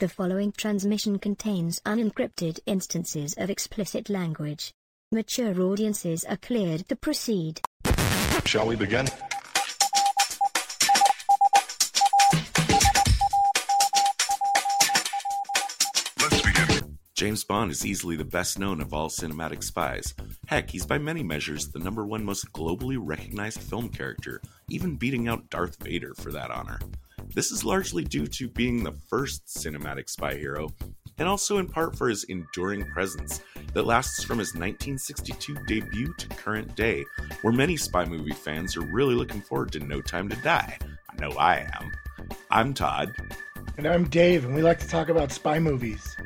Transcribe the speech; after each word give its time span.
The 0.00 0.08
following 0.08 0.52
transmission 0.52 1.18
contains 1.18 1.80
unencrypted 1.80 2.60
instances 2.66 3.34
of 3.36 3.50
explicit 3.50 4.08
language. 4.08 4.70
Mature 5.10 5.60
audiences 5.60 6.22
are 6.22 6.36
cleared 6.36 6.88
to 6.88 6.94
proceed. 6.94 7.60
Shall 8.44 8.68
we 8.68 8.76
begin? 8.76 9.08
Let's 16.20 16.42
begin. 16.42 16.98
James 17.16 17.42
Bond 17.42 17.72
is 17.72 17.84
easily 17.84 18.14
the 18.14 18.24
best 18.24 18.56
known 18.56 18.80
of 18.80 18.94
all 18.94 19.08
cinematic 19.08 19.64
spies. 19.64 20.14
Heck, 20.46 20.70
he's 20.70 20.86
by 20.86 20.98
many 20.98 21.24
measures 21.24 21.70
the 21.70 21.80
number 21.80 22.06
one 22.06 22.24
most 22.24 22.52
globally 22.52 22.98
recognized 23.00 23.60
film 23.60 23.88
character, 23.88 24.40
even 24.70 24.94
beating 24.94 25.26
out 25.26 25.50
Darth 25.50 25.82
Vader 25.82 26.14
for 26.14 26.30
that 26.30 26.52
honor. 26.52 26.78
This 27.34 27.52
is 27.52 27.64
largely 27.64 28.04
due 28.04 28.26
to 28.26 28.48
being 28.48 28.82
the 28.82 28.96
first 29.08 29.46
cinematic 29.46 30.08
spy 30.08 30.34
hero, 30.34 30.70
and 31.18 31.28
also 31.28 31.58
in 31.58 31.68
part 31.68 31.96
for 31.96 32.08
his 32.08 32.24
enduring 32.24 32.84
presence 32.86 33.42
that 33.74 33.86
lasts 33.86 34.24
from 34.24 34.38
his 34.38 34.54
1962 34.54 35.56
debut 35.66 36.14
to 36.18 36.28
current 36.28 36.74
day, 36.74 37.04
where 37.42 37.52
many 37.52 37.76
spy 37.76 38.04
movie 38.04 38.32
fans 38.32 38.76
are 38.76 38.86
really 38.86 39.14
looking 39.14 39.40
forward 39.42 39.72
to 39.72 39.80
No 39.80 40.00
Time 40.00 40.28
to 40.28 40.36
Die. 40.36 40.78
I 41.10 41.20
know 41.20 41.30
I 41.32 41.68
am. 41.74 41.92
I'm 42.50 42.74
Todd. 42.74 43.14
And 43.76 43.86
I'm 43.86 44.08
Dave, 44.08 44.44
and 44.44 44.54
we 44.54 44.62
like 44.62 44.80
to 44.80 44.88
talk 44.88 45.08
about 45.08 45.30
spy 45.30 45.58
movies. 45.58 46.16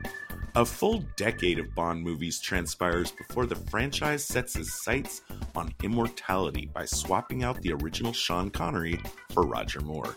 A 0.55 0.64
full 0.64 1.02
decade 1.16 1.58
of 1.58 1.74
Bond 1.74 2.02
movies 2.02 2.38
transpires 2.38 3.10
before 3.10 3.46
the 3.46 3.56
franchise 3.56 4.24
sets 4.24 4.55
its 4.56 4.82
sights 4.84 5.22
on 5.56 5.72
immortality 5.82 6.70
by 6.72 6.84
swapping 6.84 7.42
out 7.42 7.60
the 7.62 7.72
original 7.72 8.12
Sean 8.12 8.50
Connery 8.50 9.00
for 9.30 9.46
Roger 9.46 9.80
Moore. 9.80 10.14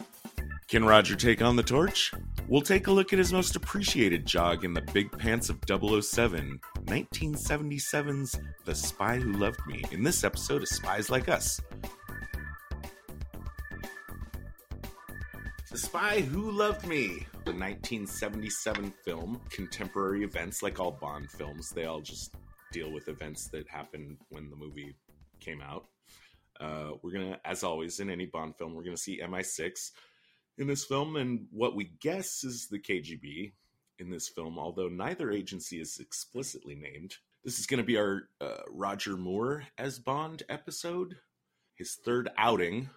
Can 0.68 0.84
Roger 0.84 1.16
take 1.16 1.44
on 1.44 1.56
the 1.56 1.62
torch? 1.62 2.12
We'll 2.48 2.60
take 2.60 2.88
a 2.88 2.92
look 2.92 3.14
at 3.14 3.20
his 3.20 3.32
most 3.32 3.56
appreciated 3.56 4.26
jog 4.26 4.66
in 4.66 4.74
the 4.74 4.82
big 4.82 5.16
pants 5.16 5.50
of 5.50 5.60
007, 5.68 6.60
1977's 6.86 8.40
The 8.66 8.74
Spy 8.74 9.18
Who 9.18 9.34
Loved 9.34 9.60
Me, 9.68 9.84
in 9.92 10.02
this 10.02 10.24
episode 10.24 10.64
of 10.64 10.68
Spies 10.68 11.12
Like 11.12 11.30
Us. 11.30 11.62
The 15.70 15.78
Spy 15.78 16.22
Who 16.22 16.50
Loved 16.50 16.88
Me, 16.88 17.28
the 17.44 17.54
1977 17.54 18.92
film, 19.04 19.40
contemporary 19.52 20.24
events 20.24 20.64
like 20.64 20.80
all 20.80 20.98
Bond 21.00 21.30
films, 21.30 21.70
they 21.70 21.86
all 21.86 22.02
just 22.02 22.34
deal 22.72 22.92
with 22.92 23.08
events 23.08 23.50
that 23.50 23.70
happened 23.70 24.18
when 24.30 24.50
the 24.50 24.56
movie 24.56 24.96
came 25.40 25.62
out. 25.62 25.86
Uh, 26.60 26.94
we're 27.04 27.12
gonna, 27.12 27.40
as 27.46 27.64
always, 27.64 28.00
in 28.00 28.10
any 28.10 28.26
Bond 28.26 28.56
film, 28.58 28.74
we're 28.74 28.84
gonna 28.84 28.98
see 28.98 29.22
MI6 29.22 29.92
in 30.58 30.68
this 30.68 30.86
film, 30.86 31.16
and 31.16 31.48
what 31.52 31.76
we 31.76 31.92
guess 32.00 32.44
is 32.44 32.68
the 32.68 32.80
KGB 32.80 33.52
in 34.00 34.10
this 34.10 34.28
film, 34.28 34.60
although 34.60 34.88
neither 34.88 35.32
agency 35.32 35.80
is 35.80 36.00
explicitly 36.00 36.76
named. 36.76 37.18
This 37.44 37.60
is 37.60 37.66
going 37.66 37.80
to 37.80 37.86
be 37.86 37.98
our 37.98 38.30
uh, 38.42 38.64
Roger 38.70 39.18
Moore 39.18 39.66
as 39.78 40.00
Bond 40.00 40.44
episode, 40.50 41.18
his 41.76 41.96
third 41.96 42.30
outing 42.38 42.90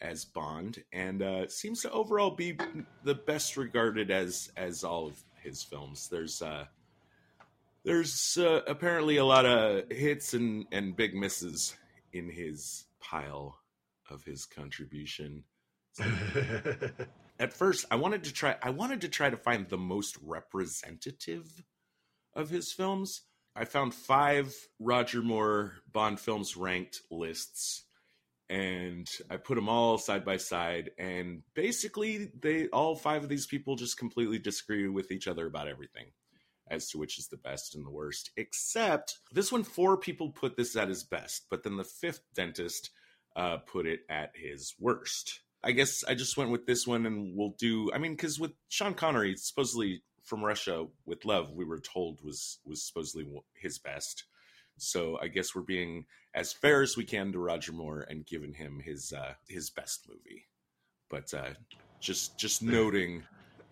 as 0.00 0.24
Bond, 0.24 0.84
and 0.92 1.22
uh, 1.22 1.48
seems 1.48 1.82
to 1.82 1.90
overall 1.90 2.30
be 2.30 2.56
the 3.02 3.14
best 3.14 3.56
regarded 3.56 4.10
as 4.10 4.50
as 4.56 4.84
all 4.84 5.08
of 5.08 5.22
his 5.42 5.62
films. 5.62 6.08
There's 6.08 6.40
uh, 6.42 6.66
there's 7.84 8.38
uh, 8.38 8.60
apparently 8.66 9.16
a 9.16 9.24
lot 9.24 9.46
of 9.46 9.90
hits 9.90 10.34
and 10.34 10.66
and 10.70 10.96
big 10.96 11.14
misses 11.14 11.76
in 12.12 12.28
his 12.30 12.84
pile 13.00 13.58
of 14.10 14.24
his 14.24 14.46
contribution. 14.46 15.44
At 17.38 17.52
first, 17.52 17.84
I 17.90 17.96
wanted 17.96 18.24
to 18.24 18.32
try 18.32 18.56
I 18.62 18.70
wanted 18.70 19.02
to 19.02 19.08
try 19.08 19.30
to 19.30 19.36
find 19.36 19.68
the 19.68 19.78
most 19.78 20.16
representative 20.22 21.62
of 22.34 22.50
his 22.50 22.72
films. 22.72 23.22
I 23.56 23.64
found 23.64 23.94
5 23.94 24.54
Roger 24.80 25.22
Moore 25.22 25.74
Bond 25.92 26.18
films 26.18 26.56
ranked 26.56 27.02
lists 27.10 27.84
and 28.50 29.08
I 29.30 29.36
put 29.36 29.54
them 29.54 29.68
all 29.68 29.96
side 29.96 30.24
by 30.24 30.36
side 30.36 30.90
and 30.98 31.42
basically 31.54 32.30
they 32.38 32.68
all 32.68 32.94
five 32.94 33.22
of 33.22 33.28
these 33.28 33.46
people 33.46 33.76
just 33.76 33.96
completely 33.96 34.38
disagree 34.38 34.86
with 34.88 35.10
each 35.10 35.26
other 35.28 35.46
about 35.46 35.68
everything 35.68 36.06
as 36.70 36.88
to 36.90 36.98
which 36.98 37.18
is 37.18 37.28
the 37.28 37.38
best 37.38 37.74
and 37.74 37.86
the 37.86 37.90
worst 37.90 38.30
except 38.36 39.18
this 39.32 39.50
one 39.50 39.64
four 39.64 39.96
people 39.96 40.30
put 40.30 40.56
this 40.56 40.76
at 40.76 40.88
his 40.88 41.04
best 41.04 41.46
but 41.50 41.62
then 41.62 41.76
the 41.76 41.84
fifth 41.84 42.22
dentist 42.34 42.90
uh, 43.34 43.56
put 43.56 43.86
it 43.86 44.00
at 44.10 44.30
his 44.34 44.74
worst 44.78 45.40
I 45.64 45.72
guess 45.72 46.04
I 46.06 46.14
just 46.14 46.36
went 46.36 46.50
with 46.50 46.66
this 46.66 46.86
one, 46.86 47.06
and 47.06 47.34
we'll 47.34 47.54
do. 47.58 47.90
I 47.92 47.98
mean, 47.98 48.12
because 48.12 48.38
with 48.38 48.52
Sean 48.68 48.94
Connery, 48.94 49.36
supposedly 49.36 50.02
from 50.22 50.44
Russia 50.44 50.86
with 51.06 51.24
Love, 51.24 51.52
we 51.52 51.64
were 51.64 51.80
told 51.80 52.22
was 52.22 52.58
was 52.64 52.82
supposedly 52.82 53.26
his 53.54 53.78
best. 53.78 54.24
So 54.76 55.18
I 55.20 55.28
guess 55.28 55.54
we're 55.54 55.62
being 55.62 56.04
as 56.34 56.52
fair 56.52 56.82
as 56.82 56.96
we 56.96 57.04
can 57.04 57.32
to 57.32 57.38
Roger 57.38 57.72
Moore 57.72 58.06
and 58.08 58.26
giving 58.26 58.52
him 58.52 58.80
his 58.84 59.12
uh, 59.12 59.34
his 59.48 59.70
best 59.70 60.06
movie. 60.08 60.46
But 61.08 61.32
uh, 61.32 61.54
just 62.00 62.38
just 62.38 62.62
noting 62.62 63.22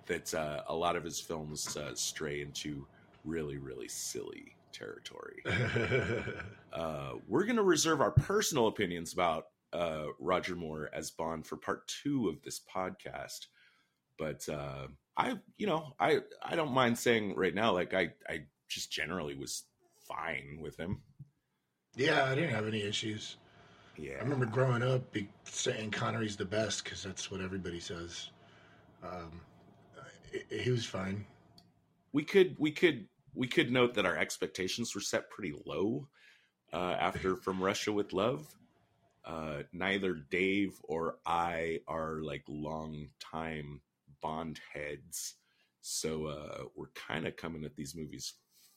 that 0.07 0.33
uh, 0.33 0.63
a 0.69 0.75
lot 0.75 0.97
of 0.97 1.05
his 1.05 1.21
films 1.21 1.77
uh, 1.77 1.95
stray 1.95 2.41
into 2.41 2.87
really 3.25 3.59
really 3.59 3.89
silly 3.89 4.57
territory. 4.73 5.43
uh, 6.73 7.13
we're 7.29 7.45
going 7.45 7.57
to 7.57 7.63
reserve 7.63 8.01
our 8.01 8.11
personal 8.11 8.69
opinions 8.69 9.13
about 9.13 9.47
uh, 9.73 10.07
Roger 10.19 10.55
Moore 10.55 10.91
as 10.93 11.11
Bond 11.11 11.47
for 11.47 11.57
part 11.57 11.87
two 11.89 12.29
of 12.29 12.43
this 12.43 12.61
podcast. 12.61 13.47
But 14.19 14.49
uh, 14.49 14.89
I, 15.17 15.39
you 15.57 15.67
know, 15.67 15.95
I 15.99 16.21
I 16.43 16.57
don't 16.57 16.73
mind 16.73 16.99
saying 16.99 17.35
right 17.37 17.55
now, 17.55 17.73
like 17.73 17.95
I 17.95 18.13
I 18.29 18.45
just 18.69 18.93
generally 18.93 19.35
was 19.35 19.65
fine 20.07 20.59
with 20.61 20.79
him. 20.79 21.03
Yeah, 21.97 22.25
I 22.25 22.35
didn't 22.35 22.55
have 22.55 22.67
any 22.67 22.83
issues. 22.83 23.37
Yeah, 23.97 24.15
I 24.15 24.23
remember 24.23 24.47
growing 24.47 24.83
up 24.83 25.13
be 25.13 25.29
saying 25.45 25.91
Connery's 25.91 26.37
the 26.37 26.45
best 26.45 26.85
because 26.85 27.03
that's 27.03 27.31
what 27.31 27.41
everybody 27.41 27.81
says. 27.81 28.31
Um, 29.03 29.41
he 30.49 30.71
was 30.71 30.87
fine. 30.87 31.27
We 32.13 32.25
could 32.25 32.57
we 32.59 32.71
could 32.71 33.09
we 33.35 33.47
could 33.47 33.71
note 33.71 33.95
that 33.95 34.07
our 34.07 34.17
expectations 34.17 34.95
were 34.95 35.01
set 35.01 35.31
pretty 35.31 35.55
low 35.67 36.09
uh, 36.73 36.97
after 36.99 37.37
From 37.37 37.63
Russia 37.63 37.93
with 37.93 38.13
Love 38.13 38.55
uh, 39.25 39.63
neither 39.73 40.15
Dave 40.15 40.75
or 40.83 41.17
I 41.25 41.81
are 41.87 42.21
like 42.23 42.43
long 42.49 43.09
time 43.21 43.81
Bond 44.21 44.61
heads, 44.73 45.35
so 45.81 46.27
uh, 46.27 46.65
we're 46.77 46.93
kind 46.95 47.27
of 47.27 47.37
coming 47.37 47.65
at 47.65 47.75
these 47.75 47.95
movies 47.97 48.35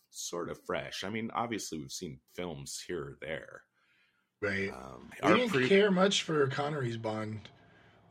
sort 0.10 0.50
of 0.50 0.60
fresh. 0.66 1.04
I 1.04 1.10
mean, 1.10 1.30
obviously 1.34 1.78
we've 1.78 1.92
seen 1.92 2.20
films 2.34 2.84
here 2.88 3.02
or 3.02 3.18
there, 3.22 3.62
right? 4.42 4.72
Um, 4.72 5.12
we 5.24 5.34
didn't 5.34 5.50
pre- 5.50 5.68
care 5.68 5.92
much 5.92 6.24
for 6.24 6.48
Connery's 6.48 6.98
Bond. 6.98 7.50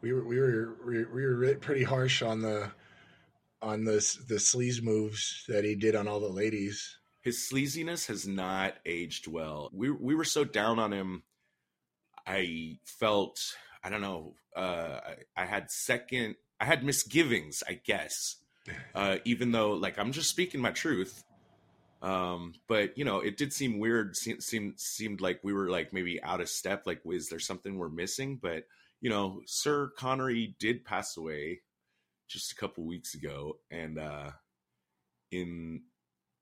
We 0.01 0.13
were 0.13 0.25
we 0.25 0.39
were 0.39 0.77
we 0.85 1.27
were 1.27 1.55
pretty 1.57 1.83
harsh 1.83 2.23
on 2.23 2.41
the 2.43 2.71
on 3.63 3.85
the 3.85 3.95
the 4.29 4.37
sleaze 4.37 4.83
moves 4.83 5.45
that 5.49 5.65
he 5.65 5.75
did 5.75 5.97
on 5.97 6.07
all 6.07 6.21
the 6.21 6.29
ladies. 6.29 6.99
His 7.23 7.39
sleaziness 7.39 8.07
has 8.09 8.27
not 8.29 8.75
aged 8.85 9.27
well. 9.27 9.71
We 9.73 9.91
we 9.91 10.15
were 10.15 10.25
so 10.25 10.45
down 10.45 10.79
on 10.79 10.93
him 10.93 11.23
I 12.27 12.79
felt 12.85 13.39
I 13.85 13.91
don't 13.91 14.01
know. 14.01 14.35
Uh, 14.57 15.01
I, 15.37 15.43
I, 15.43 15.45
had 15.45 15.71
second. 15.71 16.37
I 16.59 16.65
had 16.65 16.83
misgivings, 16.83 17.63
I 17.69 17.75
guess. 17.85 18.37
Uh, 18.95 19.19
even 19.27 19.53
though, 19.53 19.73
like, 19.73 19.99
I'm 19.99 20.13
just 20.13 20.31
speaking 20.31 20.59
my 20.59 20.71
truth. 20.71 21.23
Um, 22.01 22.55
but 22.67 22.97
you 22.97 23.05
know, 23.05 23.21
it 23.21 23.37
did 23.37 23.53
seem 23.53 23.79
weird. 23.79 24.17
Seemed 24.17 24.43
seemed 24.43 24.81
seemed 24.81 25.21
like 25.21 25.41
we 25.43 25.53
were 25.53 25.69
like 25.69 25.93
maybe 25.93 26.23
out 26.23 26.41
of 26.41 26.49
step. 26.49 26.87
Like, 26.87 27.03
is 27.05 27.29
there 27.29 27.39
something 27.39 27.77
we're 27.77 27.91
missing? 27.91 28.39
But 28.41 28.65
you 29.03 29.11
know, 29.11 29.43
Sir 29.45 29.91
Connery 29.99 30.57
did 30.59 30.83
pass 30.83 31.19
away 31.19 31.61
just 32.27 32.53
a 32.53 32.57
couple 32.57 32.85
weeks 32.85 33.15
ago, 33.15 33.59
and 33.71 33.99
uh, 33.99 34.31
in 35.31 35.83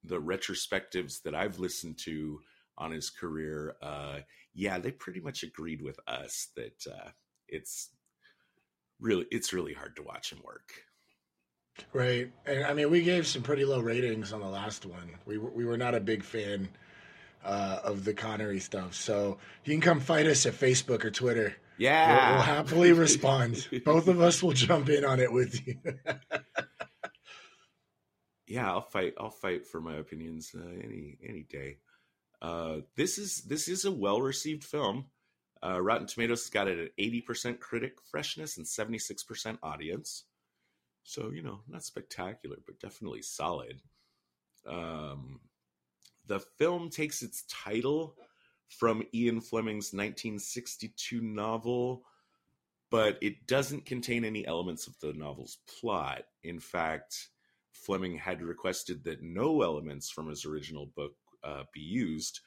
the 0.05 0.21
retrospectives 0.21 1.23
that 1.23 1.35
I've 1.35 1.59
listened 1.59 1.99
to, 2.05 2.41
on 2.82 2.90
his 2.90 3.11
career, 3.11 3.76
uh, 3.81 4.19
yeah, 4.55 4.79
they 4.79 4.90
pretty 4.90 5.20
much 5.20 5.43
agreed 5.43 5.81
with 5.81 5.99
us 6.06 6.49
that 6.56 6.84
uh, 6.87 7.11
it's 7.49 7.90
really 9.00 9.26
it's 9.31 9.52
really 9.52 9.73
hard 9.73 9.96
to 9.96 10.02
watch 10.02 10.32
him 10.32 10.40
work. 10.44 10.73
Right, 11.93 12.31
and 12.44 12.64
I 12.64 12.75
mean, 12.75 12.90
we 12.90 13.02
gave 13.02 13.26
some 13.26 13.43
pretty 13.43 13.64
low 13.64 13.81
ratings 13.81 14.32
on 14.32 14.40
the 14.40 14.49
last 14.49 14.84
one. 14.84 15.17
We 15.25 15.38
were, 15.38 15.50
we 15.50 15.64
were 15.64 15.79
not 15.79 15.94
a 15.94 16.00
big 16.00 16.23
fan 16.23 16.69
uh, 17.44 17.79
of 17.82 18.05
the 18.05 18.12
Connery 18.12 18.61
stuff, 18.61 18.94
so 18.94 19.38
you 19.64 19.73
can 19.73 19.81
come 19.81 20.00
fight 20.00 20.26
us 20.26 20.44
at 20.44 20.52
Facebook 20.52 21.05
or 21.05 21.11
Twitter. 21.11 21.56
Yeah, 21.79 22.26
we'll, 22.26 22.34
we'll 22.34 22.43
happily 22.43 22.93
respond. 22.93 23.69
Both 23.84 24.08
of 24.08 24.20
us 24.20 24.43
will 24.43 24.52
jump 24.52 24.90
in 24.90 25.05
on 25.05 25.19
it 25.19 25.32
with 25.32 25.67
you. 25.67 25.76
yeah, 28.46 28.70
I'll 28.70 28.82
fight. 28.82 29.14
I'll 29.19 29.31
fight 29.31 29.67
for 29.67 29.81
my 29.81 29.96
opinions 29.96 30.55
uh, 30.55 30.61
any 30.61 31.17
any 31.26 31.44
day. 31.44 31.79
Uh, 32.43 32.81
this 32.97 33.19
is 33.19 33.43
this 33.43 33.69
is 33.69 33.85
a 33.85 33.93
well 33.93 34.21
received 34.21 34.65
film. 34.65 35.06
Uh, 35.65 35.81
Rotten 35.81 36.09
Tomatoes 36.09 36.43
has 36.43 36.50
got 36.50 36.67
it 36.67 36.79
at 36.79 36.91
eighty 36.99 37.21
percent 37.21 37.61
critic 37.61 37.99
freshness 38.11 38.56
and 38.56 38.67
seventy 38.67 38.99
six 38.99 39.23
percent 39.23 39.61
audience. 39.62 40.25
So 41.05 41.31
you 41.31 41.43
know, 41.43 41.61
not 41.69 41.85
spectacular, 41.85 42.56
but 42.67 42.81
definitely 42.81 43.23
solid. 43.23 43.81
Um, 44.67 45.41
the 46.27 46.41
film 46.41 46.91
takes 46.91 47.23
its 47.23 47.44
title 47.49 48.17
from 48.69 49.03
Ian 49.15 49.41
Fleming's 49.41 49.93
1962 49.93 51.21
novel, 51.21 52.05
but 52.91 53.19
it 53.21 53.47
doesn't 53.47 53.85
contain 53.85 54.25
any 54.25 54.47
elements 54.47 54.87
of 54.87 54.99
the 55.00 55.12
novel's 55.12 55.59
plot. 55.67 56.23
In 56.43 56.59
fact, 56.59 57.29
Fleming 57.73 58.17
had 58.17 58.41
requested 58.41 59.05
that 59.05 59.23
no 59.23 59.62
elements 59.62 60.11
from 60.11 60.29
his 60.29 60.47
original 60.47 60.87
book 60.87 61.15
uh, 61.44 61.65
be 61.73 61.81
used, 61.81 62.41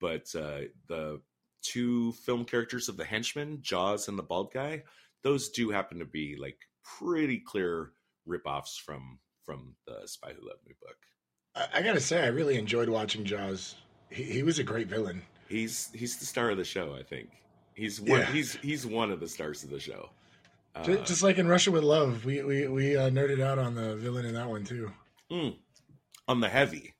but 0.00 0.32
uh, 0.34 0.62
the 0.88 1.20
two 1.62 2.12
film 2.12 2.44
characters 2.44 2.88
of 2.88 2.96
the 2.96 3.04
henchman, 3.04 3.58
Jaws 3.62 4.08
and 4.08 4.18
the 4.18 4.22
bald 4.22 4.52
guy, 4.52 4.82
those 5.22 5.50
do 5.50 5.70
happen 5.70 5.98
to 5.98 6.04
be 6.04 6.36
like 6.36 6.58
pretty 6.84 7.38
clear 7.38 7.92
ripoffs 8.28 8.80
from 8.80 9.18
from 9.44 9.74
the 9.86 10.06
Spy 10.06 10.32
Who 10.32 10.48
Loved 10.48 10.64
Me 10.66 10.74
book. 10.80 10.96
I, 11.54 11.78
I 11.78 11.82
gotta 11.82 12.00
say, 12.00 12.22
I 12.22 12.28
really 12.28 12.56
enjoyed 12.56 12.88
watching 12.88 13.24
Jaws. 13.24 13.76
He, 14.10 14.24
he 14.24 14.42
was 14.42 14.58
a 14.58 14.64
great 14.64 14.88
villain. 14.88 15.22
He's 15.48 15.90
he's 15.94 16.16
the 16.16 16.26
star 16.26 16.50
of 16.50 16.56
the 16.56 16.64
show. 16.64 16.94
I 16.98 17.02
think 17.02 17.28
he's 17.74 18.00
one. 18.00 18.20
Yeah. 18.20 18.26
He's 18.26 18.54
he's 18.56 18.86
one 18.86 19.10
of 19.10 19.20
the 19.20 19.28
stars 19.28 19.64
of 19.64 19.70
the 19.70 19.80
show. 19.80 20.10
Uh, 20.74 20.84
just, 20.84 21.04
just, 21.04 21.22
like 21.22 21.36
in 21.36 21.46
Russia 21.46 21.70
with 21.70 21.84
Love, 21.84 22.24
we 22.24 22.42
we 22.42 22.66
we 22.66 22.96
uh, 22.96 23.10
nerded 23.10 23.40
out 23.40 23.58
on 23.58 23.74
the 23.74 23.96
villain 23.96 24.24
in 24.24 24.34
that 24.34 24.48
one 24.48 24.64
too. 24.64 24.90
Mm, 25.30 25.56
on 26.28 26.40
the 26.40 26.48
heavy, 26.48 26.94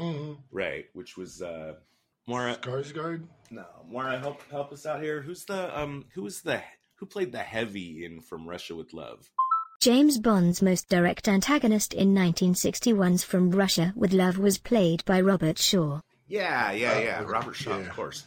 mm-hmm. 0.00 0.32
right? 0.50 0.86
Which 0.92 1.16
was 1.16 1.42
uh, 1.42 1.74
Moira 2.26 2.56
Skarsgård. 2.56 3.24
No, 3.50 3.66
Moira, 3.88 4.18
help 4.18 4.42
help 4.50 4.72
us 4.72 4.86
out 4.86 5.02
here. 5.02 5.20
Who's 5.22 5.44
the 5.44 5.78
um? 5.78 6.06
Who 6.14 6.22
was 6.22 6.42
the 6.42 6.62
who 6.96 7.06
played 7.06 7.32
the 7.32 7.38
heavy 7.38 8.04
in 8.04 8.20
From 8.20 8.48
Russia 8.48 8.74
with 8.74 8.92
Love? 8.92 9.30
James 9.80 10.18
Bond's 10.18 10.60
most 10.60 10.90
direct 10.90 11.26
antagonist 11.26 11.94
in 11.94 12.14
1961's 12.14 13.24
From 13.24 13.50
Russia 13.50 13.94
with 13.96 14.12
Love 14.12 14.36
was 14.36 14.58
played 14.58 15.02
by 15.06 15.20
Robert 15.20 15.58
Shaw. 15.58 16.00
Yeah, 16.28 16.70
yeah, 16.72 16.98
yeah. 16.98 17.22
Robert 17.22 17.56
Shaw, 17.56 17.78
yeah. 17.78 17.86
of 17.86 17.90
course. 17.90 18.26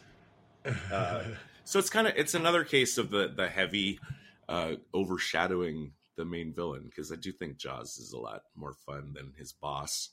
Uh, 0.94 1.24
so 1.66 1.78
it's 1.78 1.90
kind 1.90 2.08
of 2.08 2.14
it's 2.16 2.36
another 2.36 2.64
case 2.64 2.98
of 2.98 3.10
the 3.10 3.28
the 3.36 3.50
heavy 3.50 4.00
uh, 4.48 4.76
overshadowing 4.94 5.92
the 6.16 6.24
main 6.24 6.54
villain 6.54 6.84
because 6.86 7.12
I 7.12 7.16
do 7.16 7.34
think 7.34 7.58
Jaws 7.58 7.98
is 7.98 8.14
a 8.14 8.18
lot 8.18 8.44
more 8.56 8.74
fun 8.86 9.14
than 9.14 9.34
his 9.38 9.52
boss 9.52 10.12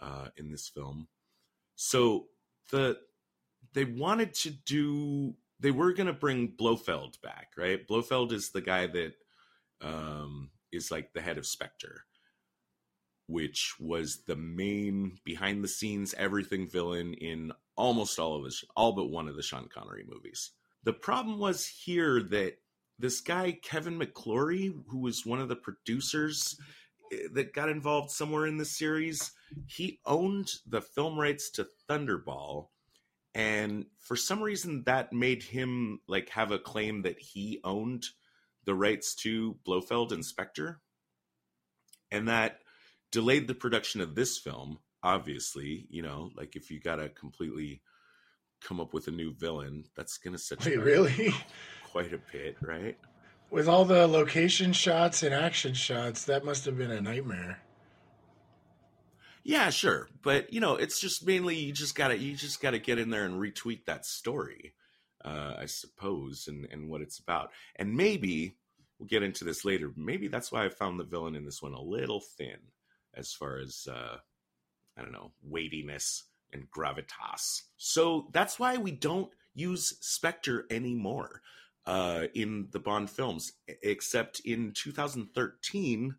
uh, 0.00 0.28
in 0.36 0.50
this 0.50 0.68
film. 0.68 1.08
So 1.74 2.26
the 2.70 2.98
they 3.74 3.84
wanted 3.84 4.34
to 4.34 4.50
do 4.50 5.34
they 5.60 5.70
were 5.70 5.92
going 5.92 6.06
to 6.06 6.12
bring 6.12 6.48
Blofeld 6.48 7.20
back, 7.22 7.52
right? 7.56 7.86
Blofeld 7.86 8.32
is 8.32 8.50
the 8.50 8.60
guy 8.60 8.86
that 8.86 9.14
um, 9.80 10.50
is 10.72 10.90
like 10.90 11.12
the 11.12 11.20
head 11.20 11.38
of 11.38 11.46
Spectre, 11.46 12.04
which 13.26 13.74
was 13.80 14.24
the 14.26 14.36
main 14.36 15.18
behind 15.24 15.64
the 15.64 15.68
scenes 15.68 16.14
everything 16.18 16.68
villain 16.68 17.14
in 17.14 17.52
almost 17.76 18.18
all 18.18 18.36
of 18.36 18.44
his 18.44 18.64
all 18.74 18.92
but 18.92 19.10
one 19.10 19.28
of 19.28 19.36
the 19.36 19.42
Sean 19.42 19.68
Connery 19.68 20.04
movies. 20.08 20.52
The 20.84 20.92
problem 20.92 21.38
was 21.38 21.66
here 21.66 22.22
that 22.30 22.58
this 22.98 23.20
guy 23.20 23.58
Kevin 23.62 23.98
McClory, 23.98 24.72
who 24.88 25.00
was 25.00 25.26
one 25.26 25.40
of 25.40 25.48
the 25.48 25.56
producers 25.56 26.58
eh, 27.12 27.28
that 27.32 27.54
got 27.54 27.68
involved 27.68 28.10
somewhere 28.10 28.46
in 28.46 28.56
the 28.56 28.64
series, 28.64 29.32
he 29.66 30.00
owned 30.04 30.52
the 30.66 30.80
film 30.80 31.18
rights 31.18 31.50
to 31.50 31.66
Thunderball. 31.88 32.68
And 33.34 33.86
for 33.98 34.16
some 34.16 34.42
reason, 34.42 34.84
that 34.86 35.12
made 35.12 35.42
him 35.42 36.00
like 36.08 36.30
have 36.30 36.52
a 36.52 36.58
claim 36.58 37.02
that 37.02 37.18
he 37.18 37.60
owned 37.64 38.06
the 38.64 38.74
rights 38.74 39.14
to 39.16 39.56
Blofeld 39.64 40.12
and 40.12 40.24
Spectre. 40.24 40.80
And 42.10 42.28
that 42.28 42.60
delayed 43.12 43.46
the 43.46 43.54
production 43.54 44.00
of 44.00 44.14
this 44.14 44.38
film, 44.38 44.78
obviously. 45.02 45.86
You 45.90 46.02
know, 46.02 46.30
like 46.36 46.56
if 46.56 46.70
you 46.70 46.80
got 46.80 46.96
to 46.96 47.08
completely 47.08 47.82
come 48.62 48.80
up 48.80 48.94
with 48.94 49.08
a 49.08 49.12
new 49.12 49.34
villain, 49.34 49.84
that's 49.96 50.18
going 50.18 50.32
to 50.32 50.38
set 50.38 50.64
Wait, 50.64 50.78
really? 50.78 51.34
quite 51.90 52.12
a 52.12 52.20
bit, 52.32 52.56
right? 52.62 52.96
With 53.50 53.68
all 53.68 53.84
the 53.84 54.06
location 54.06 54.72
shots 54.72 55.22
and 55.22 55.34
action 55.34 55.74
shots, 55.74 56.24
that 56.24 56.44
must 56.44 56.64
have 56.64 56.76
been 56.76 56.90
a 56.90 57.00
nightmare. 57.00 57.60
Yeah, 59.46 59.70
sure, 59.70 60.08
but 60.22 60.52
you 60.52 60.58
know, 60.58 60.74
it's 60.74 60.98
just 60.98 61.24
mainly 61.24 61.54
you 61.54 61.72
just 61.72 61.94
gotta 61.94 62.18
you 62.18 62.34
just 62.34 62.60
gotta 62.60 62.80
get 62.80 62.98
in 62.98 63.10
there 63.10 63.24
and 63.24 63.40
retweet 63.40 63.84
that 63.84 64.04
story, 64.04 64.74
uh, 65.24 65.54
I 65.56 65.66
suppose, 65.66 66.48
and 66.48 66.66
and 66.72 66.88
what 66.88 67.00
it's 67.00 67.20
about, 67.20 67.52
and 67.76 67.94
maybe 67.94 68.56
we'll 68.98 69.06
get 69.06 69.22
into 69.22 69.44
this 69.44 69.64
later. 69.64 69.92
Maybe 69.94 70.26
that's 70.26 70.50
why 70.50 70.64
I 70.64 70.68
found 70.68 70.98
the 70.98 71.04
villain 71.04 71.36
in 71.36 71.44
this 71.44 71.62
one 71.62 71.74
a 71.74 71.80
little 71.80 72.20
thin, 72.20 72.58
as 73.14 73.32
far 73.32 73.58
as 73.58 73.86
uh, 73.88 74.16
I 74.98 75.02
don't 75.02 75.12
know 75.12 75.30
weightiness 75.44 76.24
and 76.52 76.68
gravitas. 76.68 77.62
So 77.76 78.26
that's 78.32 78.58
why 78.58 78.78
we 78.78 78.90
don't 78.90 79.30
use 79.54 79.96
Spectre 80.00 80.66
anymore 80.70 81.40
uh, 81.86 82.24
in 82.34 82.66
the 82.72 82.80
Bond 82.80 83.10
films, 83.10 83.52
except 83.68 84.40
in 84.40 84.72
2013 84.72 86.16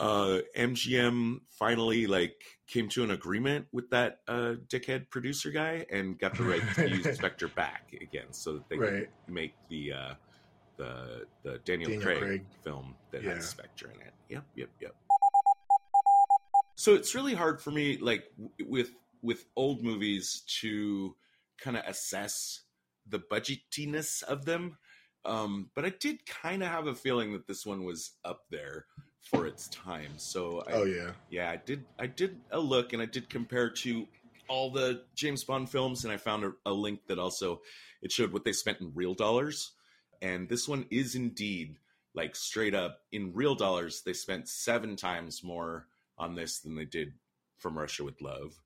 uh 0.00 0.40
MGM 0.56 1.38
finally 1.48 2.06
like 2.06 2.34
came 2.66 2.88
to 2.88 3.04
an 3.04 3.12
agreement 3.12 3.66
with 3.72 3.90
that 3.90 4.18
uh 4.26 4.54
dickhead 4.68 5.08
producer 5.08 5.50
guy 5.50 5.86
and 5.90 6.18
got 6.18 6.36
the 6.36 6.42
right 6.42 6.62
to 6.74 6.88
use 6.88 7.14
Spectre 7.16 7.48
back 7.48 7.94
again 8.00 8.32
so 8.32 8.54
that 8.54 8.68
they 8.68 8.76
right. 8.76 8.90
could 8.90 9.34
make 9.34 9.54
the 9.68 9.92
uh 9.92 10.14
the 10.76 11.26
the 11.42 11.58
Daniel, 11.64 11.90
Daniel 11.90 12.02
Craig, 12.02 12.18
Craig, 12.18 12.44
film 12.62 12.94
that 13.12 13.22
yeah. 13.22 13.34
has 13.34 13.48
Spectre 13.48 13.90
in 13.94 14.00
it. 14.00 14.14
Yep, 14.28 14.44
yep, 14.56 14.68
yep. 14.80 14.94
So 16.76 16.94
it's 16.94 17.14
really 17.14 17.34
hard 17.34 17.60
for 17.60 17.70
me 17.70 17.98
like 17.98 18.24
with 18.66 18.90
with 19.22 19.46
old 19.56 19.82
movies 19.82 20.42
to 20.60 21.14
kind 21.58 21.76
of 21.76 21.84
assess 21.86 22.62
the 23.06 23.18
budgetiness 23.18 24.22
of 24.22 24.44
them. 24.44 24.78
Um, 25.24 25.70
but 25.74 25.84
I 25.84 25.90
did 25.98 26.26
kind 26.26 26.62
of 26.62 26.68
have 26.68 26.86
a 26.86 26.94
feeling 26.94 27.32
that 27.32 27.46
this 27.46 27.64
one 27.64 27.84
was 27.84 28.12
up 28.24 28.42
there 28.50 28.86
for 29.34 29.46
its 29.46 29.68
time. 29.68 30.12
So 30.16 30.62
I, 30.66 30.72
oh 30.72 30.84
yeah, 30.84 31.10
yeah, 31.30 31.50
I 31.50 31.56
did. 31.56 31.84
I 31.98 32.06
did 32.06 32.38
a 32.50 32.60
look 32.60 32.92
and 32.92 33.02
I 33.02 33.06
did 33.06 33.28
compare 33.28 33.70
to 33.70 34.06
all 34.48 34.70
the 34.70 35.02
James 35.14 35.44
Bond 35.44 35.70
films, 35.70 36.04
and 36.04 36.12
I 36.12 36.16
found 36.16 36.44
a, 36.44 36.52
a 36.66 36.72
link 36.72 37.00
that 37.08 37.18
also 37.18 37.62
it 38.02 38.12
showed 38.12 38.32
what 38.32 38.44
they 38.44 38.52
spent 38.52 38.80
in 38.80 38.92
real 38.94 39.14
dollars. 39.14 39.72
And 40.22 40.48
this 40.48 40.68
one 40.68 40.86
is 40.90 41.14
indeed 41.14 41.76
like 42.14 42.36
straight 42.36 42.74
up 42.74 43.00
in 43.10 43.32
real 43.34 43.54
dollars. 43.54 44.02
They 44.02 44.12
spent 44.12 44.48
seven 44.48 44.96
times 44.96 45.42
more 45.42 45.86
on 46.16 46.34
this 46.34 46.60
than 46.60 46.76
they 46.76 46.84
did 46.84 47.14
from 47.58 47.78
Russia 47.78 48.04
with 48.04 48.20
Love, 48.20 48.60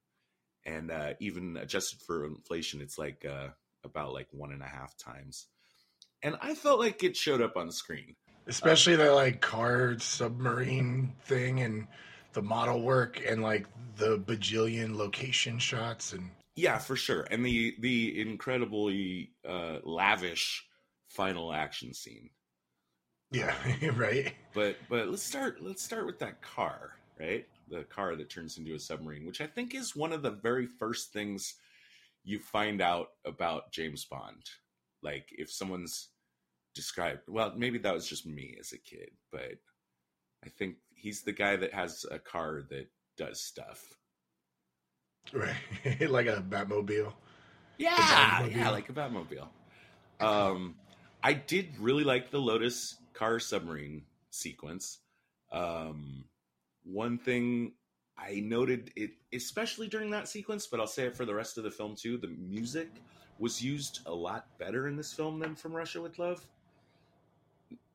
and 0.66 0.90
uh, 0.90 1.14
even 1.20 1.56
adjusted 1.56 2.00
for 2.00 2.26
inflation, 2.26 2.80
it's 2.80 2.98
like 2.98 3.25
uh, 3.25 3.48
about 3.84 4.12
like 4.12 4.28
one 4.32 4.52
and 4.52 4.62
a 4.62 4.66
half 4.66 4.96
times. 4.96 5.46
And 6.22 6.37
I 6.42 6.54
felt 6.54 6.80
like 6.80 7.04
it 7.04 7.16
showed 7.16 7.40
up 7.40 7.56
on 7.56 7.70
screen 7.70 8.16
especially 8.48 8.96
the 8.96 9.12
like 9.12 9.40
car 9.40 9.98
submarine 9.98 11.12
thing 11.22 11.60
and 11.60 11.86
the 12.32 12.42
model 12.42 12.82
work 12.82 13.22
and 13.26 13.42
like 13.42 13.66
the 13.96 14.18
bajillion 14.18 14.96
location 14.96 15.58
shots 15.58 16.12
and 16.12 16.30
yeah 16.56 16.78
for 16.78 16.96
sure. 16.96 17.26
And 17.30 17.44
the 17.44 17.76
the 17.78 18.20
incredibly 18.20 19.32
uh 19.46 19.78
lavish 19.84 20.66
final 21.08 21.52
action 21.52 21.94
scene. 21.94 22.30
Yeah 23.30 23.54
right? 23.96 24.32
but 24.54 24.76
but 24.88 25.08
let's 25.08 25.22
start 25.22 25.62
let's 25.62 25.82
start 25.82 26.06
with 26.06 26.18
that 26.20 26.40
car 26.42 26.92
right? 27.20 27.46
The 27.68 27.84
car 27.84 28.16
that 28.16 28.30
turns 28.30 28.56
into 28.56 28.74
a 28.74 28.78
submarine 28.78 29.26
which 29.26 29.42
i 29.42 29.46
think 29.46 29.74
is 29.74 29.94
one 29.94 30.12
of 30.12 30.22
the 30.22 30.30
very 30.30 30.66
first 30.66 31.12
things 31.12 31.56
you 32.24 32.38
find 32.38 32.80
out 32.80 33.08
about 33.24 33.72
james 33.72 34.04
bond. 34.04 34.42
Like 35.02 35.28
if 35.30 35.50
someone's 35.52 36.08
described. 36.75 37.22
Well, 37.28 37.52
maybe 37.56 37.78
that 37.78 37.94
was 37.94 38.08
just 38.08 38.26
me 38.26 38.56
as 38.60 38.72
a 38.72 38.78
kid, 38.78 39.10
but 39.30 39.58
I 40.44 40.48
think 40.48 40.76
he's 40.94 41.22
the 41.22 41.32
guy 41.32 41.56
that 41.56 41.75
has 41.75 42.04
a 42.10 42.18
car 42.18 42.62
that 42.70 42.88
does 43.16 43.40
stuff. 43.40 43.84
Right, 45.32 46.00
like 46.08 46.26
a 46.26 46.42
Batmobile. 46.48 47.12
Yeah, 47.76 47.96
Batmobile. 47.96 48.56
yeah, 48.56 48.70
like 48.70 48.88
a 48.88 48.92
Batmobile. 48.92 49.48
Um, 50.20 50.76
I 51.22 51.32
did 51.34 51.78
really 51.78 52.04
like 52.04 52.30
the 52.30 52.38
Lotus 52.38 52.96
car 53.12 53.38
submarine 53.38 54.02
sequence. 54.30 54.98
Um, 55.52 56.25
one 56.84 57.18
thing 57.18 57.72
I 58.16 58.40
noted 58.40 58.92
it, 58.96 59.10
especially 59.32 59.88
during 59.88 60.10
that 60.10 60.28
sequence, 60.28 60.66
but 60.66 60.80
I'll 60.80 60.87
say 60.87 61.04
it 61.04 61.16
for 61.16 61.25
the 61.25 61.34
rest 61.34 61.58
of 61.58 61.64
the 61.64 61.70
film 61.70 61.94
too. 61.94 62.18
The 62.18 62.28
music 62.28 62.88
was 63.38 63.62
used 63.62 64.00
a 64.06 64.12
lot 64.12 64.46
better 64.58 64.88
in 64.88 64.96
this 64.96 65.12
film 65.12 65.38
than 65.38 65.54
from 65.54 65.72
Russia 65.72 66.00
with 66.00 66.18
Love 66.18 66.44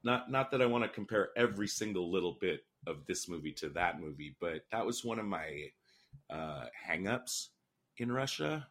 not 0.03 0.29
not 0.29 0.51
that 0.51 0.61
I 0.61 0.65
want 0.65 0.83
to 0.83 0.89
compare 0.89 1.29
every 1.35 1.67
single 1.67 2.11
little 2.11 2.37
bit 2.39 2.61
of 2.87 3.05
this 3.07 3.29
movie 3.29 3.53
to 3.53 3.69
that 3.69 3.99
movie, 3.99 4.35
but 4.39 4.65
that 4.71 4.85
was 4.85 5.03
one 5.03 5.19
of 5.19 5.25
my 5.25 5.69
uh, 6.29 6.65
hangups 6.89 7.47
in 7.97 8.11
Russia, 8.11 8.67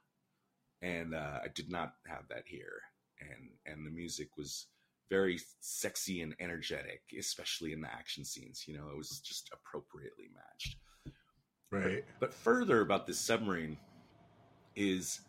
and 0.82 1.14
uh, 1.14 1.38
I 1.44 1.48
did 1.54 1.70
not 1.70 1.94
have 2.06 2.28
that 2.28 2.44
here. 2.46 2.80
And 3.20 3.50
and 3.66 3.86
the 3.86 3.90
music 3.90 4.28
was 4.36 4.66
very 5.10 5.38
sexy 5.60 6.22
and 6.22 6.34
energetic, 6.40 7.02
especially 7.18 7.72
in 7.72 7.82
the 7.82 7.92
action 7.92 8.24
scenes. 8.24 8.64
You 8.66 8.78
know, 8.78 8.88
it 8.90 8.96
was 8.96 9.20
just 9.20 9.50
appropriately 9.52 10.30
matched. 10.34 10.76
Right. 11.70 12.04
But, 12.20 12.28
but 12.28 12.34
further 12.34 12.80
about 12.80 13.06
this 13.06 13.18
submarine 13.18 13.76
is 14.74 15.20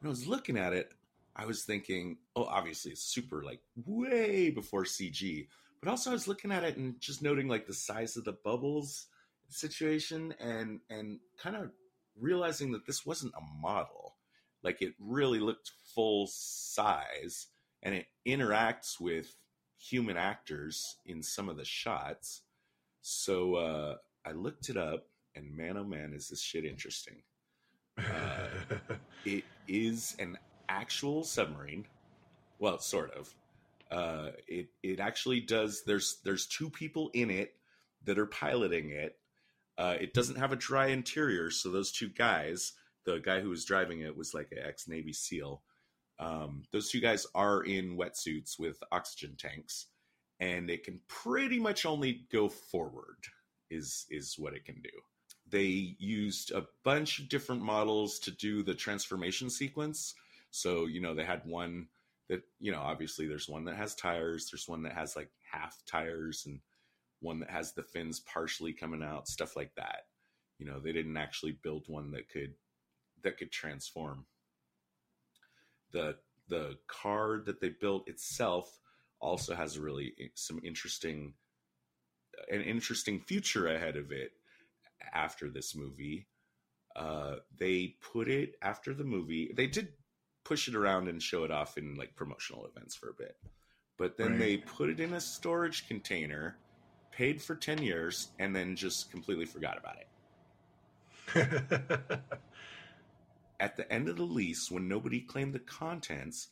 when 0.00 0.08
I 0.08 0.10
was 0.10 0.26
looking 0.26 0.58
at 0.58 0.72
it, 0.72 0.92
I 1.36 1.46
was 1.46 1.64
thinking, 1.64 2.18
oh, 2.36 2.44
obviously 2.44 2.92
it's 2.92 3.02
super 3.02 3.42
like 3.42 3.60
way 3.76 4.50
before 4.50 4.84
CG. 4.84 5.46
But 5.82 5.90
also 5.90 6.10
I 6.10 6.14
was 6.14 6.28
looking 6.28 6.52
at 6.52 6.64
it 6.64 6.76
and 6.76 7.00
just 7.00 7.22
noting 7.22 7.48
like 7.48 7.66
the 7.66 7.74
size 7.74 8.16
of 8.16 8.24
the 8.24 8.36
bubbles 8.44 9.06
situation 9.48 10.32
and 10.38 10.80
and 10.90 11.18
kind 11.42 11.56
of 11.56 11.70
realizing 12.18 12.72
that 12.72 12.86
this 12.86 13.06
wasn't 13.06 13.34
a 13.34 13.60
model. 13.62 14.16
Like 14.62 14.82
it 14.82 14.94
really 14.98 15.40
looked 15.40 15.72
full 15.94 16.26
size 16.30 17.46
and 17.82 17.94
it 17.94 18.06
interacts 18.26 19.00
with 19.00 19.36
human 19.78 20.16
actors 20.16 20.96
in 21.06 21.22
some 21.22 21.48
of 21.48 21.56
the 21.56 21.64
shots. 21.64 22.42
So 23.00 23.54
uh, 23.54 23.96
I 24.26 24.32
looked 24.32 24.68
it 24.68 24.76
up, 24.76 25.06
and 25.34 25.56
man, 25.56 25.78
oh 25.78 25.84
man, 25.84 26.12
is 26.14 26.28
this 26.28 26.42
shit 26.42 26.64
interesting. 26.64 27.22
Uh, 27.96 28.48
it 29.24 29.44
is 29.66 30.16
an 30.18 30.36
actual 30.70 31.24
submarine. 31.24 31.86
Well, 32.58 32.78
sort 32.78 33.12
of. 33.12 33.34
Uh, 33.90 34.30
it 34.46 34.68
it 34.82 35.00
actually 35.00 35.40
does. 35.40 35.82
There's 35.84 36.18
there's 36.24 36.46
two 36.46 36.70
people 36.70 37.10
in 37.12 37.30
it 37.30 37.54
that 38.04 38.18
are 38.18 38.26
piloting 38.26 38.90
it. 38.90 39.16
Uh, 39.76 39.96
it 40.00 40.14
doesn't 40.14 40.38
have 40.38 40.52
a 40.52 40.56
dry 40.56 40.88
interior, 40.88 41.50
so 41.50 41.70
those 41.70 41.90
two 41.90 42.08
guys, 42.08 42.72
the 43.04 43.18
guy 43.18 43.40
who 43.40 43.48
was 43.48 43.64
driving 43.64 44.00
it 44.00 44.16
was 44.16 44.34
like 44.34 44.52
an 44.52 44.58
ex 44.64 44.86
Navy 44.86 45.12
SEAL. 45.12 45.62
Um, 46.18 46.64
those 46.70 46.90
two 46.90 47.00
guys 47.00 47.26
are 47.34 47.62
in 47.62 47.96
wetsuits 47.96 48.58
with 48.58 48.82
oxygen 48.92 49.36
tanks, 49.36 49.86
and 50.38 50.70
it 50.70 50.84
can 50.84 51.00
pretty 51.08 51.58
much 51.58 51.84
only 51.84 52.26
go 52.30 52.48
forward. 52.48 53.16
Is 53.70 54.06
is 54.10 54.36
what 54.38 54.54
it 54.54 54.64
can 54.64 54.80
do. 54.82 54.90
They 55.48 55.96
used 55.98 56.52
a 56.52 56.66
bunch 56.84 57.18
of 57.18 57.28
different 57.28 57.62
models 57.62 58.20
to 58.20 58.30
do 58.30 58.62
the 58.62 58.74
transformation 58.74 59.50
sequence. 59.50 60.14
So 60.50 60.86
you 60.86 61.00
know 61.00 61.14
they 61.14 61.24
had 61.24 61.42
one 61.44 61.88
that 62.28 62.42
you 62.60 62.72
know 62.72 62.80
obviously 62.80 63.26
there's 63.26 63.48
one 63.48 63.64
that 63.64 63.76
has 63.76 63.94
tires, 63.94 64.48
there's 64.50 64.68
one 64.68 64.82
that 64.82 64.94
has 64.94 65.16
like 65.16 65.30
half 65.50 65.82
tires, 65.86 66.44
and 66.46 66.60
one 67.20 67.40
that 67.40 67.50
has 67.50 67.72
the 67.72 67.82
fins 67.82 68.20
partially 68.20 68.72
coming 68.72 69.02
out, 69.02 69.28
stuff 69.28 69.56
like 69.56 69.74
that. 69.76 70.02
You 70.58 70.66
know 70.66 70.80
they 70.80 70.92
didn't 70.92 71.16
actually 71.16 71.58
build 71.62 71.84
one 71.86 72.10
that 72.12 72.28
could 72.28 72.54
that 73.22 73.38
could 73.38 73.52
transform. 73.52 74.26
The 75.92 76.16
the 76.48 76.78
car 76.88 77.40
that 77.46 77.60
they 77.60 77.68
built 77.70 78.08
itself 78.08 78.80
also 79.20 79.54
has 79.54 79.78
really 79.78 80.14
some 80.34 80.60
interesting 80.64 81.34
an 82.50 82.62
interesting 82.62 83.20
future 83.20 83.68
ahead 83.68 83.96
of 83.96 84.12
it 84.12 84.32
after 85.12 85.50
this 85.50 85.74
movie. 85.74 86.26
Uh 86.96 87.36
they 87.56 87.96
put 88.12 88.28
it 88.28 88.54
after 88.62 88.94
the 88.94 89.04
movie. 89.04 89.52
They 89.56 89.66
did 89.66 89.88
push 90.44 90.68
it 90.68 90.74
around 90.74 91.08
and 91.08 91.22
show 91.22 91.44
it 91.44 91.50
off 91.50 91.78
in 91.78 91.94
like 91.94 92.14
promotional 92.16 92.66
events 92.66 92.94
for 92.94 93.10
a 93.10 93.14
bit 93.14 93.36
but 93.98 94.16
then 94.16 94.30
right. 94.30 94.38
they 94.38 94.56
put 94.56 94.88
it 94.88 95.00
in 95.00 95.14
a 95.14 95.20
storage 95.20 95.86
container 95.86 96.56
paid 97.12 97.40
for 97.40 97.54
10 97.54 97.82
years 97.82 98.28
and 98.38 98.54
then 98.54 98.74
just 98.76 99.10
completely 99.10 99.44
forgot 99.46 99.78
about 99.78 99.96
it 99.96 100.06
at 103.60 103.76
the 103.76 103.90
end 103.92 104.08
of 104.08 104.16
the 104.16 104.24
lease, 104.24 104.70
when 104.70 104.88
nobody 104.88 105.20
claimed 105.20 105.52
the 105.52 105.60
contents, 105.60 106.48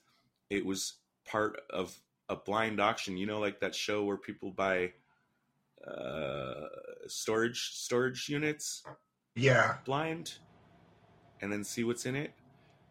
it 0.51 0.65
was 0.65 0.99
part 1.27 1.61
of 1.71 1.99
a 2.29 2.37
blind 2.37 2.81
auction. 2.81 3.17
You 3.17 3.27
know, 3.27 3.41
like 3.41 3.61
that 3.61 3.75
show 3.75 4.05
where 4.05 4.19
people 4.19 4.53
buy 4.53 4.93
uh, 5.87 6.67
storage 7.07 7.73
storage 7.73 8.29
units. 8.29 8.85
Yeah, 9.35 9.77
blind, 9.85 10.35
and 11.41 11.51
then 11.51 11.65
see 11.65 11.83
what's 11.83 12.07
in 12.07 12.15
it. 12.15 12.33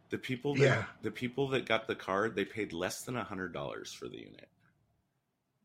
The 0.10 0.18
people, 0.18 0.56
that, 0.56 0.62
yeah, 0.62 0.84
the 1.02 1.12
people 1.12 1.50
that 1.50 1.66
got 1.66 1.88
the 1.88 1.96
car, 1.96 2.30
they 2.30 2.46
paid 2.46 2.72
less 2.72 3.04
than 3.04 3.18
a 3.18 3.24
hundred 3.24 3.54
dollars 3.54 3.92
for 3.92 4.08
the 4.08 4.18
unit. 4.18 4.48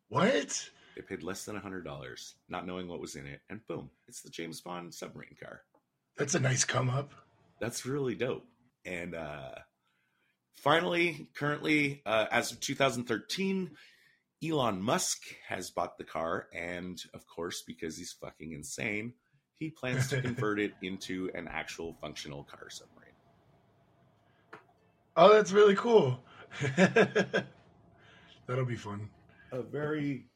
What? 0.09 0.69
They 0.97 1.03
paid 1.03 1.23
less 1.23 1.45
than 1.45 1.57
a 1.57 1.61
hundred 1.61 1.85
dollars, 1.85 2.35
not 2.49 2.67
knowing 2.67 2.89
what 2.89 3.01
was 3.01 3.15
in 3.15 3.27
it, 3.27 3.41
and 3.49 3.67
boom, 3.67 3.91
it's 4.09 4.21
the 4.23 4.31
James 4.31 4.61
Bond 4.61 4.93
submarine 4.93 5.37
car. 5.41 5.63
That's 6.17 6.35
a 6.35 6.41
nice 6.41 6.65
come 6.65 6.91
up. 6.91 7.13
That's 7.61 7.87
really 7.87 8.15
dope. 8.15 8.45
And 8.85 9.15
uh, 9.15 9.53
finally, 10.57 11.29
currently, 11.35 12.03
uh, 12.05 12.27
as 12.31 12.53
of 12.53 12.61
2013, 12.61 13.71
Elon 14.45 14.83
Musk 14.83 15.23
has 15.49 15.71
bought 15.71 15.97
the 15.99 16.05
car. 16.05 16.49
And 16.53 17.03
of 17.15 17.27
course, 17.27 17.63
because 17.63 17.97
he's 17.97 18.13
fucking 18.13 18.53
insane, 18.53 19.15
he 19.59 19.71
plans 19.71 20.09
to 20.09 20.21
convert 20.21 20.59
it 20.59 20.73
into 20.83 21.31
an 21.35 21.49
actual 21.49 21.97
functional 22.01 22.45
car 22.45 22.69
submarine. 22.69 23.02
Oh, 25.17 25.33
that's 25.33 25.53
really 25.53 25.75
cool. 25.75 26.23
That'll 26.77 28.65
be 28.67 28.77
fun. 28.77 29.09
A 29.53 29.63
very, 29.63 30.27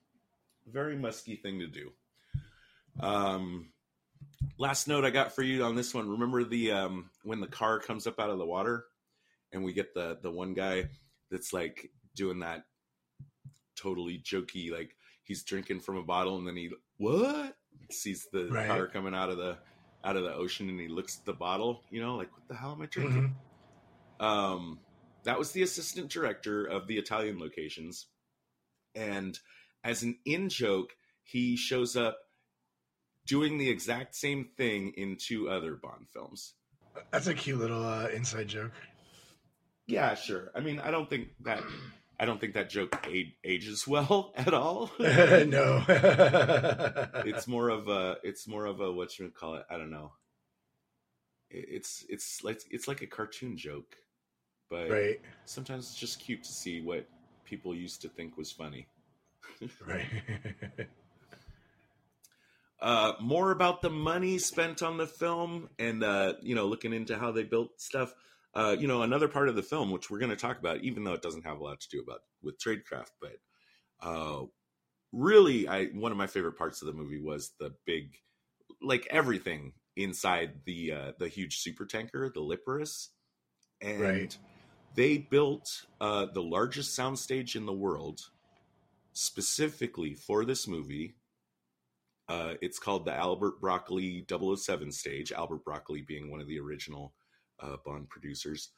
very 0.71 0.97
musky 0.97 1.37
thing 1.37 1.59
to 1.61 1.67
do. 1.67 1.93
Um, 3.01 3.69
last 4.59 4.89
note 4.89 5.05
I 5.05 5.11
got 5.11 5.35
for 5.35 5.43
you 5.43 5.65
on 5.65 5.77
this 5.77 5.95
one. 5.95 6.09
Remember 6.09 6.45
the 6.45 6.73
um, 6.73 7.11
when 7.25 7.41
the 7.41 7.47
car 7.47 7.79
comes 7.79 8.07
up 8.07 8.21
out 8.21 8.31
of 8.31 8.39
the 8.39 8.47
water, 8.47 8.85
and 9.53 9.65
we 9.65 9.73
get 9.73 9.95
the 9.95 10.19
the 10.23 10.31
one 10.31 10.55
guy 10.55 10.89
that's 11.31 11.53
like 11.53 11.91
doing 12.15 12.41
that 12.41 12.65
totally 13.77 14.19
jokey, 14.19 14.71
like 14.71 14.97
he's 15.25 15.43
drinking 15.43 15.81
from 15.81 15.97
a 15.97 16.03
bottle, 16.03 16.39
and 16.39 16.47
then 16.47 16.57
he 16.57 16.71
what 16.99 17.57
sees 17.91 18.27
the 18.33 18.49
right. 18.49 18.67
car 18.67 18.87
coming 18.87 19.15
out 19.15 19.31
of 19.31 19.37
the 19.37 19.57
out 20.05 20.17
of 20.17 20.23
the 20.23 20.35
ocean, 20.35 20.69
and 20.69 20.81
he 20.81 20.89
looks 20.89 21.19
at 21.19 21.25
the 21.25 21.33
bottle, 21.33 21.83
you 21.91 22.01
know, 22.01 22.17
like 22.17 22.33
what 22.33 22.47
the 22.49 22.55
hell 22.55 22.73
am 22.73 22.83
I 22.83 22.87
drinking? 22.87 23.23
Mm-hmm. 23.23 23.46
Um, 24.21 24.81
that 25.25 25.39
was 25.39 25.53
the 25.53 25.63
assistant 25.63 26.11
director 26.11 26.65
of 26.65 26.87
the 26.87 26.99
Italian 26.99 27.39
locations, 27.39 28.07
and 28.95 29.39
as 29.85 30.03
an 30.03 30.19
in 30.25 30.49
joke, 30.49 30.97
he 31.23 31.57
shows 31.57 31.97
up 31.97 32.19
doing 33.27 33.59
the 33.59 33.69
exact 33.69 34.15
same 34.15 34.49
thing 34.57 34.93
in 34.97 35.17
two 35.17 35.49
other 35.49 35.75
Bond 35.75 36.07
films. 36.13 36.55
That's 37.11 37.27
a 37.27 37.35
cute 37.35 37.59
little 37.59 37.85
uh, 37.85 38.09
inside 38.09 38.49
joke. 38.49 38.73
Yeah, 39.87 40.15
sure. 40.15 40.51
I 40.55 40.61
mean, 40.61 40.81
I 40.81 40.91
don't 40.91 41.09
think 41.09 41.29
that 41.45 41.63
I 42.19 42.25
don't 42.25 42.41
think 42.41 42.55
that 42.55 42.71
joke 42.71 43.07
ages 43.45 43.87
well 43.87 44.33
at 44.37 44.55
all. 44.55 44.91
no, 44.99 45.85
it's 45.89 47.47
more 47.47 47.69
of 47.69 47.89
a 47.89 48.17
it's 48.23 48.49
more 48.49 48.67
of 48.67 48.81
a 48.81 48.93
what 48.93 49.19
you 49.19 49.31
call 49.31 49.57
it. 49.57 49.67
I 49.71 49.77
don't 49.77 49.91
know. 49.91 50.13
It's 51.51 52.05
it's 52.09 52.43
like 52.43 52.63
it's 52.71 52.89
like 52.89 53.03
a 53.03 53.07
cartoon 53.07 53.57
joke, 53.57 53.97
but 54.71 54.91
right. 54.91 55.21
sometimes 55.45 55.91
it's 55.91 55.99
just 55.99 56.21
cute 56.21 56.43
to 56.45 56.53
see 56.53 56.81
what 56.81 57.07
people 57.45 57.75
used 57.75 58.03
to 58.03 58.09
think 58.09 58.37
was 58.37 58.51
funny. 58.51 58.87
right. 59.87 60.07
Uh, 62.79 63.15
more 63.23 63.53
about 63.53 63.81
the 63.81 63.89
money 63.89 64.37
spent 64.37 64.83
on 64.83 64.99
the 64.99 65.07
film 65.07 65.71
and 65.79 66.05
uh, 66.05 66.35
you 66.43 66.55
know 66.55 66.67
looking 66.67 66.93
into 66.93 67.17
how 67.17 67.33
they 67.33 67.43
built 67.43 67.81
stuff 67.81 68.13
uh, 68.55 68.77
you 68.79 68.87
know 68.87 69.01
another 69.01 69.29
part 69.29 69.49
of 69.49 69.57
the 69.57 69.63
film 69.63 69.91
which 69.91 70.11
we're 70.11 70.19
going 70.19 70.31
to 70.31 70.37
talk 70.37 70.59
about 70.59 70.83
even 70.83 71.03
though 71.03 71.15
it 71.15 71.23
doesn't 71.23 71.47
have 71.47 71.59
a 71.59 71.65
lot 71.65 71.81
to 71.81 71.89
do 71.89 72.03
about 72.03 72.21
with 72.43 72.59
tradecraft 72.59 73.13
but 73.19 73.39
uh, 74.03 74.43
really 75.11 75.67
i 75.67 75.87
one 75.87 76.13
of 76.13 76.19
my 76.19 76.27
favorite 76.27 76.59
parts 76.59 76.83
of 76.83 76.87
the 76.87 76.93
movie 76.93 77.21
was 77.21 77.53
the 77.59 77.73
big 77.87 78.15
like 78.83 79.07
everything 79.11 79.73
inside 79.97 80.61
the 80.67 80.93
uh, 80.93 81.13
the 81.19 81.29
huge 81.29 81.59
super 81.59 81.87
tanker 81.87 82.31
the 82.35 82.41
Liparus 82.41 83.09
and 83.81 84.01
right. 84.01 84.39
They 84.95 85.19
built 85.19 85.87
uh, 86.01 86.27
the 86.33 86.43
largest 86.43 86.99
soundstage 86.99 87.57
in 87.57 87.67
the 87.67 87.73
world 87.73 88.21
specifically 89.13 90.15
for 90.15 90.45
this 90.45 90.67
movie 90.67 91.15
uh, 92.29 92.55
it's 92.61 92.79
called 92.79 93.05
the 93.05 93.15
Albert 93.15 93.61
Broccoli 93.61 94.25
007 94.29 94.91
stage, 94.91 95.33
Albert 95.33 95.65
Broccoli 95.65 96.03
being 96.03 96.31
one 96.31 96.41
of 96.41 96.49
the 96.49 96.59
original 96.59 97.13
uh, 97.61 97.77
Bond 97.85 98.09
producers. 98.09 98.71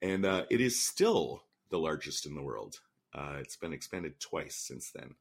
And 0.00 0.24
uh, 0.24 0.44
it 0.50 0.60
is 0.60 0.84
still 0.84 1.42
the 1.70 1.78
largest 1.78 2.26
in 2.26 2.34
the 2.34 2.42
world. 2.42 2.76
Uh, 3.14 3.36
it's 3.40 3.56
been 3.56 3.72
expanded 3.72 4.18
twice 4.20 4.56
since 4.56 4.90
then. 4.94 5.14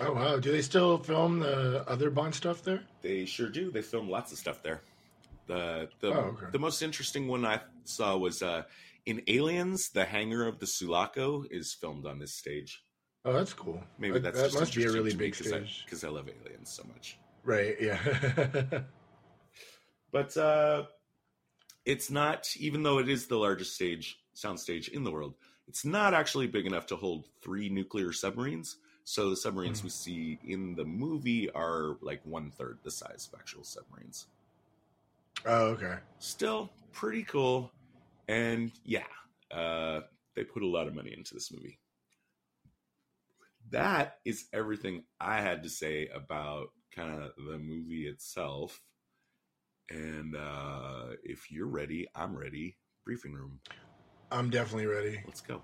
Oh, 0.00 0.12
wow. 0.12 0.38
Do 0.38 0.52
they 0.52 0.62
still 0.62 0.98
film 0.98 1.40
the 1.40 1.84
other 1.88 2.10
Bond 2.10 2.34
stuff 2.34 2.62
there? 2.62 2.84
They 3.02 3.24
sure 3.24 3.48
do. 3.48 3.70
They 3.70 3.82
film 3.82 4.08
lots 4.08 4.32
of 4.32 4.38
stuff 4.38 4.62
there. 4.62 4.80
The, 5.46 5.88
the, 6.00 6.08
oh, 6.08 6.36
okay. 6.36 6.46
the 6.52 6.58
most 6.58 6.82
interesting 6.82 7.26
one 7.26 7.44
I 7.44 7.60
saw 7.84 8.16
was 8.16 8.42
uh, 8.42 8.62
in 9.08 9.22
Aliens, 9.26 9.88
the 9.88 10.04
hangar 10.04 10.46
of 10.46 10.58
the 10.58 10.66
Sulaco 10.66 11.42
is 11.50 11.72
filmed 11.72 12.04
on 12.04 12.18
this 12.18 12.34
stage. 12.34 12.84
Oh, 13.24 13.32
that's 13.32 13.54
cool. 13.54 13.82
Maybe 13.98 14.18
that's 14.18 14.42
that 14.42 14.52
must 14.52 14.74
be 14.74 14.84
a 14.84 14.92
really 14.92 15.14
big 15.14 15.34
stage 15.34 15.82
because 15.86 16.04
I, 16.04 16.08
I, 16.08 16.10
love 16.10 16.28
aliens 16.28 16.70
so 16.70 16.84
much. 16.92 17.18
Right. 17.42 17.74
Yeah. 17.80 17.98
but 20.12 20.36
uh, 20.36 20.84
it's 21.86 22.10
not, 22.10 22.54
even 22.58 22.82
though 22.82 22.98
it 22.98 23.08
is 23.08 23.26
the 23.26 23.38
largest 23.38 23.74
stage 23.74 24.18
sound 24.34 24.60
stage 24.60 24.88
in 24.88 25.04
the 25.04 25.10
world, 25.10 25.36
it's 25.66 25.86
not 25.86 26.12
actually 26.12 26.46
big 26.46 26.66
enough 26.66 26.86
to 26.88 26.96
hold 26.96 27.24
three 27.40 27.70
nuclear 27.70 28.12
submarines. 28.12 28.76
So 29.04 29.30
the 29.30 29.36
submarines 29.36 29.80
Mhm. 29.80 29.84
we 29.84 29.90
see 29.90 30.38
in 30.44 30.74
the 30.74 30.84
movie 30.84 31.48
are 31.52 31.96
like 32.02 32.20
one 32.26 32.50
third 32.50 32.80
the 32.82 32.90
size 32.90 33.26
of 33.32 33.40
actual 33.40 33.64
submarines. 33.64 34.26
Oh, 35.46 35.68
okay. 35.68 35.96
Still 36.18 36.68
pretty 36.92 37.22
cool, 37.24 37.72
and 38.28 38.70
yeah, 38.84 39.06
uh, 39.50 40.00
they 40.36 40.44
put 40.44 40.62
a 40.62 40.66
lot 40.66 40.86
of 40.86 40.94
money 40.94 41.14
into 41.16 41.34
this 41.34 41.50
movie. 41.52 41.80
That 43.70 44.18
is 44.24 44.46
everything 44.52 45.04
I 45.20 45.40
had 45.40 45.62
to 45.62 45.68
say 45.68 46.08
about 46.14 46.68
kind 46.94 47.22
of 47.22 47.32
the 47.36 47.58
movie 47.58 48.06
itself. 48.06 48.80
And 49.90 50.36
uh, 50.36 51.16
if 51.22 51.50
you're 51.50 51.66
ready, 51.66 52.06
I'm 52.14 52.36
ready. 52.36 52.76
Briefing 53.04 53.32
room. 53.32 53.60
I'm 54.30 54.50
definitely 54.50 54.86
ready. 54.86 55.22
Let's 55.26 55.40
go. 55.40 55.62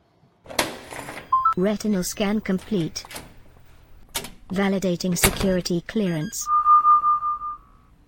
Retinal 1.56 2.02
scan 2.02 2.40
complete. 2.40 3.04
Validating 4.49 5.16
security 5.16 5.83
clearance. 5.83 6.47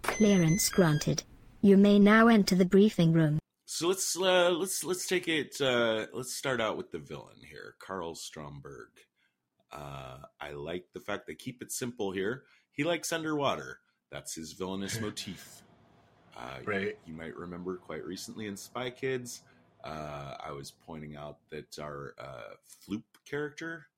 Clearance 0.03 0.69
granted. 0.71 1.23
You 1.61 1.77
may 1.77 1.99
now 1.99 2.29
enter 2.29 2.55
the 2.55 2.65
briefing 2.65 3.13
room. 3.13 3.39
So 3.77 3.89
let's 3.89 4.17
uh, 4.19 4.53
let's 4.53 4.85
let's 4.85 5.07
take 5.07 5.29
it. 5.29 5.61
Uh, 5.61 6.07
let's 6.15 6.35
start 6.35 6.63
out 6.63 6.79
with 6.79 6.93
the 6.93 6.99
villain 6.99 7.37
here, 7.47 7.75
Karl 7.79 8.15
Stromberg. 8.15 8.89
Uh, 9.71 10.17
I 10.41 10.53
like 10.53 10.87
the 10.95 11.01
fact 11.01 11.27
they 11.27 11.35
keep 11.35 11.61
it 11.61 11.71
simple 11.71 12.11
here. 12.11 12.45
He 12.73 12.85
likes 12.85 13.13
underwater. 13.13 13.81
That's 14.11 14.35
his 14.35 14.55
villainous 14.55 14.99
motif. 15.03 15.63
Uh, 16.35 16.61
Right. 16.65 16.97
You 17.05 17.13
might 17.13 17.37
remember 17.37 17.77
quite 17.77 18.03
recently 18.03 18.47
in 18.47 18.57
Spy 18.57 18.89
Kids, 18.89 19.43
uh, 19.85 20.37
I 20.43 20.53
was 20.53 20.71
pointing 20.71 21.15
out 21.15 21.37
that 21.51 21.79
our 21.79 22.15
uh, 22.19 22.55
Floop 22.89 23.05
character, 23.29 23.89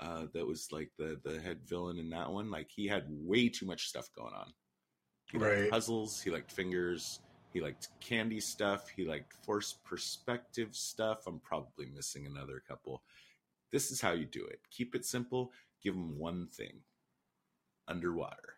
uh, 0.00 0.26
that 0.34 0.46
was 0.46 0.68
like 0.70 0.90
the 0.98 1.18
the 1.24 1.40
head 1.40 1.60
villain 1.66 1.96
in 1.98 2.10
that 2.10 2.30
one, 2.30 2.50
like 2.50 2.68
he 2.68 2.88
had 2.88 3.06
way 3.08 3.48
too 3.48 3.64
much 3.64 3.88
stuff 3.88 4.10
going 4.14 4.34
on. 4.34 4.52
He 5.32 5.38
liked 5.38 5.60
Right. 5.60 5.70
puzzles. 5.70 6.20
He 6.20 6.30
liked 6.30 6.52
fingers. 6.52 7.20
He 7.54 7.60
liked 7.60 7.88
candy 8.00 8.40
stuff. 8.40 8.88
He 8.88 9.04
liked 9.04 9.32
forced 9.44 9.84
perspective 9.84 10.74
stuff. 10.74 11.28
I'm 11.28 11.38
probably 11.38 11.86
missing 11.86 12.26
another 12.26 12.60
couple. 12.66 13.02
This 13.70 13.92
is 13.92 14.00
how 14.00 14.10
you 14.10 14.24
do 14.24 14.44
it. 14.44 14.58
Keep 14.72 14.96
it 14.96 15.06
simple. 15.06 15.52
Give 15.80 15.94
him 15.94 16.18
one 16.18 16.48
thing 16.48 16.80
underwater. 17.86 18.54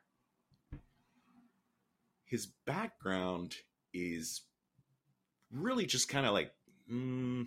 His 2.25 2.47
background 2.65 3.57
is 3.93 4.41
really 5.53 5.85
just 5.85 6.09
kind 6.09 6.25
of 6.25 6.33
like 6.33 6.53
mm, 6.91 7.45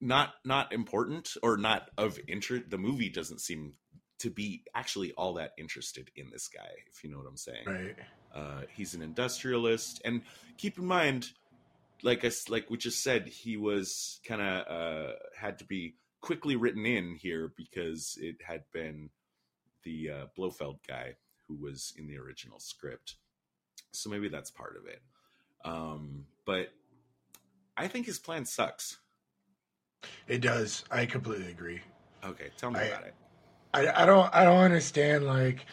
not 0.00 0.34
not 0.44 0.72
important 0.72 1.34
or 1.40 1.56
not 1.56 1.88
of 1.96 2.18
interest. 2.26 2.68
The 2.70 2.78
movie 2.78 3.10
doesn't 3.10 3.40
seem 3.40 3.74
to 4.18 4.30
be 4.30 4.62
actually 4.74 5.12
all 5.12 5.34
that 5.34 5.52
interested 5.58 6.10
in 6.16 6.30
this 6.30 6.48
guy, 6.48 6.68
if 6.90 7.04
you 7.04 7.10
know 7.10 7.18
what 7.18 7.26
I'm 7.26 7.36
saying. 7.36 7.66
Right. 7.66 7.96
Uh, 8.34 8.62
he's 8.74 8.94
an 8.94 9.02
industrialist, 9.02 10.00
and 10.04 10.22
keep 10.56 10.78
in 10.78 10.86
mind, 10.86 11.30
like 12.02 12.24
I 12.24 12.30
like 12.48 12.70
we 12.70 12.76
just 12.76 13.02
said, 13.02 13.28
he 13.28 13.56
was 13.56 14.20
kind 14.26 14.40
of 14.42 14.66
uh, 14.66 15.12
had 15.38 15.58
to 15.58 15.64
be 15.64 15.96
quickly 16.20 16.56
written 16.56 16.84
in 16.86 17.14
here 17.14 17.52
because 17.56 18.18
it 18.20 18.36
had 18.46 18.64
been 18.72 19.10
the 19.84 20.10
uh, 20.10 20.26
Blofeld 20.36 20.78
guy 20.86 21.14
who 21.48 21.56
was 21.56 21.94
in 21.96 22.06
the 22.06 22.18
original 22.18 22.58
script, 22.58 23.16
so 23.92 24.10
maybe 24.10 24.28
that's 24.28 24.50
part 24.50 24.76
of 24.76 24.86
it. 24.86 25.00
Um, 25.64 26.26
but 26.44 26.72
I 27.76 27.88
think 27.88 28.06
his 28.06 28.18
plan 28.18 28.44
sucks. 28.44 28.98
It 30.28 30.40
does. 30.40 30.84
I 30.90 31.06
completely 31.06 31.50
agree. 31.50 31.80
Okay, 32.24 32.50
tell 32.56 32.70
me 32.70 32.80
I- 32.80 32.84
about 32.84 33.04
it. 33.04 33.14
I, 33.76 34.02
I 34.02 34.06
don't 34.06 34.34
I 34.34 34.44
don't 34.44 34.62
understand 34.62 35.26
like 35.26 35.66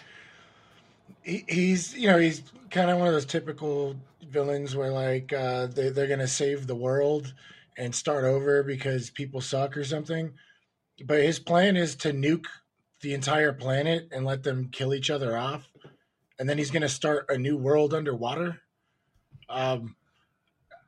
he, 1.24 1.45
he's 1.48 1.95
you 1.95 2.07
know 2.07 2.17
he's 2.17 2.43
kind 2.69 2.91
of 2.91 2.98
one 2.98 3.07
of 3.07 3.13
those 3.13 3.25
typical 3.25 3.95
villains 4.29 4.75
where 4.75 4.91
like 4.91 5.31
uh, 5.31 5.67
they 5.67 5.89
they're 5.89 6.07
gonna 6.07 6.27
save 6.27 6.67
the 6.67 6.75
world 6.75 7.34
and 7.78 7.95
start 7.95 8.25
over 8.25 8.62
because 8.62 9.10
people 9.10 9.39
suck 9.39 9.78
or 9.78 9.86
something, 9.86 10.34
but 11.06 11.21
his 11.21 11.39
plan 11.39 11.78
is 11.78 11.95
to 11.95 12.12
nuke 12.12 12.45
the 13.01 13.13
entire 13.13 13.54
planet 13.54 14.10
and 14.12 14.25
let 14.25 14.43
them 14.43 14.69
kill 14.71 14.93
each 14.93 15.10
other 15.10 15.38
off, 15.38 15.69
and 16.38 16.49
then 16.49 16.58
he's 16.58 16.71
gonna 16.71 16.89
start 16.89 17.25
a 17.30 17.38
new 17.38 17.56
world 17.56 17.93
underwater. 17.93 18.60
Um, 19.47 19.95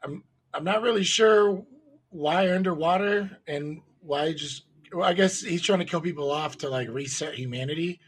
I'm 0.03 0.23
I'm 0.53 0.65
not 0.65 0.81
really 0.81 1.03
sure 1.05 1.65
why 2.09 2.53
underwater 2.53 3.37
and 3.47 3.81
why 4.01 4.33
just 4.33 4.63
well, 4.93 5.07
I 5.07 5.13
guess 5.13 5.41
he's 5.41 5.61
trying 5.61 5.79
to 5.79 5.85
kill 5.85 6.01
people 6.01 6.31
off 6.31 6.59
to 6.59 6.69
like 6.69 6.89
reset 6.89 7.35
humanity. 7.35 7.99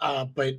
Uh, 0.00 0.24
but 0.24 0.54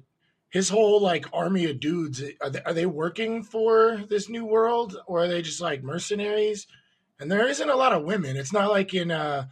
his 0.49 0.69
whole 0.69 1.01
like 1.01 1.25
army 1.33 1.65
of 1.65 1.79
dudes 1.79 2.23
are 2.41 2.49
they, 2.49 2.61
are 2.63 2.73
they 2.73 2.85
working 2.85 3.43
for 3.43 4.03
this 4.09 4.29
new 4.29 4.45
world 4.45 4.97
or 5.05 5.21
are 5.21 5.27
they 5.27 5.41
just 5.41 5.61
like 5.61 5.83
mercenaries? 5.83 6.67
And 7.19 7.31
there 7.31 7.47
isn't 7.47 7.69
a 7.69 7.75
lot 7.75 7.93
of 7.93 8.03
women. 8.03 8.37
It's 8.37 8.53
not 8.53 8.69
like 8.69 8.93
in 8.93 9.11
uh, 9.11 9.45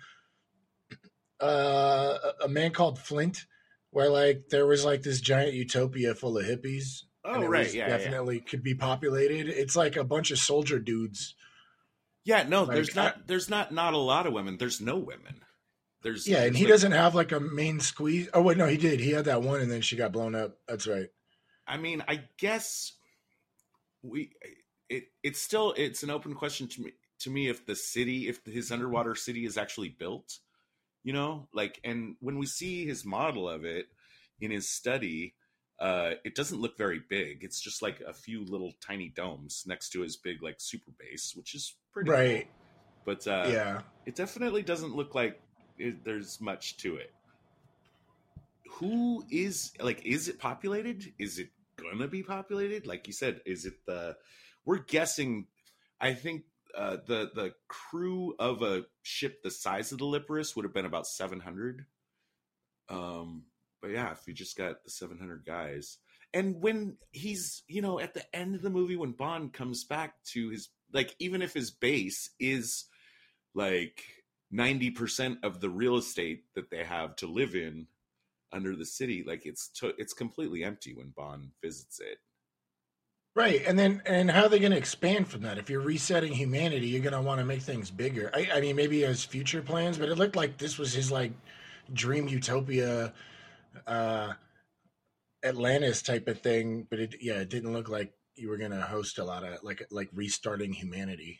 uh, 1.39 2.17
a 2.43 2.47
man 2.47 2.71
called 2.71 2.99
Flint, 2.99 3.45
where 3.91 4.09
like 4.09 4.49
there 4.49 4.65
was 4.65 4.85
like 4.85 5.03
this 5.03 5.21
giant 5.21 5.53
utopia 5.53 6.15
full 6.15 6.37
of 6.37 6.45
hippies. 6.45 7.03
Oh 7.25 7.45
right, 7.45 7.71
yeah, 7.73 7.87
yeah. 7.87 7.97
definitely 7.97 8.39
could 8.39 8.63
be 8.63 8.73
populated. 8.73 9.49
It's 9.49 9.75
like 9.75 9.97
a 9.97 10.03
bunch 10.03 10.31
of 10.31 10.39
soldier 10.39 10.79
dudes. 10.79 11.35
Yeah, 12.23 12.43
no, 12.43 12.63
Like, 12.63 12.75
there's 12.75 12.95
not 12.95 13.27
there's 13.27 13.49
not 13.49 13.73
not 13.73 13.93
a 13.93 13.97
lot 13.97 14.27
of 14.27 14.33
women. 14.33 14.57
There's 14.57 14.81
no 14.81 14.97
women. 14.97 15.41
There's 16.03 16.27
Yeah, 16.27 16.43
and 16.43 16.55
he 16.55 16.63
like- 16.65 16.71
doesn't 16.71 16.91
have 16.91 17.15
like 17.15 17.31
a 17.31 17.39
main 17.39 17.79
squeeze. 17.79 18.29
Oh 18.33 18.41
wait, 18.41 18.57
no, 18.57 18.67
he 18.67 18.77
did. 18.77 18.99
He 18.99 19.11
had 19.11 19.25
that 19.25 19.41
one, 19.41 19.61
and 19.61 19.71
then 19.71 19.81
she 19.81 19.95
got 19.95 20.11
blown 20.11 20.35
up. 20.35 20.57
That's 20.67 20.87
right. 20.87 21.09
I 21.67 21.77
mean, 21.77 22.03
I 22.07 22.23
guess 22.37 22.93
we 24.03 24.31
it 24.89 25.05
it's 25.23 25.41
still 25.41 25.73
it's 25.75 26.03
an 26.03 26.09
open 26.09 26.33
question 26.33 26.67
to 26.67 26.81
me 26.81 26.91
to 27.19 27.29
me 27.29 27.49
if 27.49 27.65
the 27.65 27.75
city 27.75 28.27
if 28.29 28.45
his 28.45 28.71
underwater 28.71 29.15
city 29.15 29.45
is 29.45 29.57
actually 29.57 29.89
built, 29.89 30.37
you 31.03 31.13
know, 31.13 31.47
like 31.53 31.79
and 31.83 32.15
when 32.19 32.37
we 32.37 32.45
see 32.45 32.85
his 32.85 33.03
model 33.05 33.49
of 33.49 33.65
it 33.65 33.87
in 34.39 34.51
his 34.51 34.69
study, 34.69 35.33
uh 35.79 36.11
it 36.23 36.35
doesn't 36.35 36.61
look 36.61 36.77
very 36.77 37.01
big. 37.09 37.43
It's 37.43 37.59
just 37.59 37.81
like 37.81 37.99
a 38.01 38.13
few 38.13 38.45
little 38.45 38.73
tiny 38.85 39.09
domes 39.09 39.63
next 39.65 39.89
to 39.89 40.01
his 40.01 40.15
big 40.15 40.41
like 40.43 40.57
super 40.59 40.91
base, 40.97 41.33
which 41.35 41.53
is 41.55 41.75
pretty 41.91 42.09
cool. 42.11 42.17
Right. 42.19 42.47
But 43.03 43.27
uh 43.27 43.47
yeah. 43.51 43.81
it 44.05 44.15
definitely 44.15 44.61
doesn't 44.61 44.95
look 44.95 45.15
like 45.15 45.41
it, 45.77 46.03
there's 46.03 46.39
much 46.41 46.77
to 46.77 46.97
it. 46.97 47.13
Who 48.73 49.23
is 49.29 49.71
like? 49.79 50.05
Is 50.05 50.27
it 50.27 50.39
populated? 50.39 51.13
Is 51.17 51.39
it 51.39 51.49
gonna 51.77 52.07
be 52.07 52.23
populated? 52.23 52.85
Like 52.85 53.07
you 53.07 53.13
said, 53.13 53.41
is 53.45 53.65
it 53.65 53.85
the? 53.85 54.17
We're 54.65 54.79
guessing. 54.79 55.47
I 55.99 56.13
think 56.13 56.43
uh, 56.75 56.97
the 57.05 57.31
the 57.33 57.53
crew 57.67 58.35
of 58.37 58.61
a 58.61 58.85
ship 59.03 59.41
the 59.43 59.51
size 59.51 59.91
of 59.91 59.97
the 59.97 60.05
Liparus 60.05 60.55
would 60.55 60.65
have 60.65 60.73
been 60.73 60.85
about 60.85 61.07
seven 61.07 61.39
hundred. 61.39 61.85
Um, 62.89 63.43
but 63.81 63.91
yeah, 63.91 64.11
if 64.11 64.27
you 64.27 64.33
just 64.33 64.57
got 64.57 64.83
the 64.83 64.91
seven 64.91 65.17
hundred 65.17 65.45
guys, 65.45 65.97
and 66.33 66.61
when 66.61 66.97
he's 67.11 67.63
you 67.67 67.81
know 67.81 67.99
at 67.99 68.13
the 68.13 68.35
end 68.35 68.55
of 68.55 68.61
the 68.61 68.69
movie 68.69 68.95
when 68.95 69.11
Bond 69.11 69.53
comes 69.53 69.85
back 69.85 70.13
to 70.33 70.49
his 70.49 70.69
like 70.93 71.15
even 71.19 71.41
if 71.41 71.53
his 71.53 71.71
base 71.71 72.29
is 72.39 72.85
like 73.53 74.03
90% 74.53 75.37
of 75.43 75.59
the 75.59 75.69
real 75.69 75.97
estate 75.97 76.43
that 76.55 76.69
they 76.69 76.83
have 76.83 77.15
to 77.17 77.27
live 77.27 77.55
in 77.55 77.87
under 78.53 78.75
the 78.75 78.85
city 78.85 79.23
like 79.27 79.45
it's 79.45 79.67
to, 79.67 79.93
it's 79.97 80.13
completely 80.13 80.63
empty 80.63 80.93
when 80.93 81.09
bond 81.09 81.49
visits 81.61 81.99
it 81.99 82.19
Right, 83.37 83.63
and 83.67 83.77
then 83.77 84.01
and 84.07 84.31
how 84.31 84.45
are 84.45 84.49
they 84.49 84.57
going 84.57 84.71
to 84.71 84.79
expand 84.79 85.27
from 85.27 85.41
that? 85.41 85.59
If 85.59 85.69
you're 85.69 85.79
resetting 85.79 86.33
humanity, 86.33 86.87
you're 86.87 87.03
going 87.03 87.13
to 87.13 87.21
want 87.21 87.37
to 87.37 87.45
make 87.45 87.61
things 87.61 87.91
bigger. 87.91 88.31
I, 88.33 88.49
I 88.55 88.61
mean, 88.61 88.75
maybe 88.75 89.05
as 89.05 89.23
future 89.23 89.61
plans, 89.61 89.99
but 89.99 90.09
it 90.09 90.17
looked 90.17 90.35
like 90.35 90.57
this 90.57 90.79
was 90.79 90.91
his 90.91 91.11
like 91.11 91.33
dream 91.93 92.27
utopia, 92.27 93.13
uh, 93.85 94.33
Atlantis 95.43 96.01
type 96.01 96.27
of 96.27 96.41
thing. 96.41 96.87
But 96.89 96.97
it, 96.99 97.15
yeah, 97.21 97.35
it 97.35 97.49
didn't 97.49 97.73
look 97.73 97.89
like 97.89 98.11
you 98.33 98.49
were 98.49 98.57
going 98.57 98.71
to 98.71 98.81
host 98.81 99.19
a 99.19 99.23
lot 99.23 99.43
of 99.43 99.61
like 99.61 99.85
like 99.91 100.09
restarting 100.13 100.73
humanity. 100.73 101.39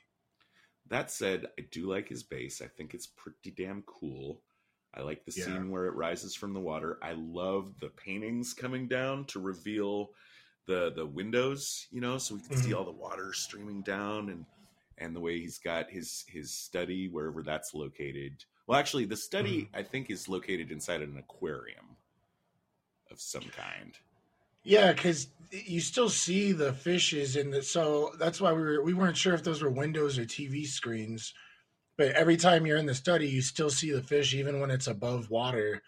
That 0.89 1.11
said 1.11 1.47
i 1.59 1.63
do 1.71 1.87
like 1.89 2.07
his 2.09 2.23
base 2.23 2.61
i 2.61 2.67
think 2.67 2.93
it's 2.93 3.07
pretty 3.07 3.51
damn 3.51 3.81
cool. 3.83 4.41
I 4.93 5.01
like 5.01 5.25
the 5.25 5.33
Yeah. 5.35 5.45
scene 5.45 5.69
where 5.69 5.85
it 5.85 5.93
rises 5.95 6.33
from 6.33 6.53
the 6.53 6.59
water. 6.59 6.97
I 7.03 7.11
love 7.11 7.77
the 7.79 7.89
paintings 7.89 8.53
coming 8.55 8.87
down 8.87 9.25
to 9.25 9.39
reveal 9.39 10.09
the 10.65 10.91
the 10.95 11.05
windows 11.05 11.87
you 11.91 12.01
know 12.01 12.17
so 12.17 12.33
we 12.35 12.41
can 12.41 12.57
see 12.57 12.71
Mhm. 12.71 12.77
all 12.77 12.85
the 12.85 12.91
water 12.91 13.31
streaming 13.33 13.83
down 13.83 14.29
and 14.29 14.45
and 14.97 15.15
the 15.15 15.19
way 15.19 15.39
he's 15.39 15.59
got 15.59 15.91
his 15.91 16.25
his 16.27 16.51
study 16.51 17.09
wherever 17.09 17.43
that's 17.43 17.73
located. 17.75 18.43
Well 18.65 18.79
actually 18.79 19.05
the 19.05 19.17
study 19.17 19.69
i 19.73 19.83
think 19.83 20.09
is 20.09 20.27
located 20.27 20.71
inside 20.71 21.01
an 21.03 21.17
aquarium 21.17 21.97
of 23.11 23.19
some 23.21 23.43
kind 23.49 23.97
Yeah, 24.67 24.91
because 24.91 25.29
you 25.49 25.79
still 25.79 26.09
see 26.09 26.51
the 26.51 26.73
fishes 26.73 27.37
in 27.37 27.51
the 27.51 27.61
so 27.63 28.11
that's 28.19 28.41
why 28.41 28.51
we 28.51 28.61
were 28.61 28.83
we 28.83 28.93
weren't 28.93 29.15
sure 29.15 29.33
if 29.33 29.41
those 29.43 29.61
were 29.61 29.69
windows 29.69 30.19
or 30.19 30.25
TV 30.25 30.67
screens. 30.67 31.33
But 31.97 32.09
every 32.09 32.35
time 32.35 32.65
you're 32.65 32.77
in 32.77 32.85
the 32.85 32.93
study, 32.93 33.29
you 33.29 33.41
still 33.41 33.69
see 33.69 33.91
the 33.91 34.03
fish, 34.03 34.33
even 34.33 34.59
when 34.59 34.69
it's 34.69 34.87
above 34.87 35.29
water. 35.29 35.81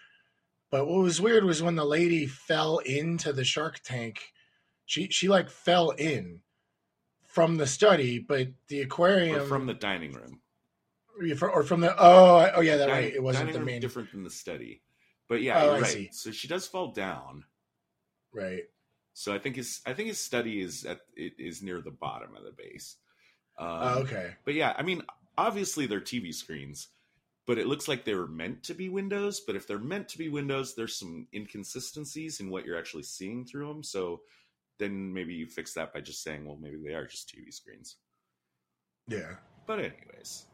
But 0.72 0.88
what 0.88 1.04
was 1.04 1.20
weird 1.20 1.44
was 1.44 1.62
when 1.62 1.76
the 1.76 1.84
lady 1.86 2.26
fell 2.26 2.78
into 2.80 3.34
the 3.34 3.44
shark 3.44 3.82
tank. 3.84 4.22
She 4.86 5.10
she 5.10 5.28
like 5.28 5.50
fell 5.50 5.90
in 5.90 6.40
from 7.28 7.58
the 7.58 7.68
study, 7.68 8.18
but 8.18 8.48
the 8.70 8.80
aquarium 8.80 9.42
or 9.42 9.46
from 9.46 9.66
the 9.66 9.74
dining 9.74 10.14
room. 10.14 10.40
or 11.42 11.64
from 11.64 11.82
the 11.82 11.94
oh 12.00 12.50
oh 12.56 12.62
yeah 12.62 12.78
that 12.78 12.88
Dining- 12.88 13.06
right 13.06 13.14
it 13.14 13.22
wasn't 13.22 13.52
the 13.52 13.60
main 13.60 13.82
different 13.82 14.14
than 14.14 14.24
the 14.24 14.30
study. 14.30 14.82
But 15.28 15.42
yeah, 15.42 15.62
Oh, 15.62 15.74
right. 15.74 15.86
see. 15.86 16.10
So 16.14 16.32
she 16.32 16.48
does 16.48 16.66
fall 16.66 16.94
down. 16.94 17.44
Right 18.34 18.64
So 19.14 19.34
I 19.34 19.40
think 19.40 19.56
his 19.56 19.82
I 19.86 19.94
think 19.94 20.08
his 20.08 20.20
study 20.20 20.62
is 20.62 20.86
at 20.86 21.02
it 21.16 21.34
is 21.38 21.62
near 21.62 21.82
the 21.82 21.92
bottom 21.92 22.36
of 22.36 22.44
the 22.44 22.52
base. 22.52 22.96
Um, 23.58 23.68
oh, 23.70 24.00
okay 24.02 24.36
But 24.46 24.54
yeah, 24.54 24.74
I 24.78 24.84
mean, 24.84 25.02
obviously 25.38 25.86
they're 25.86 26.00
TV 26.00 26.34
screens, 26.34 26.88
but 27.46 27.58
it 27.58 27.68
looks 27.68 27.88
like 27.88 28.06
they 28.06 28.16
were 28.16 28.28
meant 28.28 28.64
to 28.64 28.74
be 28.74 28.90
windows. 28.90 29.42
But 29.42 29.56
if 29.56 29.68
they're 29.68 29.80
meant 29.80 30.08
to 30.10 30.18
be 30.18 30.30
windows, 30.30 30.76
there's 30.76 30.96
some 30.96 31.28
inconsistencies 31.34 32.40
in 32.40 32.50
what 32.50 32.66
you're 32.66 32.78
actually 32.78 33.04
seeing 33.04 33.46
through 33.46 33.68
them. 33.68 33.84
So 33.84 34.22
then 34.78 35.14
maybe 35.14 35.34
you 35.34 35.46
fix 35.46 35.74
that 35.74 35.94
by 35.94 36.02
just 36.02 36.24
saying, 36.24 36.46
well, 36.46 36.58
maybe 36.60 36.78
they 36.78 36.94
are 36.94 37.06
just 37.06 37.30
TV 37.30 37.54
screens. 37.54 37.98
yeah 39.08 39.36
But 39.68 39.80
anyways, 39.80 40.46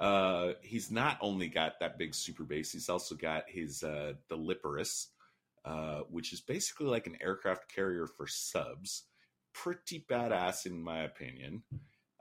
uh, 0.00 0.52
he's 0.62 0.90
not 0.90 1.18
only 1.20 1.48
got 1.48 1.80
that 1.80 1.98
big 1.98 2.14
super 2.14 2.44
base, 2.44 2.72
he's 2.72 2.88
also 2.88 3.14
got 3.14 3.44
his 3.48 3.82
uh, 3.82 4.14
the 4.28 4.36
Liparus, 4.36 5.08
uh, 5.64 6.00
which 6.10 6.32
is 6.32 6.40
basically 6.40 6.86
like 6.86 7.06
an 7.06 7.16
aircraft 7.20 7.72
carrier 7.72 8.06
for 8.06 8.26
subs. 8.26 9.04
Pretty 9.52 10.04
badass, 10.10 10.66
in 10.66 10.82
my 10.82 11.02
opinion. 11.02 11.62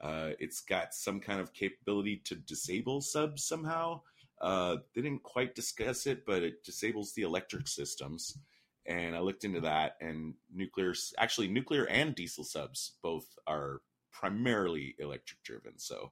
Uh, 0.01 0.31
it's 0.39 0.61
got 0.61 0.93
some 0.93 1.19
kind 1.19 1.39
of 1.39 1.53
capability 1.53 2.21
to 2.25 2.35
disable 2.35 3.01
subs 3.01 3.43
somehow. 3.43 4.01
Uh, 4.39 4.77
they 4.93 5.01
didn't 5.01 5.23
quite 5.23 5.55
discuss 5.55 6.05
it, 6.05 6.25
but 6.25 6.43
it 6.43 6.63
disables 6.63 7.13
the 7.13 7.23
electric 7.23 7.67
systems. 7.67 8.37
And 8.85 9.15
I 9.15 9.19
looked 9.19 9.43
into 9.43 9.61
that, 9.61 9.97
and 9.99 10.35
nuclear, 10.53 10.93
actually, 11.17 11.47
nuclear 11.47 11.85
and 11.87 12.15
diesel 12.15 12.43
subs 12.43 12.93
both 13.01 13.25
are 13.45 13.81
primarily 14.11 14.95
electric 14.99 15.43
driven. 15.43 15.77
So 15.77 16.11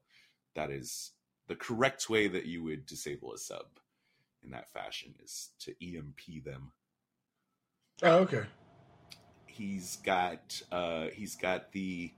that 0.56 0.72
is 0.72 1.12
the 1.48 1.56
correct 1.56 2.10
way 2.10 2.28
that 2.28 2.46
you 2.46 2.64
would 2.64 2.86
disable 2.86 3.34
a 3.34 3.38
sub 3.38 3.66
in 4.44 4.52
that 4.52 4.72
fashion 4.72 5.16
is 5.24 5.52
to 5.60 5.74
EMP 5.84 6.44
them. 6.44 6.72
Oh 8.04 8.20
okay 8.20 8.44
He's 9.48 9.98
got 9.98 10.62
uh 10.72 11.08
he's 11.14 11.36
got 11.36 11.72
the 11.72 12.12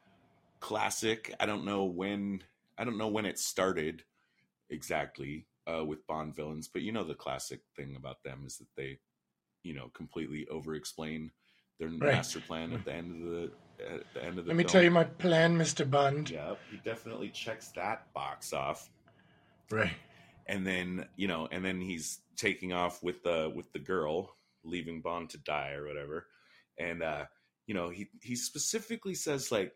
classic. 0.60 1.34
I 1.40 1.46
don't 1.46 1.66
know 1.66 1.86
when 1.86 2.44
I 2.78 2.84
don't 2.84 2.98
know 2.98 3.10
when 3.10 3.26
it 3.26 3.38
started 3.38 4.04
exactly 4.70 5.46
uh 5.72 5.86
with 5.86 6.06
Bond 6.08 6.36
villains, 6.36 6.68
but 6.68 6.82
you 6.82 6.92
know 6.92 7.04
the 7.04 7.14
classic 7.14 7.62
thing 7.76 7.96
about 7.96 8.24
them 8.24 8.44
is 8.48 8.58
that 8.58 8.68
they 8.76 9.00
you 9.64 9.74
know 9.76 9.90
completely 9.94 10.48
over 10.50 10.74
explain 10.74 11.32
their 11.80 11.90
Right. 11.90 12.14
master 12.14 12.40
plan 12.40 12.74
at 12.74 12.86
the 12.86 12.94
end 12.94 13.12
of 13.24 13.30
the 13.32 13.52
at 13.94 14.04
the 14.16 14.24
end 14.24 14.40
of 14.40 14.46
the 14.46 14.50
let 14.50 14.58
me 14.58 14.64
film. 14.64 14.72
tell 14.72 14.84
you 14.84 14.92
my 14.92 15.04
plan 15.04 15.58
mr 15.58 15.90
bond 15.90 16.32
Yep, 16.32 16.60
he 16.70 16.78
definitely 16.78 17.30
checks 17.30 17.70
that 17.76 18.08
box 18.16 18.52
off. 18.54 18.90
right 19.70 19.92
And 20.48 20.66
then, 20.66 21.06
you 21.18 21.28
know, 21.28 21.48
and 21.52 21.64
then 21.64 21.82
he's 21.82 22.20
taking 22.38 22.74
off 22.74 23.04
with 23.04 23.22
the 23.24 23.52
with 23.54 23.72
the 23.74 23.80
girl, 23.80 24.37
leaving 24.68 25.02
Bond 25.02 25.30
to 25.32 25.38
die 25.40 25.72
or 25.72 25.88
whatever. 25.88 26.28
And 26.80 27.02
uh, 27.02 27.26
you 27.66 27.74
know, 27.74 27.90
he 27.90 28.10
he 28.22 28.36
specifically 28.36 29.16
says 29.16 29.52
like 29.52 29.74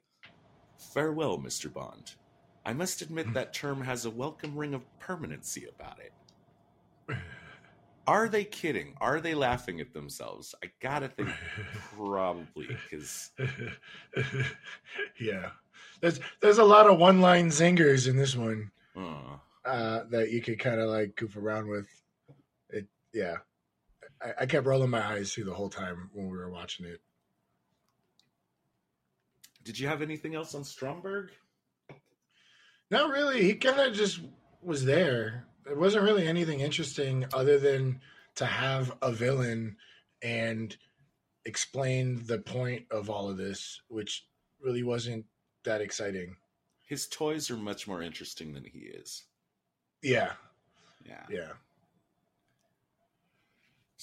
farewell, 0.94 1.38
Mr. 1.38 1.72
Bond. 1.72 2.14
I 2.66 2.74
must 2.74 3.02
admit 3.02 3.34
that 3.34 3.54
term 3.54 3.82
has 3.82 4.06
a 4.06 4.12
welcome 4.12 4.56
ring 4.56 4.74
of 4.74 4.84
permanency 5.00 5.66
about 5.68 5.98
it. 6.00 7.18
Are 8.08 8.28
they 8.28 8.44
kidding? 8.44 8.96
Are 9.02 9.20
they 9.20 9.34
laughing 9.34 9.80
at 9.80 9.94
themselves? 9.94 10.54
I 10.64 10.72
gotta 10.80 11.08
think 11.08 11.30
probably 11.96 12.68
because 12.68 13.32
yeah 15.20 15.52
there's 16.02 16.20
there's 16.42 16.58
a 16.58 16.64
lot 16.64 16.88
of 16.88 16.98
one 16.98 17.22
line 17.22 17.50
zingers 17.50 18.08
in 18.08 18.18
this 18.18 18.36
one 18.36 18.72
uh, 18.98 19.38
uh, 19.66 20.04
that 20.10 20.32
you 20.32 20.42
could 20.42 20.60
kind 20.60 20.80
of 20.80 20.90
like 20.90 21.16
goof 21.16 21.38
around 21.38 21.68
with. 21.68 21.88
It, 22.70 22.88
yeah. 23.14 23.36
I, 24.24 24.42
I 24.42 24.46
kept 24.46 24.66
rolling 24.66 24.90
my 24.90 25.06
eyes 25.06 25.34
through 25.34 25.46
the 25.46 25.54
whole 25.54 25.70
time 25.70 26.10
when 26.14 26.30
we 26.30 26.38
were 26.38 26.50
watching 26.50 26.86
it. 26.86 27.02
did 29.64 29.78
you 29.80 29.88
have 29.88 30.02
anything 30.02 30.34
else 30.36 30.56
on 30.56 30.64
Stromberg? 30.64 31.30
Not 32.90 33.10
really. 33.12 33.44
He 33.44 33.54
kind 33.56 33.80
of 33.80 33.94
just 33.94 34.20
was 34.62 34.84
there. 34.86 35.46
It 35.70 35.78
wasn't 35.78 36.04
really 36.04 36.28
anything 36.28 36.60
interesting 36.62 37.26
other 37.34 37.60
than 37.60 38.02
to 38.36 38.46
have 38.46 38.92
a 39.02 39.12
villain 39.12 39.78
and 40.22 40.76
explain 41.46 42.24
the 42.26 42.40
point 42.40 42.86
of 42.92 43.10
all 43.10 43.30
of 43.30 43.38
this, 43.38 43.82
which 43.88 44.26
really 44.60 44.84
wasn't 44.84 45.26
that 45.64 45.82
exciting. 45.82 46.36
His 46.88 47.08
toys 47.08 47.50
are 47.52 47.58
much 47.58 47.88
more 47.88 48.02
interesting 48.02 48.54
than 48.54 48.66
he 48.66 48.80
is. 48.80 49.24
Yeah, 50.02 50.34
Yeah. 51.08 51.26
yeah. 51.30 51.52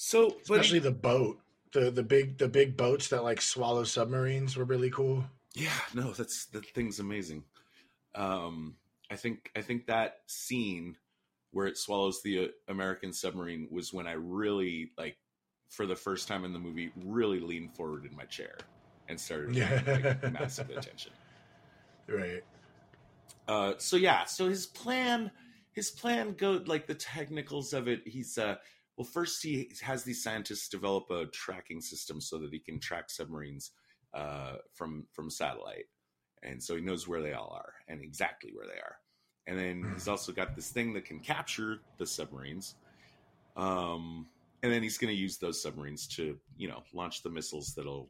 So, 0.09 0.29
but 0.47 0.61
Especially 0.61 0.79
the 0.79 0.89
boat, 0.89 1.39
the 1.71 1.91
the 1.91 2.01
big 2.01 2.39
the 2.39 2.47
big 2.47 2.75
boats 2.75 3.09
that 3.09 3.23
like 3.23 3.39
swallow 3.39 3.83
submarines 3.83 4.57
were 4.57 4.63
really 4.63 4.89
cool. 4.89 5.23
yeah, 5.53 5.69
no, 5.93 6.13
that's 6.13 6.47
that 6.47 6.65
thing's 6.65 6.99
amazing. 6.99 7.43
Um, 8.15 8.77
I 9.11 9.17
think 9.17 9.51
I 9.55 9.61
think 9.61 9.85
that 9.85 10.21
scene 10.25 10.97
where 11.51 11.67
it 11.67 11.77
swallows 11.77 12.23
the 12.23 12.39
uh, 12.39 12.47
American 12.69 13.13
submarine 13.13 13.67
was 13.69 13.93
when 13.93 14.07
I 14.07 14.13
really 14.13 14.89
like, 14.97 15.15
for 15.69 15.85
the 15.85 15.95
first 15.95 16.27
time 16.27 16.43
in 16.43 16.53
the 16.53 16.59
movie, 16.59 16.91
really 17.05 17.39
leaned 17.39 17.75
forward 17.75 18.03
in 18.03 18.15
my 18.15 18.25
chair 18.25 18.57
and 19.09 19.19
started 19.19 19.53
paying 19.85 20.03
like, 20.03 20.33
massive 20.33 20.71
attention. 20.71 21.11
Right. 22.07 22.43
Uh, 23.47 23.73
so 23.77 23.95
yeah, 23.95 24.25
so 24.25 24.49
his 24.49 24.65
plan, 24.65 25.29
his 25.71 25.91
plan 25.91 26.33
go 26.33 26.63
like 26.65 26.87
the 26.87 26.95
technicals 26.95 27.73
of 27.73 27.87
it. 27.87 28.07
He's 28.07 28.39
uh, 28.39 28.55
well, 28.99 29.05
first 29.05 29.41
he 29.41 29.71
has 29.81 30.03
these 30.03 30.21
scientists 30.21 30.67
develop 30.67 31.09
a 31.09 31.27
tracking 31.27 31.79
system 31.79 32.19
so 32.19 32.37
that 32.37 32.51
he 32.51 32.59
can 32.59 32.81
track 32.81 33.09
submarines 33.09 33.71
uh, 34.13 34.55
from 34.73 35.07
from 35.13 35.29
satellite, 35.29 35.85
and 36.43 36.61
so 36.61 36.75
he 36.75 36.81
knows 36.81 37.07
where 37.07 37.21
they 37.21 37.31
all 37.31 37.53
are 37.55 37.75
and 37.87 38.03
exactly 38.03 38.51
where 38.53 38.67
they 38.67 38.81
are. 38.81 38.97
And 39.47 39.57
then 39.57 39.89
he's 39.93 40.09
also 40.09 40.33
got 40.33 40.53
this 40.53 40.69
thing 40.69 40.91
that 40.93 41.05
can 41.05 41.21
capture 41.21 41.79
the 41.97 42.05
submarines. 42.05 42.75
Um, 43.55 44.27
and 44.61 44.71
then 44.71 44.83
he's 44.83 44.97
going 44.97 45.15
to 45.15 45.19
use 45.19 45.37
those 45.37 45.61
submarines 45.61 46.05
to, 46.09 46.37
you 46.57 46.67
know, 46.67 46.83
launch 46.93 47.23
the 47.23 47.29
missiles 47.29 47.73
that'll 47.75 48.09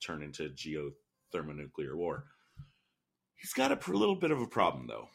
turn 0.00 0.22
into 0.22 0.50
geothermonuclear 0.50 1.96
war. 1.96 2.26
He's 3.34 3.52
got 3.52 3.72
a 3.72 3.76
pr- 3.76 3.94
little 3.94 4.14
bit 4.14 4.30
of 4.30 4.40
a 4.40 4.46
problem, 4.46 4.86
though. 4.86 5.08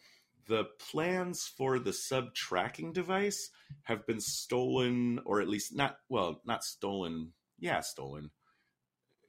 The 0.47 0.65
plans 0.91 1.45
for 1.57 1.77
the 1.79 1.91
sub 1.93 2.33
tracking 2.33 2.93
device 2.93 3.49
have 3.83 4.05
been 4.07 4.21
stolen, 4.21 5.19
or 5.25 5.41
at 5.41 5.49
least 5.49 5.75
not, 5.75 5.97
well, 6.09 6.41
not 6.45 6.63
stolen. 6.63 7.33
Yeah, 7.59 7.81
stolen. 7.81 8.31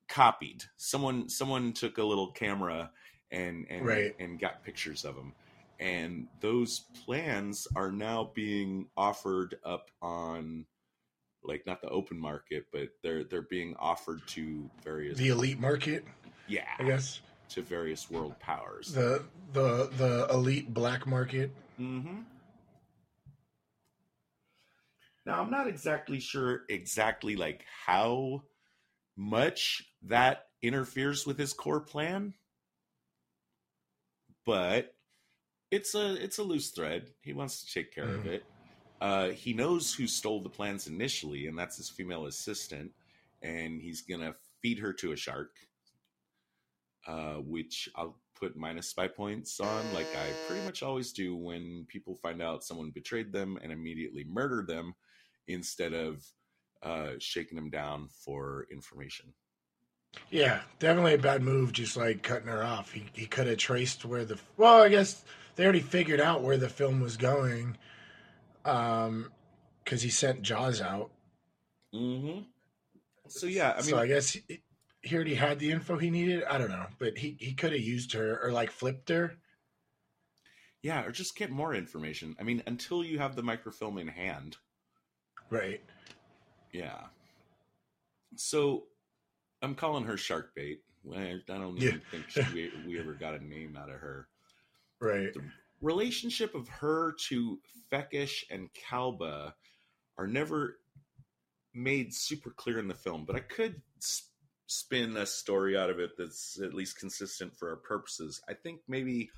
Copied. 0.08 0.64
Someone, 0.76 1.28
someone 1.28 1.72
took 1.72 1.98
a 1.98 2.04
little 2.04 2.30
camera 2.32 2.90
and 3.30 3.66
and 3.68 3.84
Right. 3.84 4.14
and 4.18 4.38
got 4.40 4.64
pictures 4.64 5.04
of 5.04 5.14
them, 5.16 5.34
and 5.78 6.28
those 6.40 6.80
plans 7.04 7.66
are 7.76 7.92
now 7.92 8.30
being 8.34 8.88
offered 8.96 9.56
up 9.64 9.90
on, 10.00 10.64
like 11.42 11.66
not 11.66 11.82
the 11.82 11.90
open 11.90 12.18
market, 12.18 12.66
but 12.72 12.88
they're 13.02 13.24
they're 13.24 13.42
being 13.42 13.76
offered 13.78 14.26
to 14.28 14.70
various 14.82 15.18
The 15.18 15.28
elite 15.28 15.58
market, 15.60 16.06
yeah 16.46 16.64
I 16.78 16.84
guess. 16.84 17.20
To 17.50 17.62
various 17.62 18.10
world 18.10 18.38
powers. 18.40 18.92
The 18.92 19.24
the 19.52 19.90
the 19.96 20.26
elite 20.30 20.72
black 20.72 21.06
market. 21.06 21.54
Mm-hmm. 21.80 22.20
Now 25.26 25.42
I'm 25.42 25.50
not 25.50 25.66
exactly 25.66 26.20
sure 26.20 26.62
exactly 26.68 27.36
like 27.36 27.64
how 27.86 28.42
much 29.16 29.82
that 30.02 30.46
interferes 30.62 31.26
with 31.26 31.38
his 31.38 31.52
core 31.52 31.80
plan, 31.80 32.34
but 34.46 34.94
it's 35.70 35.94
a 35.94 36.14
it's 36.22 36.38
a 36.38 36.42
loose 36.42 36.70
thread. 36.70 37.10
He 37.22 37.32
wants 37.32 37.64
to 37.64 37.72
take 37.72 37.92
care 37.94 38.08
of 38.08 38.22
Mhm. 38.24 38.26
it. 38.26 38.44
Uh, 39.00 39.28
he 39.30 39.52
knows 39.52 39.94
who 39.94 40.06
stole 40.08 40.42
the 40.42 40.48
plans 40.48 40.86
initially, 40.88 41.46
and 41.46 41.56
that's 41.56 41.76
his 41.76 41.88
female 41.90 42.26
assistant, 42.26 42.92
and 43.42 43.80
he's 43.80 44.02
gonna 44.02 44.34
feed 44.60 44.78
her 44.80 44.92
to 44.94 45.12
a 45.12 45.16
shark, 45.16 45.54
uh, 47.08 47.36
which 47.36 47.88
I'll 47.96 48.18
put 48.38 48.56
minus 48.56 48.88
spy 48.88 49.08
points 49.08 49.58
on, 49.58 49.94
like 49.94 50.06
I 50.14 50.26
pretty 50.46 50.64
much 50.64 50.82
always 50.82 51.12
do 51.12 51.34
when 51.34 51.86
people 51.88 52.14
find 52.14 52.40
out 52.40 52.62
someone 52.62 52.90
betrayed 52.90 53.32
them 53.32 53.58
and 53.62 53.72
immediately 53.72 54.24
murder 54.28 54.64
them 54.66 54.94
instead 55.48 55.94
of 55.94 56.22
uh, 56.82 57.12
shaking 57.18 57.56
them 57.56 57.70
down 57.70 58.08
for 58.24 58.66
information. 58.70 59.32
Yeah, 60.30 60.60
definitely 60.78 61.14
a 61.14 61.18
bad 61.18 61.42
move. 61.42 61.72
Just 61.72 61.96
like 61.96 62.22
cutting 62.22 62.48
her 62.48 62.62
off. 62.62 62.92
He 62.92 63.06
he 63.12 63.26
could 63.26 63.46
have 63.46 63.58
traced 63.58 64.04
where 64.04 64.24
the 64.24 64.38
well, 64.56 64.82
I 64.82 64.88
guess 64.88 65.24
they 65.56 65.64
already 65.64 65.80
figured 65.80 66.20
out 66.20 66.42
where 66.42 66.56
the 66.56 66.68
film 66.68 67.00
was 67.00 67.16
going, 67.16 67.76
um, 68.64 69.32
because 69.84 70.02
he 70.02 70.10
sent 70.10 70.42
Jaws 70.42 70.80
out. 70.80 71.10
Mm-hmm. 71.94 72.42
So 73.28 73.46
yeah, 73.46 73.72
I 73.72 73.80
mean, 73.80 73.90
so 73.90 73.98
I 73.98 74.06
guess 74.06 74.30
he, 74.30 74.42
he 75.02 75.14
already 75.14 75.34
had 75.34 75.58
the 75.58 75.70
info 75.70 75.96
he 75.98 76.10
needed. 76.10 76.44
I 76.44 76.58
don't 76.58 76.70
know, 76.70 76.86
but 76.98 77.18
he 77.18 77.36
he 77.40 77.54
could 77.54 77.72
have 77.72 77.80
used 77.80 78.12
her 78.14 78.40
or 78.42 78.52
like 78.52 78.70
flipped 78.70 79.08
her. 79.10 79.36
Yeah, 80.82 81.04
or 81.04 81.10
just 81.10 81.36
get 81.36 81.50
more 81.50 81.74
information. 81.74 82.36
I 82.38 82.44
mean, 82.44 82.62
until 82.66 83.04
you 83.04 83.18
have 83.18 83.34
the 83.34 83.42
microfilm 83.42 83.98
in 83.98 84.08
hand. 84.08 84.56
Right. 85.50 85.80
Yeah. 86.72 87.00
So 88.36 88.84
I'm 89.62 89.74
calling 89.74 90.04
her 90.04 90.16
shark 90.16 90.54
bait. 90.54 90.82
I 91.16 91.40
don't 91.48 91.76
Yeah. 91.78 91.88
even 91.88 92.02
think 92.10 92.28
she, 92.28 92.42
we, 92.54 92.72
we 92.86 93.00
ever 93.00 93.14
got 93.14 93.34
a 93.34 93.44
name 93.44 93.76
out 93.76 93.88
of 93.90 93.96
her. 94.00 94.28
Right. 95.00 95.32
The 95.32 95.42
relationship 95.80 96.54
of 96.54 96.68
her 96.68 97.14
to 97.28 97.58
Fekkesh 97.90 98.44
and 98.50 98.68
Kalba 98.74 99.54
are 100.16 100.26
never 100.26 100.78
made 101.74 102.14
super 102.14 102.50
clear 102.50 102.78
in 102.78 102.88
the 102.88 102.94
film, 102.94 103.24
but 103.24 103.36
I 103.36 103.40
could 103.40 103.80
s- 103.96 104.27
spin 104.68 105.16
a 105.16 105.24
story 105.26 105.76
out 105.76 105.88
of 105.90 105.98
it 105.98 106.10
that's 106.16 106.60
at 106.62 106.74
least 106.74 106.98
consistent 106.98 107.56
for 107.56 107.70
our 107.70 107.76
purposes. 107.76 108.40
I 108.48 108.52
think 108.54 108.82
maybe 108.86 109.30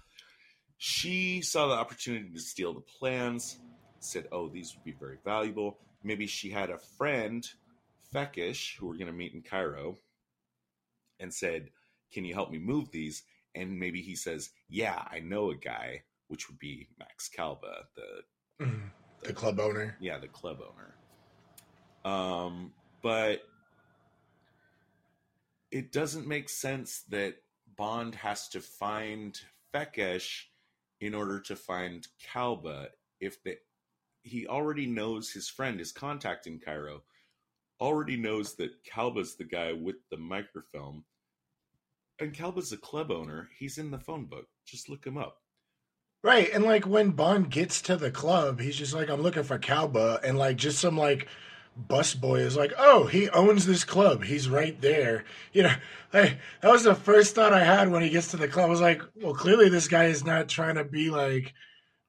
she 0.76 1.40
saw 1.40 1.68
the 1.68 1.74
opportunity 1.74 2.28
to 2.34 2.40
steal 2.40 2.74
the 2.74 2.80
plans, 2.80 3.58
said, 4.00 4.26
"Oh, 4.32 4.48
these 4.48 4.74
would 4.74 4.84
be 4.84 4.92
very 4.98 5.18
valuable." 5.24 5.78
Maybe 6.02 6.26
she 6.26 6.50
had 6.50 6.68
a 6.70 6.78
friend, 6.78 7.46
Fekkesh, 8.12 8.76
who 8.76 8.86
we're 8.88 8.94
going 8.94 9.06
to 9.06 9.12
meet 9.12 9.32
in 9.34 9.42
Cairo, 9.42 9.98
and 11.20 11.32
said, 11.32 11.70
"Can 12.12 12.24
you 12.24 12.34
help 12.34 12.50
me 12.50 12.58
move 12.58 12.90
these?" 12.90 13.22
And 13.54 13.78
maybe 13.78 14.02
he 14.02 14.16
says, 14.16 14.50
"Yeah, 14.68 15.06
I 15.10 15.20
know 15.20 15.50
a 15.50 15.56
guy," 15.56 16.02
which 16.28 16.48
would 16.48 16.58
be 16.58 16.88
Max 16.98 17.28
Kalba, 17.28 17.88
the 17.94 18.24
Mhm. 18.64 18.90
The 19.22 19.32
club 19.34 19.60
owner. 19.60 19.96
yeah, 20.00 20.18
the 20.18 20.28
club 20.28 20.60
owner. 20.60 20.94
Um, 22.04 22.72
but 23.02 23.42
it 25.70 25.92
doesn't 25.92 26.26
make 26.26 26.48
sense 26.48 27.02
that 27.08 27.36
Bond 27.76 28.14
has 28.16 28.48
to 28.50 28.60
find 28.60 29.38
Fekkesh 29.74 30.42
in 31.00 31.14
order 31.14 31.40
to 31.40 31.56
find 31.56 32.06
Kalba 32.32 32.88
if 33.20 33.42
the 33.42 33.56
he 34.22 34.46
already 34.46 34.86
knows 34.86 35.30
his 35.30 35.48
friend 35.48 35.80
is 35.80 35.92
contacting 35.92 36.60
Cairo, 36.60 37.02
already 37.80 38.16
knows 38.16 38.54
that 38.56 38.84
Kalba's 38.84 39.36
the 39.36 39.44
guy 39.44 39.72
with 39.72 39.96
the 40.10 40.18
microfilm, 40.18 41.04
and 42.20 42.34
Kalba's 42.34 42.72
a 42.72 42.76
club 42.76 43.10
owner. 43.10 43.48
He's 43.58 43.78
in 43.78 43.90
the 43.90 43.98
phone 43.98 44.26
book. 44.26 44.46
Just 44.66 44.90
look 44.90 45.06
him 45.06 45.16
up. 45.16 45.38
Right. 46.22 46.50
And 46.52 46.64
like 46.64 46.86
when 46.86 47.12
Bond 47.12 47.50
gets 47.50 47.80
to 47.82 47.96
the 47.96 48.10
club, 48.10 48.60
he's 48.60 48.76
just 48.76 48.92
like, 48.92 49.08
I'm 49.08 49.22
looking 49.22 49.42
for 49.42 49.58
Kalba. 49.58 50.20
And 50.22 50.36
like 50.36 50.58
just 50.58 50.78
some 50.78 50.98
like 50.98 51.28
bus 51.88 52.14
boy 52.14 52.40
is 52.40 52.56
like, 52.56 52.72
oh, 52.78 53.06
he 53.06 53.28
owns 53.30 53.66
this 53.66 53.84
club. 53.84 54.24
He's 54.24 54.48
right 54.48 54.80
there. 54.80 55.24
You 55.52 55.64
know, 55.64 55.74
like 56.12 56.38
that 56.60 56.70
was 56.70 56.84
the 56.84 56.94
first 56.94 57.34
thought 57.34 57.52
I 57.52 57.64
had 57.64 57.90
when 57.90 58.02
he 58.02 58.10
gets 58.10 58.30
to 58.32 58.36
the 58.36 58.48
club. 58.48 58.66
I 58.66 58.70
was 58.70 58.80
like, 58.80 59.02
well, 59.16 59.34
clearly 59.34 59.68
this 59.68 59.88
guy 59.88 60.04
is 60.06 60.24
not 60.24 60.48
trying 60.48 60.76
to 60.76 60.84
be 60.84 61.10
like 61.10 61.52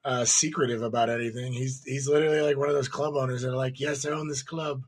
uh 0.04 0.26
secretive 0.26 0.82
about 0.82 1.10
anything. 1.10 1.54
He's 1.54 1.84
he's 1.86 2.08
literally 2.08 2.42
like 2.42 2.58
one 2.58 2.70
of 2.70 2.76
those 2.76 2.88
club 2.88 3.16
owners 3.16 3.42
that 3.44 3.52
are 3.52 3.56
like, 3.56 3.80
Yes, 3.80 4.06
I 4.06 4.12
own 4.12 4.28
this 4.28 4.44
club. 4.44 4.84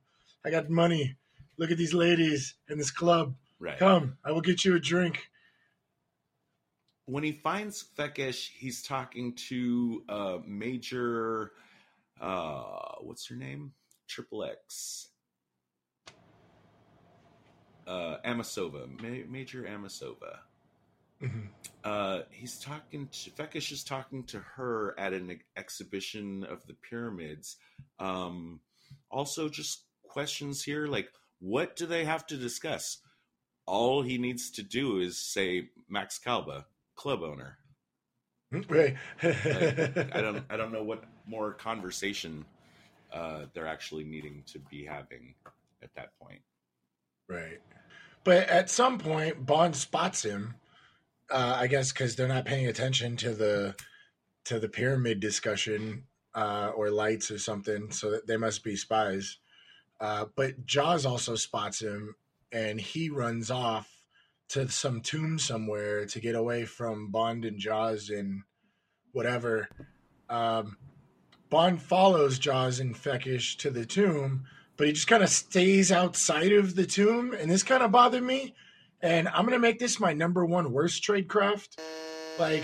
I 0.45 0.49
got 0.49 0.69
money. 0.69 1.15
Look 1.57 1.71
at 1.71 1.77
these 1.77 1.93
ladies 1.93 2.55
in 2.69 2.77
this 2.77 2.91
club. 2.91 3.35
Right. 3.59 3.77
Come, 3.77 4.17
I 4.25 4.31
will 4.31 4.41
get 4.41 4.65
you 4.65 4.75
a 4.75 4.79
drink. 4.79 5.29
when 7.05 7.23
he 7.23 7.31
finds 7.31 7.83
Fekkesh, 7.97 8.49
he's 8.57 8.81
talking 8.81 9.33
to 9.49 10.03
uh, 10.09 10.37
Major. 10.45 11.51
Uh, 12.19 12.63
what's 13.01 13.27
her 13.27 13.35
name? 13.35 13.73
Triple 14.13 14.43
X. 14.43 15.09
Uh, 17.87 18.17
Amasova, 18.23 18.87
Ma- 19.01 19.25
Major 19.27 19.63
Amasova. 19.63 20.37
Mhm. 21.19 21.49
Uh, 21.83 22.21
he's 22.29 22.59
talking 22.59 23.07
to 23.07 23.31
Fekkesh 23.31 23.71
is 23.71 23.83
talking 23.83 24.23
to 24.25 24.39
her 24.39 24.93
at 24.99 25.13
an 25.13 25.39
exhibition 25.57 26.43
of 26.43 26.65
the 26.67 26.75
pyramids. 26.75 27.57
Um, 27.97 28.61
also, 29.09 29.49
just 29.49 29.85
questions 30.03 30.63
here 30.63 30.85
like, 30.85 31.09
what 31.39 31.75
do 31.75 31.87
they 31.87 32.05
have 32.05 32.27
to 32.27 32.37
discuss? 32.37 32.99
All 33.65 34.03
he 34.03 34.17
needs 34.19 34.51
to 34.51 34.63
do 34.63 34.99
is 34.99 35.17
say 35.17 35.69
Max 35.89 36.19
Kalba, 36.19 36.65
club 36.95 37.23
owner. 37.23 37.57
Right. 38.69 38.95
Like, 39.23 40.15
I 40.15 40.21
don't 40.21 40.45
I 40.51 40.57
don't 40.57 40.71
know 40.71 40.83
what 40.83 41.03
more 41.25 41.53
conversation 41.53 42.45
uh, 43.13 43.45
they're 43.53 43.67
actually 43.67 44.03
needing 44.03 44.43
to 44.47 44.59
be 44.59 44.83
having 44.83 45.35
at 45.81 45.93
that 45.95 46.09
point. 46.19 46.41
Right. 47.29 47.59
But 48.23 48.49
at 48.49 48.69
some 48.69 48.97
point, 48.97 49.45
Bond 49.45 49.75
spots 49.75 50.23
him. 50.23 50.55
Uh, 51.29 51.57
I 51.59 51.67
guess 51.67 51.91
because 51.91 52.15
they're 52.15 52.27
not 52.27 52.45
paying 52.45 52.67
attention 52.67 53.15
to 53.17 53.33
the 53.33 53.75
to 54.45 54.59
the 54.59 54.69
pyramid 54.69 55.19
discussion 55.19 56.03
uh, 56.35 56.71
or 56.75 56.89
lights 56.89 57.31
or 57.31 57.39
something, 57.39 57.91
so 57.91 58.11
that 58.11 58.27
they 58.27 58.37
must 58.37 58.63
be 58.63 58.75
spies. 58.75 59.37
Uh, 59.99 60.25
but 60.35 60.65
Jaws 60.65 61.05
also 61.05 61.35
spots 61.35 61.81
him, 61.81 62.15
and 62.51 62.79
he 62.79 63.09
runs 63.09 63.49
off 63.49 63.89
to 64.49 64.69
some 64.69 65.01
tomb 65.01 65.39
somewhere 65.39 66.05
to 66.05 66.19
get 66.19 66.35
away 66.35 66.65
from 66.65 67.09
Bond 67.09 67.45
and 67.45 67.59
Jaws 67.59 68.09
and 68.09 68.43
whatever. 69.13 69.69
Um, 70.29 70.77
Bond 71.53 71.79
follows 71.79 72.39
Jaws 72.39 72.79
and 72.79 72.95
Fekkesh 72.95 73.57
to 73.57 73.69
the 73.69 73.85
tomb, 73.85 74.45
but 74.75 74.87
he 74.87 74.93
just 74.93 75.05
kind 75.05 75.21
of 75.21 75.29
stays 75.29 75.91
outside 75.91 76.51
of 76.51 76.73
the 76.73 76.87
tomb, 76.87 77.31
and 77.31 77.47
this 77.47 77.61
kind 77.61 77.83
of 77.83 77.91
bothered 77.91 78.23
me. 78.23 78.55
And 79.01 79.27
I'm 79.27 79.45
gonna 79.45 79.59
make 79.59 79.77
this 79.77 79.99
my 79.99 80.13
number 80.13 80.43
one 80.43 80.71
worst 80.71 81.03
tradecraft. 81.03 81.77
Like, 82.39 82.63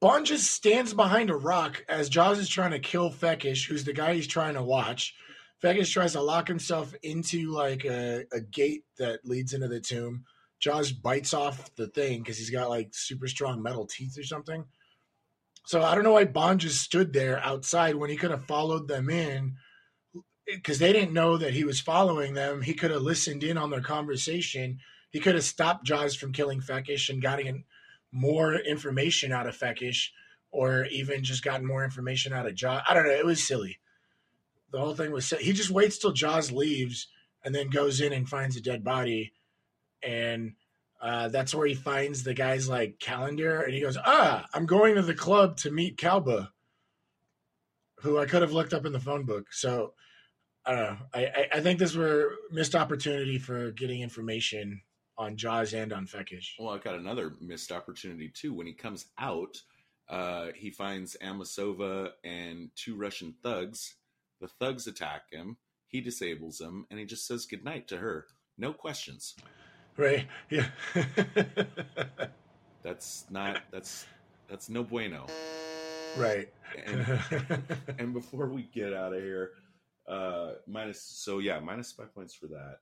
Bond 0.00 0.26
just 0.26 0.50
stands 0.50 0.92
behind 0.92 1.30
a 1.30 1.36
rock 1.36 1.84
as 1.88 2.08
Jaws 2.08 2.40
is 2.40 2.48
trying 2.48 2.72
to 2.72 2.80
kill 2.80 3.12
Fekkesh, 3.12 3.68
who's 3.68 3.84
the 3.84 3.92
guy 3.92 4.14
he's 4.14 4.26
trying 4.26 4.54
to 4.54 4.62
watch. 4.64 5.14
Fekkesh 5.62 5.92
tries 5.92 6.14
to 6.14 6.20
lock 6.20 6.48
himself 6.48 6.92
into 7.04 7.52
like 7.52 7.84
a, 7.84 8.24
a 8.32 8.40
gate 8.40 8.86
that 8.98 9.24
leads 9.24 9.54
into 9.54 9.68
the 9.68 9.78
tomb. 9.78 10.24
Jaws 10.58 10.90
bites 10.90 11.32
off 11.32 11.72
the 11.76 11.86
thing 11.86 12.22
because 12.22 12.38
he's 12.38 12.50
got 12.50 12.70
like 12.70 12.88
super 12.92 13.28
strong 13.28 13.62
metal 13.62 13.86
teeth 13.86 14.18
or 14.18 14.24
something. 14.24 14.64
So 15.64 15.82
I 15.82 15.94
don't 15.94 16.04
know 16.04 16.12
why 16.12 16.24
Bond 16.24 16.60
just 16.60 16.80
stood 16.80 17.12
there 17.12 17.38
outside 17.40 17.94
when 17.94 18.10
he 18.10 18.16
could 18.16 18.30
have 18.30 18.46
followed 18.46 18.88
them 18.88 19.08
in 19.08 19.56
because 20.46 20.78
they 20.78 20.92
didn't 20.92 21.14
know 21.14 21.36
that 21.36 21.54
he 21.54 21.64
was 21.64 21.80
following 21.80 22.34
them. 22.34 22.62
He 22.62 22.74
could 22.74 22.90
have 22.90 23.02
listened 23.02 23.44
in 23.44 23.56
on 23.56 23.70
their 23.70 23.80
conversation. 23.80 24.80
He 25.10 25.20
could 25.20 25.34
have 25.34 25.44
stopped 25.44 25.86
Jaws 25.86 26.16
from 26.16 26.32
killing 26.32 26.60
Fekkesh 26.60 27.08
and 27.08 27.22
gotten 27.22 27.64
more 28.10 28.54
information 28.54 29.32
out 29.32 29.46
of 29.46 29.56
Fekkesh, 29.56 30.08
or 30.50 30.84
even 30.86 31.22
just 31.24 31.44
gotten 31.44 31.66
more 31.66 31.84
information 31.84 32.32
out 32.32 32.46
of 32.46 32.54
Jaws. 32.54 32.82
I 32.88 32.94
don't 32.94 33.04
know. 33.04 33.10
It 33.10 33.24
was 33.24 33.46
silly. 33.46 33.78
The 34.72 34.80
whole 34.80 34.94
thing 34.94 35.12
was. 35.12 35.26
silly. 35.26 35.44
He 35.44 35.52
just 35.52 35.70
waits 35.70 35.98
till 35.98 36.12
Jaws 36.12 36.50
leaves 36.50 37.08
and 37.44 37.54
then 37.54 37.70
goes 37.70 38.00
in 38.00 38.12
and 38.12 38.28
finds 38.28 38.56
a 38.56 38.60
dead 38.60 38.84
body, 38.84 39.32
and 40.02 40.52
uh, 41.02 41.28
that's 41.28 41.52
where 41.52 41.66
he 41.66 41.74
finds 41.74 42.22
the 42.22 42.32
guy's 42.32 42.68
like 42.68 43.00
calendar, 43.00 43.60
and 43.60 43.74
he 43.74 43.80
goes, 43.80 43.98
"Ah, 44.02 44.46
I'm 44.54 44.66
going 44.66 44.94
to 44.94 45.02
the 45.02 45.14
club 45.14 45.56
to 45.58 45.70
meet 45.70 45.98
Kalba." 45.98 46.52
Who 48.02 48.18
I 48.18 48.26
could 48.26 48.42
have 48.42 48.52
looked 48.52 48.72
up 48.72 48.86
in 48.86 48.92
the 48.92 49.00
phone 49.00 49.24
book. 49.24 49.52
So 49.52 49.94
I 50.64 50.74
don't 50.74 50.84
know. 50.84 50.96
I, 51.14 51.24
I, 51.24 51.48
I 51.54 51.60
think 51.60 51.78
this 51.78 51.94
were 51.94 52.36
missed 52.50 52.74
opportunity 52.74 53.38
for 53.38 53.72
getting 53.72 54.00
information 54.00 54.82
on 55.18 55.36
Jaws 55.36 55.74
and 55.74 55.92
on 55.92 56.06
Fekkesh. 56.06 56.50
Well, 56.58 56.74
I've 56.74 56.84
got 56.84 56.94
another 56.94 57.34
missed 57.40 57.72
opportunity 57.72 58.28
too. 58.28 58.54
When 58.54 58.66
he 58.66 58.72
comes 58.72 59.06
out, 59.18 59.60
uh, 60.08 60.48
he 60.54 60.70
finds 60.70 61.16
Amasova 61.22 62.10
and 62.24 62.70
two 62.76 62.96
Russian 62.96 63.34
thugs. 63.42 63.96
The 64.40 64.48
thugs 64.48 64.86
attack 64.86 65.22
him. 65.30 65.56
He 65.86 66.00
disables 66.00 66.58
them, 66.58 66.86
and 66.90 66.98
he 66.98 67.04
just 67.04 67.26
says 67.26 67.46
goodnight 67.46 67.88
to 67.88 67.98
her. 67.98 68.26
No 68.56 68.72
questions. 68.72 69.34
Right? 69.96 70.26
Yeah. 70.50 70.68
That's 72.82 73.24
not. 73.30 73.62
That's 73.70 74.06
that's 74.48 74.68
no 74.68 74.82
bueno. 74.82 75.26
right. 76.16 76.48
And 76.84 77.20
and 77.98 78.12
before 78.12 78.48
we 78.48 78.62
get 78.62 78.92
out 78.92 79.14
of 79.14 79.22
here, 79.22 79.52
uh, 80.08 80.52
minus 80.66 81.00
so 81.00 81.38
yeah, 81.38 81.60
minus 81.60 81.92
five 81.92 82.14
points 82.14 82.34
for 82.34 82.48
that. 82.48 82.78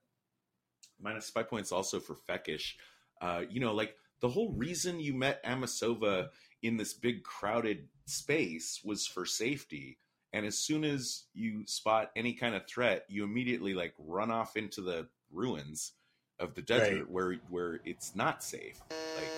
Minus 1.01 1.31
five 1.31 1.49
points 1.49 1.73
also 1.73 2.01
for 2.01 2.15
Fekkesh. 2.15 2.75
Uh, 3.21 3.43
you 3.49 3.61
know, 3.61 3.75
like 3.75 3.95
the 4.21 4.29
whole 4.29 4.53
reason 4.53 5.01
you 5.01 5.15
met 5.15 5.45
Amasova 5.45 6.29
in 6.63 6.77
this 6.77 6.93
big 6.95 7.23
crowded 7.23 7.89
space 8.07 8.81
was 8.85 9.07
for 9.07 9.25
safety. 9.25 9.99
And 10.33 10.47
as 10.47 10.57
soon 10.57 10.85
as 10.85 11.25
you 11.35 11.67
spot 11.67 12.11
any 12.15 12.35
kind 12.35 12.55
of 12.55 12.67
threat, 12.67 13.05
you 13.09 13.25
immediately 13.25 13.75
like 13.75 13.95
run 13.99 14.31
off 14.31 14.57
into 14.57 14.81
the 14.81 15.09
ruins 15.33 15.93
of 16.41 16.55
the 16.55 16.63
desert 16.63 16.95
Right. 17.01 17.11
where 17.11 17.35
where 17.49 17.81
it's 17.85 18.17
not 18.17 18.43
safe. 18.43 18.81
Like, 18.91 19.29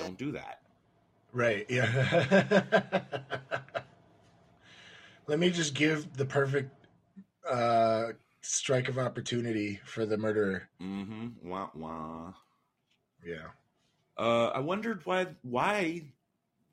don't 0.00 0.16
do 0.18 0.32
that. 0.32 0.60
Right. 1.32 1.66
Yeah. 1.68 3.00
Let 5.26 5.38
me 5.38 5.50
just 5.50 5.74
give 5.74 6.12
the 6.16 6.24
perfect 6.26 6.70
uh, 7.48 8.08
strike 8.42 8.88
of 8.88 8.98
opportunity 8.98 9.80
for 9.84 10.04
the 10.04 10.16
murderer. 10.18 10.68
Mm-hmm. 10.80 11.48
Wah 11.48 11.70
wah. 11.74 12.32
Yeah. 13.24 13.48
Uh, 14.18 14.48
I 14.48 14.58
wondered 14.60 15.00
why. 15.04 15.28
Why? 15.42 16.02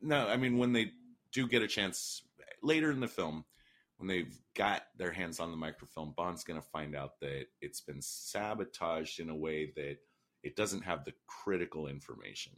No, 0.02 0.28
I 0.28 0.38
mean 0.38 0.58
when 0.58 0.74
they 0.74 0.92
do 1.32 1.48
get 1.48 1.62
a 1.62 1.68
chance 1.68 2.24
later 2.62 2.92
in 2.92 3.00
the 3.00 3.08
film, 3.08 3.46
when 4.00 4.08
they've 4.08 4.40
got 4.56 4.84
their 4.98 5.12
hands 5.12 5.42
on 5.42 5.52
the 5.52 5.58
microfilm, 5.58 6.14
Bond's 6.16 6.46
going 6.46 6.60
to 6.60 6.68
find 6.70 6.96
out 6.96 7.20
that 7.20 7.48
it's 7.62 7.82
been 7.82 8.02
sabotaged 8.02 9.20
in 9.20 9.30
a 9.30 9.36
way 9.36 9.74
that 9.76 9.98
it 10.42 10.56
doesn't 10.56 10.86
have 10.86 11.04
the 11.04 11.12
critical 11.28 11.86
information. 11.88 12.54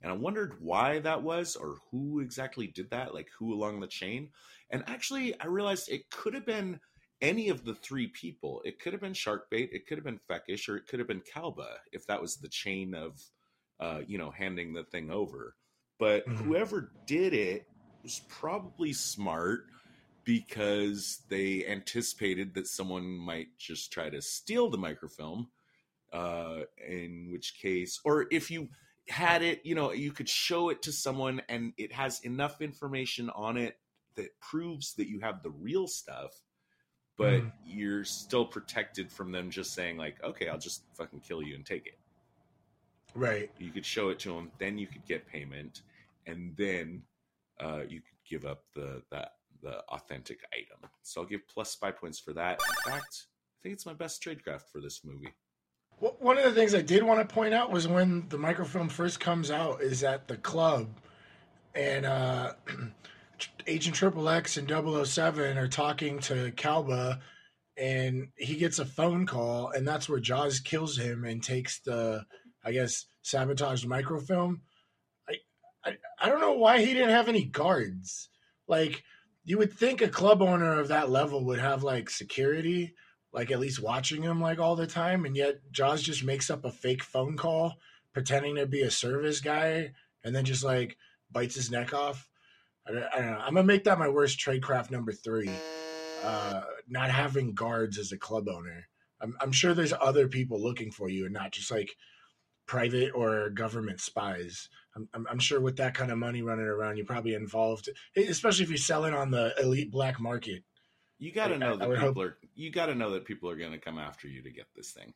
And 0.00 0.10
I 0.10 0.14
wondered 0.14 0.54
why 0.60 1.00
that 1.00 1.22
was 1.22 1.56
or 1.56 1.76
who 1.90 2.20
exactly 2.20 2.66
did 2.66 2.88
that, 2.90 3.12
like 3.12 3.28
who 3.38 3.52
along 3.52 3.80
the 3.80 3.86
chain. 3.86 4.30
And 4.70 4.82
actually, 4.86 5.38
I 5.38 5.46
realized 5.46 5.90
it 5.90 6.10
could 6.10 6.32
have 6.32 6.46
been 6.46 6.80
any 7.20 7.50
of 7.50 7.66
the 7.66 7.74
three 7.74 8.06
people. 8.06 8.62
It 8.64 8.80
could 8.80 8.94
have 8.94 9.02
been 9.02 9.12
Sharkbait, 9.12 9.72
it 9.72 9.86
could 9.86 9.98
have 9.98 10.06
been 10.06 10.20
Fekkesh, 10.30 10.70
or 10.70 10.76
it 10.76 10.86
could 10.86 11.00
have 11.00 11.08
been 11.08 11.20
Kalba 11.20 11.68
if 11.92 12.06
that 12.06 12.22
was 12.22 12.36
the 12.36 12.48
chain 12.48 12.94
of, 12.94 13.20
uh, 13.78 14.00
you 14.06 14.16
know, 14.16 14.30
handing 14.30 14.72
the 14.72 14.84
thing 14.84 15.10
over. 15.10 15.54
But 15.98 16.26
mm-hmm. 16.26 16.44
whoever 16.44 16.92
did 17.06 17.34
it 17.34 17.66
was 18.02 18.22
probably 18.28 18.94
smart 18.94 19.66
because 20.28 21.22
they 21.30 21.64
anticipated 21.66 22.52
that 22.52 22.66
someone 22.66 23.16
might 23.16 23.48
just 23.56 23.90
try 23.90 24.10
to 24.10 24.20
steal 24.20 24.68
the 24.68 24.76
microfilm. 24.76 25.48
Uh, 26.12 26.60
in 26.86 27.28
which 27.30 27.58
case, 27.60 28.00
or 28.04 28.26
if 28.30 28.50
you 28.50 28.68
had 29.08 29.42
it, 29.42 29.60
you 29.64 29.74
know, 29.74 29.92
you 29.92 30.10
could 30.10 30.28
show 30.28 30.70
it 30.70 30.80
to 30.80 30.90
someone 30.90 31.42
and 31.50 31.74
it 31.76 31.92
has 31.92 32.20
enough 32.24 32.62
information 32.62 33.28
on 33.30 33.58
it 33.58 33.76
that 34.16 34.28
proves 34.40 34.94
that 34.94 35.06
you 35.06 35.20
have 35.20 35.42
the 35.42 35.50
real 35.50 35.86
stuff, 35.86 36.40
but 37.18 37.42
mm. 37.42 37.52
you're 37.66 38.04
still 38.04 38.46
protected 38.46 39.12
from 39.12 39.32
them 39.32 39.50
just 39.50 39.74
saying, 39.74 39.98
like, 39.98 40.16
okay, 40.24 40.48
I'll 40.48 40.58
just 40.58 40.82
fucking 40.94 41.20
kill 41.20 41.42
you 41.42 41.54
and 41.54 41.64
take 41.64 41.86
it. 41.86 41.98
Right. 43.14 43.50
You 43.58 43.70
could 43.70 43.84
show 43.84 44.08
it 44.08 44.18
to 44.20 44.32
them, 44.32 44.50
then 44.58 44.78
you 44.78 44.86
could 44.86 45.04
get 45.04 45.26
payment, 45.26 45.82
and 46.26 46.54
then 46.56 47.02
uh, 47.60 47.82
you 47.86 48.00
could 48.00 48.18
give 48.28 48.46
up 48.46 48.64
the, 48.74 49.02
the 49.10 49.28
the 49.62 49.78
authentic 49.88 50.40
item. 50.52 50.90
So 51.02 51.22
I'll 51.22 51.26
give 51.26 51.46
plus 51.48 51.74
five 51.74 51.96
points 51.96 52.18
for 52.18 52.32
that. 52.34 52.60
In 52.86 52.92
fact, 52.92 53.26
I 53.58 53.62
think 53.62 53.72
it's 53.72 53.86
my 53.86 53.94
best 53.94 54.22
tradecraft 54.22 54.70
for 54.72 54.80
this 54.80 55.00
movie. 55.04 55.32
Well, 56.00 56.16
one 56.20 56.38
of 56.38 56.44
the 56.44 56.52
things 56.52 56.74
I 56.74 56.82
did 56.82 57.02
want 57.02 57.26
to 57.26 57.34
point 57.34 57.54
out 57.54 57.72
was 57.72 57.88
when 57.88 58.28
the 58.28 58.38
microfilm 58.38 58.88
first 58.88 59.18
comes 59.18 59.50
out 59.50 59.82
is 59.82 60.04
at 60.04 60.28
the 60.28 60.36
club, 60.36 60.88
and 61.74 62.06
uh, 62.06 62.52
Agent 63.66 63.96
Triple 63.96 64.28
X 64.28 64.56
and 64.56 64.70
007 64.70 65.58
are 65.58 65.66
talking 65.66 66.20
to 66.20 66.52
Kalba, 66.52 67.20
and 67.76 68.28
he 68.36 68.56
gets 68.56 68.78
a 68.78 68.84
phone 68.84 69.26
call, 69.26 69.70
and 69.70 69.86
that's 69.86 70.08
where 70.08 70.20
Jaws 70.20 70.60
kills 70.60 70.96
him 70.96 71.24
and 71.24 71.42
takes 71.42 71.80
the, 71.80 72.24
I 72.64 72.72
guess, 72.72 73.06
sabotaged 73.22 73.86
microfilm. 73.86 74.62
I, 75.28 75.34
I, 75.84 75.96
I 76.20 76.28
don't 76.28 76.40
know 76.40 76.54
why 76.54 76.78
he 76.78 76.94
didn't 76.94 77.10
have 77.10 77.28
any 77.28 77.44
guards. 77.44 78.28
Like, 78.68 79.02
you 79.48 79.56
would 79.56 79.72
think 79.72 80.02
a 80.02 80.08
club 80.08 80.42
owner 80.42 80.78
of 80.78 80.88
that 80.88 81.08
level 81.08 81.42
would 81.46 81.58
have 81.58 81.82
like 81.82 82.10
security, 82.10 82.94
like 83.32 83.50
at 83.50 83.58
least 83.58 83.82
watching 83.82 84.20
him 84.20 84.42
like 84.42 84.58
all 84.58 84.76
the 84.76 84.86
time, 84.86 85.24
and 85.24 85.34
yet 85.34 85.54
Jaws 85.72 86.02
just 86.02 86.22
makes 86.22 86.50
up 86.50 86.66
a 86.66 86.70
fake 86.70 87.02
phone 87.02 87.34
call 87.34 87.76
pretending 88.12 88.56
to 88.56 88.66
be 88.66 88.82
a 88.82 88.90
service 88.90 89.40
guy 89.40 89.92
and 90.22 90.36
then 90.36 90.44
just 90.44 90.62
like 90.62 90.98
bites 91.32 91.54
his 91.54 91.70
neck 91.70 91.94
off. 91.94 92.28
I 92.86 92.92
don't, 92.92 93.04
I 93.04 93.18
don't 93.20 93.30
know. 93.30 93.38
I'm 93.38 93.54
gonna 93.54 93.66
make 93.66 93.84
that 93.84 93.98
my 93.98 94.10
worst 94.10 94.38
tradecraft 94.38 94.90
number 94.90 95.12
three. 95.12 95.64
Uh, 96.22 96.60
not 96.86 97.08
having 97.08 97.54
guards 97.54 97.96
as 97.96 98.12
a 98.12 98.18
club 98.18 98.48
owner. 98.50 98.86
I'm, 99.22 99.34
I'm 99.40 99.52
sure 99.52 99.72
there's 99.72 99.94
other 99.98 100.28
people 100.28 100.62
looking 100.62 100.90
for 100.90 101.08
you 101.08 101.24
and 101.24 101.32
not 101.32 101.52
just 101.52 101.70
like 101.70 101.96
private 102.68 103.10
or 103.14 103.50
government 103.50 104.00
spies. 104.00 104.68
I'm, 104.94 105.26
I'm, 105.28 105.38
sure 105.38 105.60
with 105.60 105.76
that 105.78 105.94
kind 105.94 106.12
of 106.12 106.18
money 106.18 106.42
running 106.42 106.66
around, 106.66 106.96
you're 106.96 107.06
probably 107.06 107.34
involved, 107.34 107.88
especially 108.16 108.64
if 108.64 108.68
you're 108.68 108.76
selling 108.76 109.14
on 109.14 109.30
the 109.30 109.54
elite 109.60 109.90
black 109.90 110.20
market. 110.20 110.62
You 111.18 111.32
got 111.32 111.48
to 111.48 111.58
know 111.58 111.76
that 111.76 111.88
people 111.88 112.00
hope... 112.00 112.18
are. 112.18 112.38
You 112.54 112.70
got 112.70 112.86
to 112.86 112.94
know 112.94 113.10
that 113.12 113.24
people 113.24 113.50
are 113.50 113.56
going 113.56 113.72
to 113.72 113.78
come 113.78 113.98
after 113.98 114.28
you 114.28 114.42
to 114.42 114.50
get 114.50 114.66
this 114.76 114.92
thing, 114.92 115.14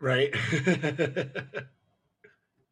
right? 0.00 0.34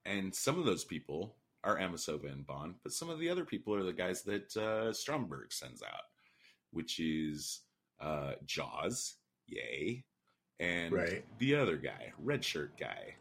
and 0.05 0.35
some 0.35 0.59
of 0.59 0.65
those 0.65 0.85
people 0.85 1.37
are 1.63 1.79
Amasova 1.79 2.33
and 2.33 2.47
Bond, 2.47 2.77
but 2.83 2.93
some 2.93 3.11
of 3.11 3.21
the 3.21 3.29
other 3.29 3.45
people 3.45 3.75
are 3.75 3.85
the 3.85 3.93
guys 3.93 4.23
that 4.23 4.57
uh, 4.57 4.93
Stromberg 4.93 5.53
sends 5.53 5.83
out, 5.83 6.05
which 6.73 6.99
is 6.99 7.61
uh, 8.01 8.33
Jaws, 8.45 9.17
yay, 9.47 10.05
and 10.59 10.93
right. 10.93 11.25
the 11.39 11.55
other 11.55 11.77
guy, 11.77 12.13
red 12.19 12.45
shirt 12.45 12.79
guy, 12.79 13.15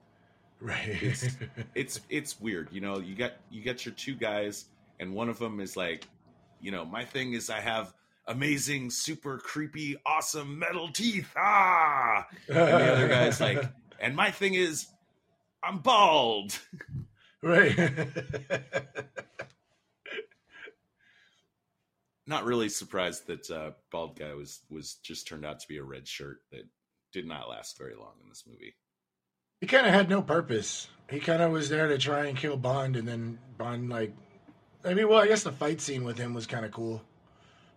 Right. 0.59 0.97
It's, 1.01 1.27
it's 1.75 2.01
it's 2.09 2.39
weird. 2.41 2.69
You 2.71 2.81
know, 2.81 2.99
you 2.99 3.15
got 3.15 3.33
you 3.49 3.63
got 3.63 3.85
your 3.85 3.93
two 3.93 4.15
guys, 4.15 4.65
and 4.99 5.13
one 5.13 5.29
of 5.29 5.39
them 5.39 5.59
is 5.59 5.77
like, 5.77 6.07
you 6.61 6.71
know, 6.71 6.85
my 6.85 7.05
thing 7.05 7.33
is 7.33 7.49
I 7.49 7.59
have 7.59 7.93
amazing, 8.27 8.89
super 8.89 9.37
creepy, 9.37 9.97
awesome 10.05 10.59
metal 10.59 10.89
teeth. 10.89 11.31
Ah, 11.37 12.27
and 12.47 12.57
the 12.57 12.93
other 12.93 13.07
guy's 13.07 13.39
like, 13.39 13.63
and 13.99 14.15
my 14.15 14.31
thing 14.31 14.53
is, 14.55 14.87
I'm 15.63 15.79
bald. 15.79 16.59
Right. 17.41 17.77
Not 22.29 22.43
really 22.43 22.67
surprised 22.67 23.27
that 23.27 23.49
uh, 23.49 23.71
bald 23.89 24.19
guy 24.19 24.33
was 24.33 24.59
was 24.69 24.95
just 24.95 25.27
turned 25.27 25.45
out 25.45 25.59
to 25.61 25.67
be 25.67 25.77
a 25.77 25.83
red 25.83 26.07
shirt 26.07 26.41
that 26.51 26.67
did 27.13 27.25
not 27.25 27.47
last 27.47 27.77
very 27.77 27.95
long 27.95 28.11
in 28.21 28.27
this 28.27 28.43
movie 28.45 28.75
he 29.59 29.67
kind 29.67 29.87
of 29.87 29.93
had 29.93 30.09
no 30.09 30.21
purpose. 30.21 30.87
He 31.09 31.19
kind 31.19 31.41
of 31.41 31.51
was 31.51 31.69
there 31.69 31.87
to 31.87 31.97
try 31.97 32.25
and 32.25 32.37
kill 32.37 32.57
Bond, 32.57 32.95
and 32.95 33.07
then 33.07 33.39
Bond 33.57 33.89
like, 33.89 34.13
I 34.83 34.93
mean, 34.93 35.07
well, 35.07 35.19
I 35.19 35.27
guess 35.27 35.43
the 35.43 35.51
fight 35.51 35.81
scene 35.81 36.03
with 36.03 36.17
him 36.17 36.33
was 36.33 36.45
kind 36.45 36.65
of 36.65 36.71
cool. 36.71 37.01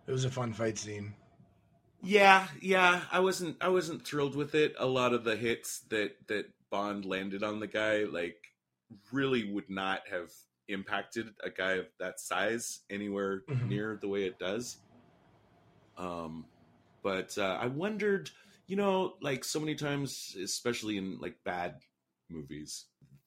It 0.07 0.13
was 0.13 0.25
a 0.25 0.31
fun 0.31 0.53
fight 0.53 0.79
scene. 0.79 1.15
Yeah, 2.03 2.49
yeah, 2.61 3.03
I 3.13 3.21
wasn't 3.21 3.57
I 3.61 3.69
wasn't 3.69 4.07
thrilled 4.07 4.35
with 4.35 4.55
it. 4.55 4.75
A 4.79 4.87
lot 4.87 5.13
of 5.13 5.25
the 5.25 5.37
hits 5.37 5.81
that 5.91 6.17
that 6.29 6.47
Bond 6.71 7.05
landed 7.05 7.43
on 7.43 7.61
the 7.61 7.67
guy 7.67 8.05
like 8.05 8.37
really 9.13 9.53
would 9.53 9.69
not 9.69 10.03
have 10.11 10.33
impacted 10.69 11.29
a 11.45 11.51
guy 11.51 11.73
of 11.73 11.87
that 11.99 12.21
size 12.21 12.81
anywhere 12.89 13.43
mm-hmm. 13.49 13.69
near 13.69 13.99
the 14.01 14.09
way 14.09 14.25
it 14.25 14.39
does. 14.39 14.79
Um 15.99 16.47
but 17.03 17.37
uh, 17.39 17.59
I 17.61 17.67
wondered 17.67 18.31
you 18.71 18.77
know, 18.77 19.15
like 19.21 19.43
so 19.43 19.59
many 19.59 19.75
times, 19.75 20.37
especially 20.41 20.97
in 20.97 21.19
like 21.19 21.35
bad 21.45 21.81
movies, 22.29 22.85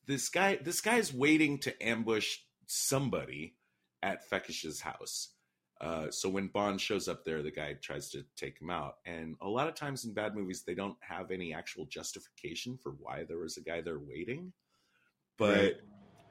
this 0.08 0.30
guy 0.30 0.58
this 0.64 0.80
guy's 0.80 1.14
waiting 1.14 1.58
to 1.60 1.86
ambush 1.86 2.38
somebody 2.66 3.58
at 4.02 4.30
Fekkesh's 4.30 4.80
house. 4.80 5.34
Uh, 5.82 6.10
so 6.12 6.30
when 6.30 6.48
Bond 6.48 6.80
shows 6.80 7.10
up 7.10 7.26
there, 7.26 7.44
the 7.44 7.52
guy 7.52 7.74
tries 7.74 8.10
to 8.12 8.24
take 8.38 8.62
him 8.62 8.70
out. 8.70 8.94
And 9.06 9.36
a 9.42 9.50
lot 9.50 9.68
of 9.68 9.76
times 9.76 10.06
in 10.06 10.14
bad 10.14 10.34
movies, 10.34 10.64
they 10.66 10.76
don't 10.76 10.96
have 11.02 11.30
any 11.30 11.54
actual 11.54 11.88
justification 11.88 12.78
for 12.82 12.94
why 12.94 13.26
there 13.28 13.40
was 13.40 13.58
a 13.58 13.62
guy 13.62 13.82
there 13.82 14.00
waiting. 14.00 14.54
But 15.38 15.58
right. 15.58 15.76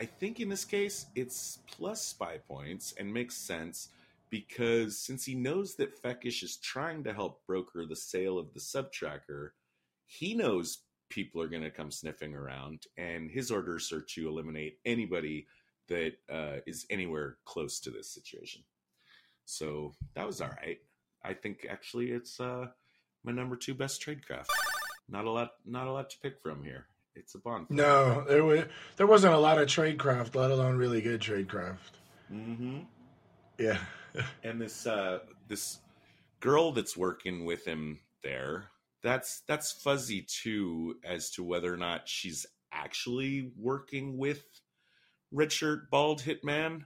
I 0.01 0.07
think 0.07 0.41
in 0.41 0.49
this 0.49 0.65
case, 0.65 1.05
it's 1.15 1.59
plus 1.71 2.01
spy 2.01 2.39
points 2.49 2.95
and 2.99 3.13
makes 3.13 3.37
sense 3.37 3.91
because 4.33 4.99
since 4.99 5.27
he 5.27 5.35
knows 5.35 5.77
that 5.77 6.03
Fekkesh 6.03 6.43
is 6.43 6.57
trying 6.57 7.05
to 7.05 7.13
help 7.13 7.47
broker 7.47 7.85
the 7.85 7.95
sale 7.95 8.39
of 8.39 8.55
the 8.55 8.61
subtracker, 8.61 9.51
he 10.07 10.35
knows 10.35 10.79
people 11.11 11.43
are 11.43 11.49
going 11.49 11.63
to 11.63 11.71
come 11.71 11.91
sniffing 11.91 12.35
around, 12.35 12.85
and 12.97 13.31
his 13.31 13.51
orders 13.51 13.93
are 13.93 14.01
to 14.01 14.27
eliminate 14.27 14.79
anybody 14.87 15.47
that 15.89 16.15
uh, 16.33 16.57
is 16.67 16.87
anywhere 16.89 17.37
close 17.45 17.79
to 17.81 17.91
this 17.91 18.11
situation. 18.11 18.63
So 19.45 19.93
that 20.15 20.27
was 20.27 20.41
all 20.41 20.49
right. 20.63 20.79
I 21.23 21.35
think 21.35 21.67
actually 21.69 22.11
it's 22.13 22.41
uh, 22.41 22.69
my 23.25 23.33
number 23.33 23.55
two 23.55 23.75
best 23.75 24.01
tradecraft. 24.01 24.47
Not 25.11 25.27
a 25.27 25.31
lot, 25.31 25.51
not 25.67 25.89
a 25.89 25.93
lot 25.93 26.09
to 26.09 26.19
pick 26.21 26.41
from 26.43 26.65
here. 26.65 26.87
It's 27.15 27.35
a 27.35 27.39
bond. 27.39 27.67
No, 27.69 28.25
there 28.27 28.45
was 28.45 28.65
there 28.97 29.07
wasn't 29.07 29.35
a 29.35 29.39
lot 29.39 29.59
of 29.59 29.69
tradecraft, 29.69 30.35
let 30.35 30.51
alone 30.51 30.77
really 30.77 31.03
good 31.03 31.21
tradecraft. 31.21 32.01
Mm-hmm. 32.33 32.79
Yeah 33.59 33.77
and 34.45 34.61
this 34.61 34.87
uh, 34.87 35.21
this 35.49 35.79
girl 36.41 36.73
that's 36.73 36.97
working 36.97 37.45
with 37.45 37.65
him 37.65 38.01
there 38.23 38.67
that's 39.03 39.43
that's 39.47 39.73
fuzzy 39.73 40.23
too 40.23 40.97
as 41.05 41.31
to 41.31 41.43
whether 41.43 41.73
or 41.73 41.77
not 41.77 42.09
she's 42.09 42.47
actually 42.73 43.51
working 43.59 44.17
with 44.17 44.45
redshirt 45.35 45.91
bald 45.91 46.23
hitman 46.23 46.85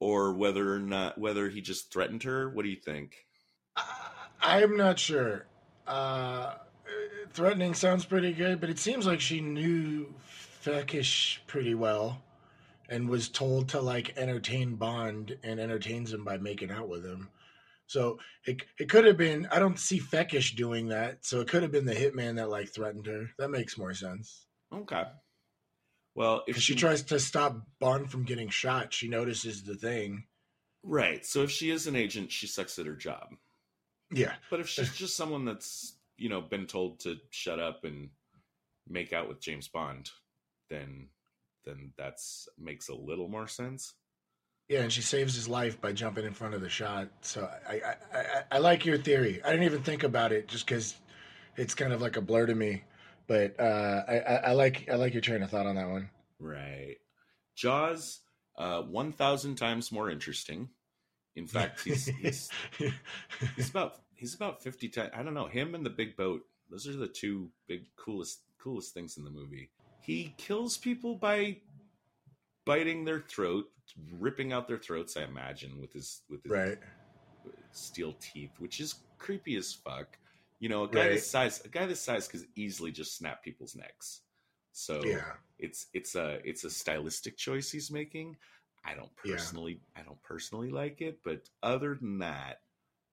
or 0.00 0.32
whether 0.32 0.72
or 0.72 0.78
not 0.78 1.18
whether 1.18 1.48
he 1.48 1.60
just 1.60 1.92
threatened 1.92 2.22
her. 2.22 2.48
What 2.48 2.62
do 2.62 2.70
you 2.70 2.76
think? 2.76 3.16
I'm 4.40 4.76
not 4.76 4.98
sure. 4.98 5.46
Uh 5.86 6.54
threatening 7.32 7.74
sounds 7.74 8.06
pretty 8.06 8.32
good 8.32 8.60
but 8.60 8.70
it 8.70 8.78
seems 8.78 9.04
like 9.06 9.20
she 9.20 9.40
knew 9.40 10.14
Fekkesh 10.64 11.38
pretty 11.46 11.74
well 11.74 12.22
and 12.88 13.08
was 13.08 13.28
told 13.28 13.68
to 13.70 13.80
like 13.80 14.16
entertain 14.16 14.76
Bond 14.76 15.36
and 15.42 15.60
entertains 15.60 16.12
him 16.12 16.24
by 16.24 16.38
making 16.38 16.70
out 16.70 16.88
with 16.88 17.04
him. 17.04 17.28
So 17.86 18.18
it 18.46 18.62
it 18.78 18.88
could 18.88 19.04
have 19.04 19.16
been. 19.16 19.46
I 19.50 19.58
don't 19.58 19.78
see 19.78 19.98
Fekkesh 19.98 20.56
doing 20.56 20.88
that. 20.88 21.24
So 21.24 21.40
it 21.40 21.48
could 21.48 21.62
have 21.62 21.72
been 21.72 21.86
the 21.86 21.94
hitman 21.94 22.36
that 22.36 22.50
like 22.50 22.72
threatened 22.72 23.06
her. 23.06 23.30
That 23.38 23.50
makes 23.50 23.78
more 23.78 23.94
sense. 23.94 24.46
Okay. 24.72 25.04
Well, 26.14 26.42
if 26.46 26.56
she, 26.56 26.72
she 26.72 26.74
tries 26.74 27.02
to 27.04 27.20
stop 27.20 27.62
Bond 27.78 28.10
from 28.10 28.24
getting 28.24 28.48
shot, 28.48 28.92
she 28.92 29.08
notices 29.08 29.62
the 29.62 29.76
thing. 29.76 30.24
Right. 30.82 31.24
So 31.24 31.42
if 31.42 31.50
she 31.50 31.70
is 31.70 31.86
an 31.86 31.96
agent, 31.96 32.32
she 32.32 32.46
sucks 32.46 32.78
at 32.78 32.86
her 32.86 32.96
job. 32.96 33.34
Yeah. 34.10 34.34
But 34.50 34.60
if 34.60 34.68
she's 34.68 34.92
just 34.96 35.16
someone 35.16 35.44
that's, 35.44 35.94
you 36.16 36.28
know, 36.28 36.40
been 36.40 36.66
told 36.66 37.00
to 37.00 37.16
shut 37.30 37.60
up 37.60 37.84
and 37.84 38.10
make 38.88 39.12
out 39.12 39.28
with 39.28 39.40
James 39.40 39.68
Bond, 39.68 40.10
then 40.70 41.08
then 41.68 41.92
that's 41.96 42.48
makes 42.58 42.88
a 42.88 42.94
little 42.94 43.28
more 43.28 43.46
sense. 43.46 43.94
Yeah, 44.68 44.80
and 44.80 44.92
she 44.92 45.00
saves 45.00 45.34
his 45.34 45.48
life 45.48 45.80
by 45.80 45.92
jumping 45.92 46.24
in 46.24 46.34
front 46.34 46.54
of 46.54 46.60
the 46.60 46.68
shot. 46.68 47.08
So 47.20 47.48
I 47.68 47.74
I, 47.74 48.18
I, 48.18 48.42
I 48.52 48.58
like 48.58 48.84
your 48.84 48.98
theory. 48.98 49.40
I 49.44 49.50
didn't 49.50 49.64
even 49.64 49.82
think 49.82 50.02
about 50.02 50.32
it 50.32 50.48
just 50.48 50.66
because 50.66 50.96
it's 51.56 51.74
kind 51.74 51.92
of 51.92 52.00
like 52.00 52.16
a 52.16 52.20
blur 52.20 52.46
to 52.46 52.54
me. 52.54 52.82
But 53.26 53.60
uh, 53.60 54.02
I, 54.08 54.18
I 54.18 54.52
like 54.52 54.88
I 54.90 54.96
like 54.96 55.12
your 55.12 55.20
train 55.20 55.42
of 55.42 55.50
thought 55.50 55.66
on 55.66 55.76
that 55.76 55.88
one. 55.88 56.08
Right. 56.40 56.96
Jaws, 57.54 58.20
uh, 58.56 58.82
one 58.82 59.12
thousand 59.12 59.56
times 59.56 59.92
more 59.92 60.10
interesting. 60.10 60.70
In 61.36 61.46
fact, 61.46 61.82
he's 61.84 62.06
he's, 62.06 62.50
he's 63.56 63.70
about 63.70 63.96
he's 64.14 64.34
about 64.34 64.62
fifty 64.62 64.88
times. 64.88 65.10
I 65.14 65.22
don't 65.22 65.34
know 65.34 65.46
him 65.46 65.74
and 65.74 65.84
the 65.84 65.90
big 65.90 66.16
boat. 66.16 66.42
Those 66.70 66.88
are 66.88 66.96
the 66.96 67.08
two 67.08 67.50
big 67.66 67.86
coolest 67.96 68.40
coolest 68.58 68.94
things 68.94 69.16
in 69.16 69.24
the 69.24 69.30
movie. 69.30 69.70
He 70.08 70.32
kills 70.38 70.78
people 70.78 71.16
by 71.16 71.58
biting 72.64 73.04
their 73.04 73.20
throat, 73.20 73.66
ripping 74.18 74.54
out 74.54 74.66
their 74.66 74.78
throats. 74.78 75.18
I 75.18 75.24
imagine 75.24 75.78
with 75.78 75.92
his 75.92 76.22
with 76.30 76.42
his 76.44 76.50
right. 76.50 76.78
steel 77.72 78.14
teeth, 78.18 78.52
which 78.58 78.80
is 78.80 78.94
creepy 79.18 79.54
as 79.56 79.74
fuck. 79.74 80.16
You 80.60 80.70
know, 80.70 80.84
a 80.84 80.88
guy 80.88 81.00
right. 81.00 81.10
this 81.10 81.30
size, 81.30 81.60
a 81.62 81.68
guy 81.68 81.84
this 81.84 82.00
size 82.00 82.26
could 82.26 82.40
easily 82.56 82.90
just 82.90 83.18
snap 83.18 83.44
people's 83.44 83.76
necks. 83.76 84.22
So 84.72 85.04
yeah. 85.04 85.32
it's 85.58 85.88
it's 85.92 86.14
a 86.14 86.38
it's 86.42 86.64
a 86.64 86.70
stylistic 86.70 87.36
choice 87.36 87.70
he's 87.70 87.90
making. 87.90 88.38
I 88.86 88.94
don't 88.94 89.14
personally 89.14 89.82
yeah. 89.94 90.00
I 90.00 90.06
don't 90.06 90.22
personally 90.22 90.70
like 90.70 91.02
it, 91.02 91.18
but 91.22 91.50
other 91.62 91.98
than 92.00 92.20
that, 92.20 92.62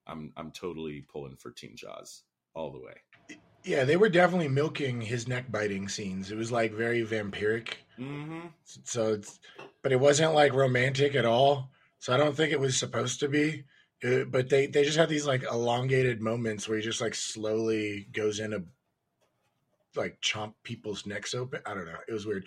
I'm 0.06 0.32
I'm 0.38 0.50
totally 0.50 1.04
pulling 1.12 1.36
for 1.36 1.50
Team 1.50 1.72
Jaws 1.76 2.22
all 2.54 2.72
the 2.72 2.80
way. 2.80 2.94
Yeah, 3.66 3.82
they 3.82 3.96
were 3.96 4.08
definitely 4.08 4.46
milking 4.46 5.00
his 5.00 5.26
neck 5.26 5.50
biting 5.50 5.88
scenes. 5.88 6.30
It 6.30 6.36
was 6.36 6.52
like 6.52 6.72
very 6.72 7.04
vampiric. 7.04 7.74
Mm-hmm. 7.98 8.46
So 8.84 9.14
it's, 9.14 9.40
but 9.82 9.90
it 9.90 9.98
wasn't 9.98 10.34
like 10.34 10.52
romantic 10.52 11.16
at 11.16 11.24
all. 11.24 11.70
So 11.98 12.14
I 12.14 12.16
don't 12.16 12.36
think 12.36 12.52
it 12.52 12.60
was 12.60 12.76
supposed 12.76 13.18
to 13.20 13.28
be. 13.28 13.64
It, 14.02 14.22
uh, 14.22 14.24
but 14.26 14.50
they 14.50 14.66
they 14.68 14.84
just 14.84 14.96
had 14.96 15.08
these 15.08 15.26
like 15.26 15.42
elongated 15.42 16.22
moments 16.22 16.68
where 16.68 16.78
he 16.78 16.84
just 16.84 17.00
like 17.00 17.16
slowly 17.16 18.06
goes 18.12 18.38
into 18.38 18.62
like 19.96 20.20
chomp 20.20 20.52
people's 20.62 21.04
necks 21.04 21.34
open. 21.34 21.60
I 21.66 21.74
don't 21.74 21.86
know. 21.86 21.98
It 22.06 22.12
was 22.12 22.24
weird, 22.24 22.46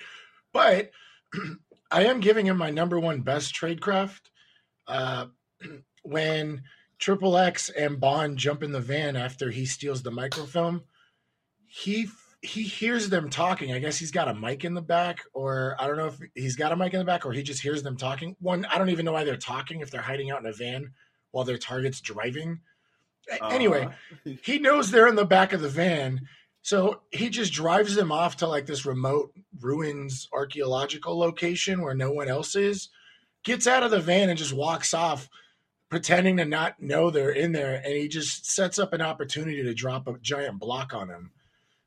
but 0.53 0.91
I 1.91 2.05
am 2.05 2.21
giving 2.21 2.45
him 2.45 2.55
my 2.55 2.69
number 2.69 2.97
one 2.97 3.21
best 3.21 3.53
tradecraft. 3.53 4.21
Uh, 4.87 5.25
when 6.03 6.63
Triple 6.97 7.35
X 7.35 7.69
and 7.69 7.99
Bond 7.99 8.37
jump 8.37 8.63
in 8.63 8.71
the 8.71 8.79
van 8.79 9.17
after 9.17 9.49
he 9.49 9.65
steals 9.65 10.03
the 10.03 10.11
microfilm, 10.11 10.83
he 11.69 12.09
he 12.41 12.63
hears 12.63 13.09
them 13.09 13.29
talking. 13.29 13.73
I 13.73 13.79
guess 13.79 13.97
he's 13.97 14.11
got 14.11 14.27
a 14.27 14.33
mic 14.33 14.63
in 14.63 14.73
the 14.73 14.81
back, 14.81 15.19
or 15.33 15.75
I 15.79 15.87
don't 15.87 15.97
know 15.97 16.07
if 16.07 16.19
he's 16.35 16.55
got 16.55 16.71
a 16.71 16.75
mic 16.75 16.93
in 16.93 16.99
the 16.99 17.05
back, 17.05 17.25
or 17.25 17.33
he 17.33 17.43
just 17.43 17.61
hears 17.61 17.83
them 17.83 17.97
talking. 17.97 18.35
One, 18.39 18.65
I 18.65 18.77
don't 18.77 18.89
even 18.89 19.05
know 19.05 19.11
why 19.11 19.23
they're 19.23 19.37
talking 19.37 19.81
if 19.81 19.91
they're 19.91 20.01
hiding 20.01 20.31
out 20.31 20.39
in 20.39 20.45
a 20.45 20.53
van 20.53 20.91
while 21.31 21.43
their 21.45 21.57
target's 21.57 22.01
driving. 22.01 22.61
Uh, 23.41 23.47
anyway, 23.47 23.87
he 24.41 24.57
knows 24.57 24.89
they're 24.89 25.07
in 25.07 25.15
the 25.15 25.25
back 25.25 25.53
of 25.53 25.61
the 25.61 25.69
van, 25.69 26.21
so 26.61 27.01
he 27.11 27.29
just 27.29 27.53
drives 27.53 27.95
them 27.95 28.11
off 28.11 28.37
to 28.37 28.47
like 28.47 28.65
this 28.65 28.85
remote 28.85 29.33
ruins 29.59 30.27
archaeological 30.33 31.17
location 31.17 31.81
where 31.81 31.93
no 31.93 32.11
one 32.11 32.27
else 32.29 32.55
is, 32.55 32.89
gets 33.43 33.67
out 33.67 33.83
of 33.83 33.91
the 33.91 33.99
van 33.99 34.29
and 34.29 34.39
just 34.39 34.53
walks 34.53 34.93
off, 34.93 35.29
pretending 35.89 36.37
to 36.37 36.45
not 36.45 36.81
know 36.81 37.09
they're 37.09 37.31
in 37.31 37.51
there. 37.51 37.75
And 37.75 37.93
he 37.93 38.07
just 38.07 38.45
sets 38.45 38.79
up 38.79 38.93
an 38.93 39.01
opportunity 39.01 39.61
to 39.63 39.73
drop 39.73 40.07
a 40.07 40.17
giant 40.21 40.59
block 40.59 40.93
on 40.93 41.07
them. 41.07 41.31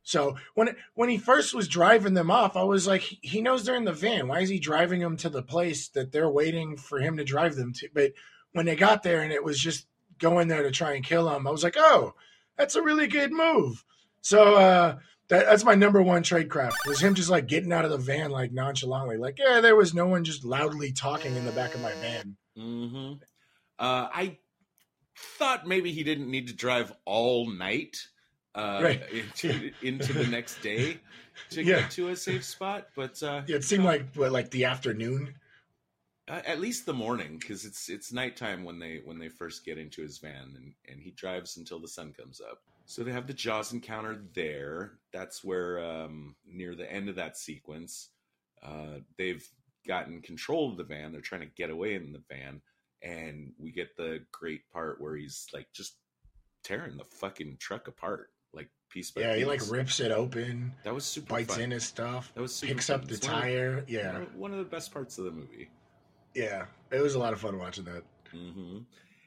So 0.03 0.37
when 0.55 0.75
when 0.95 1.09
he 1.09 1.19
first 1.19 1.55
was 1.55 1.69
driving 1.69 2.15
them 2.15 2.31
off, 2.31 2.57
I 2.57 2.65
was 2.65 2.87
like, 2.87 3.03
he 3.03 3.41
knows 3.41 3.65
they're 3.65 3.77
in 3.77 3.85
the 3.85 3.93
van. 3.93 4.29
Why 4.29 4.41
is 4.41 4.49
he 4.49 4.59
driving 4.59 5.01
them 5.01 5.17
to 5.19 5.29
the 5.29 5.43
place 5.43 5.89
that 5.91 6.13
they're 6.13 6.29
waiting 6.29 6.77
for 6.77 6.99
him 6.99 7.17
to 7.17 7.25
drive 7.25 7.55
them 7.57 7.73
to? 7.75 7.89
But 7.95 8.13
when 8.53 8.67
they 8.67 8.77
got 8.77 9.03
there 9.03 9.23
and 9.23 9.33
it 9.33 9.45
was 9.45 9.59
just 9.59 9.87
going 10.19 10.49
there 10.49 10.63
to 10.63 10.71
try 10.71 10.95
and 10.95 11.05
kill 11.05 11.29
him, 11.29 11.47
I 11.47 11.51
was 11.51 11.63
like, 11.63 11.77
oh, 11.77 12.15
that's 12.57 12.75
a 12.75 12.83
really 12.83 13.07
good 13.07 13.33
move. 13.33 13.85
So 14.21 14.55
uh, 14.55 14.99
that, 15.29 15.47
that's 15.47 15.65
my 15.65 15.75
number 15.75 16.03
one 16.03 16.23
trade 16.23 16.51
craft 16.51 16.87
was 16.87 17.01
him 17.01 17.15
just 17.15 17.31
like 17.31 17.47
getting 17.47 17.73
out 17.73 17.85
of 17.85 17.91
the 17.91 17.99
van 17.99 18.31
like 18.31 18.53
nonchalantly, 18.53 19.17
like 19.17 19.39
yeah, 19.39 19.61
there 19.61 19.77
was 19.77 19.95
no 19.95 20.07
one 20.07 20.25
just 20.25 20.45
loudly 20.45 20.93
talking 20.93 21.37
in 21.37 21.45
the 21.45 21.53
back 21.53 21.75
of 21.75 21.81
my 21.81 21.93
van. 21.95 22.37
Mm-hmm. 22.59 23.13
Uh, 23.79 24.09
I 24.13 24.39
thought 25.17 25.67
maybe 25.67 25.93
he 25.93 26.03
didn't 26.03 26.31
need 26.31 26.49
to 26.49 26.55
drive 26.55 26.93
all 27.05 27.49
night 27.51 27.97
uh, 28.55 28.81
right. 28.83 29.03
into, 29.13 29.71
into 29.83 30.13
the 30.13 30.27
next 30.27 30.61
day 30.63 30.99
to 31.51 31.63
yeah. 31.63 31.81
get 31.81 31.91
to 31.93 32.09
a 32.09 32.17
safe 32.17 32.45
spot, 32.45 32.89
but 32.95 33.23
uh, 33.23 33.43
yeah, 33.47 33.57
it 33.57 33.65
seemed 33.65 33.85
like 33.85 34.15
what, 34.15 34.33
like 34.33 34.51
the 34.51 34.65
afternoon. 34.65 35.35
Uh, 36.29 36.41
at 36.47 36.61
least 36.61 36.87
the 36.87 36.93
morning, 36.93 37.37
because 37.39 37.65
it's 37.65 37.89
it's 37.89 38.13
nighttime 38.13 38.65
when 38.65 38.79
they 38.79 39.01
when 39.05 39.19
they 39.19 39.29
first 39.29 39.65
get 39.65 39.77
into 39.77 40.03
his 40.03 40.19
van, 40.19 40.55
and 40.57 40.73
and 40.89 41.01
he 41.03 41.11
drives 41.11 41.57
until 41.57 41.81
the 41.81 41.89
sun 41.89 42.13
comes 42.13 42.41
up. 42.41 42.61
So 42.85 43.03
they 43.03 43.13
have 43.13 43.27
the 43.27 43.33
Jaws 43.33 43.73
encounter 43.73 44.21
there. 44.35 44.93
That's 45.13 45.45
where, 45.45 45.83
um, 45.85 46.35
near 46.47 46.75
the 46.75 46.91
end 46.91 47.09
of 47.09 47.17
that 47.17 47.37
sequence, 47.37 48.09
uh, 48.63 48.99
they've 49.17 49.49
gotten 49.87 50.21
control 50.21 50.71
of 50.71 50.77
the 50.77 50.85
van. 50.85 51.13
They're 51.13 51.21
trying 51.21 51.43
to 51.43 51.47
get 51.57 51.71
away 51.71 51.95
in 51.95 52.13
the 52.13 52.23
van. 52.29 52.61
And 53.01 53.53
we 53.59 53.71
get 53.71 53.97
the 53.97 54.25
great 54.31 54.69
part 54.73 55.01
where 55.01 55.17
he's 55.17 55.47
like 55.53 55.69
just 55.73 55.95
tearing 56.65 56.97
the 56.97 57.05
fucking 57.05 57.57
truck 57.59 57.89
apart, 57.89 58.31
piece 58.93 59.11
by 59.11 59.23
yeah, 59.23 59.33
piece. 59.33 59.39
he 59.39 59.45
like 59.45 59.71
rips 59.71 60.01
it 60.01 60.13
open. 60.13 60.73
That 60.85 60.95
was 60.95 61.05
super. 61.05 61.35
Bites 61.35 61.55
fun. 61.55 61.65
in 61.65 61.71
his 61.71 61.85
stuff. 61.85 62.33
That 62.35 62.43
was 62.43 62.55
super 62.55 62.75
picks 62.75 62.87
fun. 62.89 63.01
up 63.01 63.09
the 63.09 63.17
tire. 63.17 63.79
Of, 63.79 63.91
yeah, 63.91 64.19
one 64.37 64.53
of 64.53 64.59
the 64.59 64.65
best 64.65 64.93
parts 64.93 65.19
of 65.19 65.25
the 65.25 65.31
movie. 65.31 65.71
Yeah, 66.35 66.67
it 66.91 67.03
was 67.03 67.15
a 67.15 67.19
lot 67.19 67.33
of 67.33 67.41
fun 67.41 67.59
watching 67.59 67.85
that. 67.85 68.03
Mm-hmm 68.35 68.79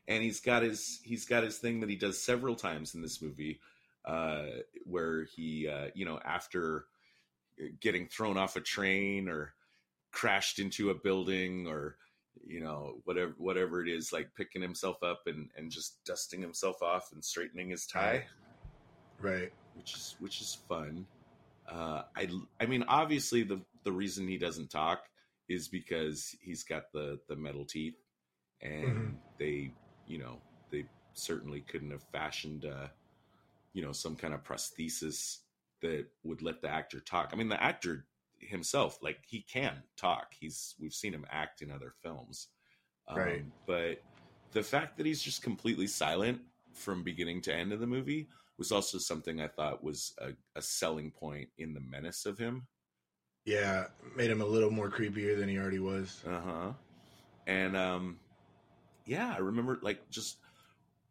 and 0.08 0.24
he's 0.24 0.40
got 0.40 0.64
his 0.64 1.00
he's 1.04 1.26
got 1.26 1.44
his 1.44 1.58
thing 1.58 1.80
that 1.80 1.90
he 1.90 1.96
does 1.96 2.22
several 2.22 2.56
times 2.56 2.96
in 2.96 3.02
this 3.02 3.22
movie, 3.22 3.60
uh, 4.06 4.46
where 4.86 5.26
he 5.36 5.68
uh, 5.68 5.88
you 5.94 6.06
know 6.06 6.20
after 6.24 6.86
getting 7.80 8.08
thrown 8.08 8.38
off 8.38 8.56
a 8.56 8.62
train 8.62 9.30
or 9.30 9.54
crashed 10.12 10.60
into 10.60 10.90
a 10.90 10.96
building 10.96 11.68
or 11.68 11.98
you 12.46 12.60
know 12.60 12.96
whatever 13.06 13.34
whatever 13.38 13.82
it 13.82 13.90
is 13.90 14.12
like 14.12 14.30
picking 14.36 14.62
himself 14.62 15.02
up 15.04 15.22
and 15.26 15.50
and 15.58 15.72
just 15.72 16.04
dusting 16.06 16.42
himself 16.42 16.82
off 16.82 17.12
and 17.14 17.24
straightening 17.24 17.70
his 17.70 17.86
tie 17.88 18.26
right 19.20 19.52
which 19.76 19.94
is 19.96 20.16
which 20.20 20.42
is 20.42 20.58
fun 20.68 21.06
uh 21.70 22.04
i 22.16 22.28
i 22.60 22.66
mean 22.66 22.84
obviously 22.88 23.44
the 23.44 23.60
the 23.84 23.92
reason 23.92 24.28
he 24.28 24.38
doesn't 24.38 24.70
talk 24.70 25.06
is 25.48 25.68
because 25.68 26.36
he's 26.42 26.64
got 26.64 26.92
the 26.92 27.20
the 27.28 27.36
metal 27.36 27.66
teeth 27.66 27.98
and 28.62 28.86
mm-hmm. 28.86 29.10
they 29.38 29.72
you 30.08 30.18
know, 30.18 30.40
they 30.72 30.86
certainly 31.14 31.62
couldn't 31.62 31.92
have 31.92 32.04
fashioned, 32.12 32.66
uh, 32.66 32.88
you 33.74 33.82
know, 33.82 33.92
some 33.92 34.16
kind 34.16 34.34
of 34.34 34.44
prosthesis 34.44 35.38
that 35.82 36.06
would 36.24 36.42
let 36.42 36.62
the 36.62 36.70
actor 36.70 37.00
talk. 37.00 37.32
I 37.34 37.36
mean, 37.36 37.50
the 37.50 37.62
actor 37.62 38.06
himself, 38.40 39.00
like 39.02 39.20
he 39.26 39.42
can 39.42 39.84
talk. 39.98 40.34
He's 40.40 40.76
we've 40.80 40.94
seen 40.94 41.14
him 41.14 41.26
act 41.30 41.62
in 41.62 41.72
other 41.72 41.94
films, 42.02 42.48
um, 43.08 43.18
right? 43.18 43.46
But 43.66 44.02
the 44.52 44.64
fact 44.64 44.98
that 44.98 45.06
he's 45.06 45.22
just 45.22 45.42
completely 45.42 45.88
silent 45.88 46.40
from 46.74 47.04
beginning 47.04 47.42
to 47.42 47.54
end 47.54 47.74
of 47.74 47.80
the 47.80 47.88
movie 47.88 48.28
was 48.58 48.72
also 48.72 48.98
something 48.98 49.42
I 49.42 49.48
thought 49.48 49.84
was 49.84 50.14
a, 50.20 50.30
a 50.56 50.62
selling 50.62 51.12
point 51.12 51.50
in 51.58 51.74
the 51.74 51.82
menace 51.82 52.26
of 52.26 52.38
him. 52.38 52.68
Yeah, 53.46 53.86
made 54.16 54.32
him 54.32 54.42
a 54.42 54.46
little 54.46 54.72
more 54.72 54.90
creepier 54.90 55.38
than 55.38 55.50
he 55.50 55.58
already 55.58 55.80
was. 55.80 56.24
Uh 56.26 56.40
huh. 56.40 56.72
And 57.48 57.78
um, 57.78 58.18
yeah, 59.06 59.34
I 59.36 59.40
remember 59.40 59.80
like 59.82 60.10
just 60.10 60.38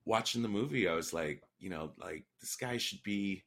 watching 0.05 0.43
the 0.43 0.49
movie. 0.49 0.89
I 0.89 0.95
was 0.95 1.13
like, 1.13 1.43
you 1.59 1.71
know, 1.71 1.93
like 1.99 2.25
this 2.41 2.57
guy 2.57 2.77
should 2.77 3.03
be, 3.03 3.45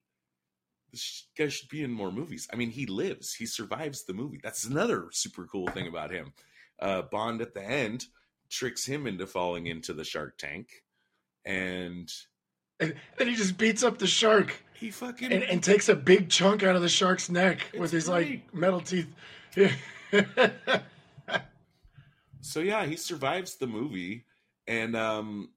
this 0.92 1.28
guy 1.38 1.50
should 1.50 1.70
be 1.70 1.84
in 1.84 1.92
more 1.92 2.12
movies. 2.12 2.48
I 2.52 2.56
mean, 2.56 2.70
he 2.70 2.86
lives, 2.86 3.34
he 3.34 3.46
survives 3.46 4.04
the 4.04 4.14
movie. 4.14 4.40
That's 4.42 4.64
another 4.64 5.10
super 5.12 5.46
cool 5.46 5.68
thing 5.68 5.88
about 5.88 6.12
him. 6.12 6.34
Uh, 6.80 7.02
Bond 7.02 7.42
at 7.42 7.54
the 7.54 7.64
end 7.64 8.06
tricks 8.50 8.86
him 8.86 9.06
into 9.06 9.28
falling 9.28 9.68
into 9.68 9.94
the 9.94 10.06
shark 10.06 10.38
tank, 10.38 10.84
and 11.44 12.10
and 12.80 12.96
then 13.18 13.28
he 13.28 13.36
just 13.36 13.58
beats 13.58 13.84
up 13.84 13.98
the 13.98 14.08
shark. 14.08 14.62
He 14.74 14.92
fucking 14.92 15.32
and, 15.32 15.44
and 15.44 15.64
takes 15.64 15.90
a 15.90 15.96
big 15.96 16.30
chunk 16.30 16.62
out 16.64 16.76
of 16.76 16.82
the 16.84 16.90
shark's 16.90 17.30
neck 17.30 17.72
with 17.78 17.92
his 17.92 18.08
great. 18.08 18.30
like 18.30 18.54
metal 18.54 18.80
teeth. 18.82 19.08
so 22.42 22.60
yeah, 22.60 22.86
he 22.86 22.96
survives 22.96 23.56
the 23.56 23.68
movie 23.68 24.26
and 24.68 24.96
um, 24.96 25.50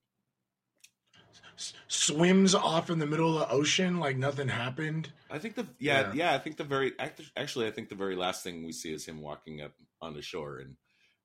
s- 1.58 1.74
swims 1.88 2.54
off 2.54 2.90
in 2.90 2.98
the 2.98 3.06
middle 3.06 3.34
of 3.38 3.48
the 3.48 3.54
ocean 3.54 3.98
like 4.00 4.16
nothing 4.16 4.48
happened. 4.48 5.12
I 5.30 5.38
think 5.38 5.54
the 5.54 5.66
yeah, 5.78 6.00
Yeah. 6.00 6.12
yeah 6.14 6.34
I 6.34 6.38
think 6.38 6.56
the 6.56 6.64
very 6.64 6.92
actually 7.36 7.66
I 7.66 7.70
think 7.70 7.88
the 7.90 7.94
very 7.94 8.16
last 8.16 8.42
thing 8.42 8.64
we 8.64 8.72
see 8.72 8.92
is 8.92 9.04
him 9.06 9.20
walking 9.20 9.60
up 9.60 9.72
on 10.00 10.14
the 10.14 10.22
shore 10.22 10.58
and 10.58 10.76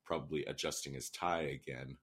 probably 0.06 0.44
adjusting 0.46 0.94
his 0.94 1.10
tie 1.10 1.42
again. 1.64 1.98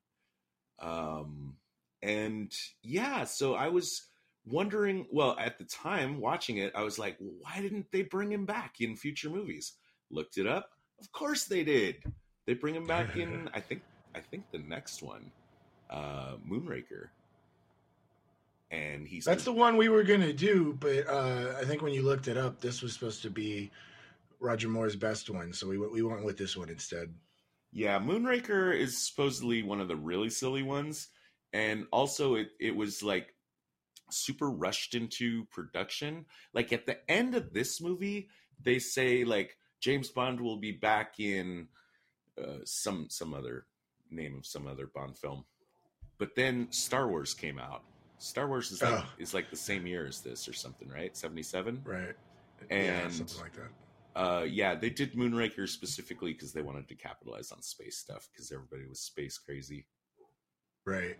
Um 0.80 1.56
and 2.02 2.52
yeah, 2.82 3.24
so 3.24 3.54
I 3.54 3.68
was 3.68 4.08
wondering, 4.44 5.06
well, 5.10 5.36
at 5.38 5.58
the 5.58 5.64
time 5.64 6.20
watching 6.20 6.58
it, 6.58 6.72
I 6.74 6.82
was 6.82 6.98
like, 6.98 7.16
why 7.18 7.60
didn't 7.60 7.86
they 7.92 8.02
bring 8.02 8.32
him 8.32 8.44
back 8.44 8.80
in 8.80 8.96
future 8.96 9.30
movies? 9.30 9.74
Looked 10.10 10.38
it 10.38 10.46
up. 10.46 10.70
Of 11.00 11.12
course 11.12 11.44
they 11.44 11.64
did. 11.64 12.02
They 12.46 12.54
bring 12.54 12.74
him 12.74 12.86
back 12.86 13.16
in 13.16 13.48
I 13.54 13.60
think 13.60 13.82
I 14.14 14.20
think 14.20 14.44
the 14.50 14.58
next 14.58 15.02
one, 15.02 15.30
uh 15.90 16.36
Moonraker. 16.48 17.08
And 18.70 19.06
he's 19.06 19.26
That's 19.26 19.44
the 19.44 19.52
one 19.52 19.76
we 19.76 19.90
were 19.90 20.02
gonna 20.02 20.32
do, 20.32 20.76
but 20.80 21.06
uh, 21.06 21.54
I 21.60 21.64
think 21.64 21.82
when 21.82 21.92
you 21.92 22.02
looked 22.02 22.26
it 22.26 22.38
up, 22.38 22.60
this 22.60 22.80
was 22.80 22.94
supposed 22.94 23.20
to 23.22 23.30
be 23.30 23.70
Roger 24.40 24.68
Moore's 24.68 24.96
best 24.96 25.28
one, 25.28 25.52
so 25.52 25.68
we 25.68 25.76
we 25.76 26.02
went 26.02 26.24
with 26.24 26.38
this 26.38 26.56
one 26.56 26.70
instead. 26.70 27.12
Yeah, 27.70 27.98
Moonraker 27.98 28.76
is 28.76 29.06
supposedly 29.06 29.62
one 29.62 29.80
of 29.80 29.88
the 29.88 29.96
really 29.96 30.30
silly 30.30 30.62
ones, 30.62 31.08
and 31.52 31.86
also 31.92 32.34
it 32.36 32.48
it 32.60 32.74
was 32.76 33.02
like 33.02 33.34
super 34.10 34.50
rushed 34.50 34.94
into 34.94 35.44
production. 35.46 36.26
Like 36.52 36.72
at 36.72 36.86
the 36.86 36.98
end 37.10 37.34
of 37.34 37.52
this 37.52 37.80
movie, 37.80 38.28
they 38.62 38.78
say 38.78 39.24
like 39.24 39.56
James 39.80 40.10
Bond 40.10 40.40
will 40.40 40.58
be 40.58 40.72
back 40.72 41.18
in 41.20 41.68
uh, 42.40 42.58
some 42.64 43.06
some 43.10 43.34
other 43.34 43.66
name 44.10 44.36
of 44.36 44.46
some 44.46 44.66
other 44.66 44.86
Bond 44.86 45.16
film, 45.16 45.44
but 46.18 46.34
then 46.36 46.68
Star 46.70 47.08
Wars 47.08 47.34
came 47.34 47.58
out. 47.58 47.82
Star 48.18 48.46
Wars 48.46 48.70
is 48.70 48.80
like 48.82 48.92
Oh. 48.92 49.06
is 49.18 49.34
like 49.34 49.50
the 49.50 49.56
same 49.56 49.86
year 49.86 50.06
as 50.06 50.20
this 50.20 50.46
or 50.48 50.52
something, 50.52 50.88
right? 50.88 51.16
Seventy 51.16 51.42
seven. 51.42 51.80
Right. 51.84 52.14
And 52.70 52.86
yeah, 52.86 53.08
something 53.08 53.40
like 53.40 53.54
that. 53.54 53.70
uh 54.20 54.42
yeah 54.44 54.76
they 54.76 54.88
did 54.90 55.14
moonraker 55.14 55.68
specifically 55.68 56.32
because 56.32 56.52
they 56.52 56.62
wanted 56.62 56.86
to 56.88 56.94
capitalize 56.94 57.50
on 57.50 57.60
space 57.60 57.96
stuff 57.98 58.28
because 58.30 58.52
everybody 58.52 58.86
was 58.86 59.00
space 59.00 59.36
crazy 59.38 59.86
Right. 60.84 61.16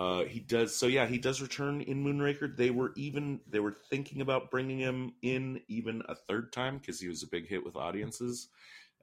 Uh 0.00 0.24
he 0.24 0.40
does 0.40 0.74
so 0.74 0.86
yeah 0.86 1.06
he 1.06 1.18
does 1.18 1.42
return 1.42 1.82
in 1.82 2.02
moonraker. 2.02 2.56
They 2.56 2.70
were 2.70 2.92
even 2.96 3.40
they 3.50 3.60
were 3.60 3.76
thinking 3.90 4.22
about 4.22 4.50
bringing 4.50 4.78
him 4.78 5.12
in 5.20 5.60
even 5.68 6.02
a 6.08 6.14
third 6.14 6.54
time 6.54 6.78
because 6.78 6.98
he 6.98 7.08
was 7.08 7.22
a 7.22 7.26
big 7.26 7.46
hit 7.46 7.62
with 7.64 7.76
audiences 7.76 8.48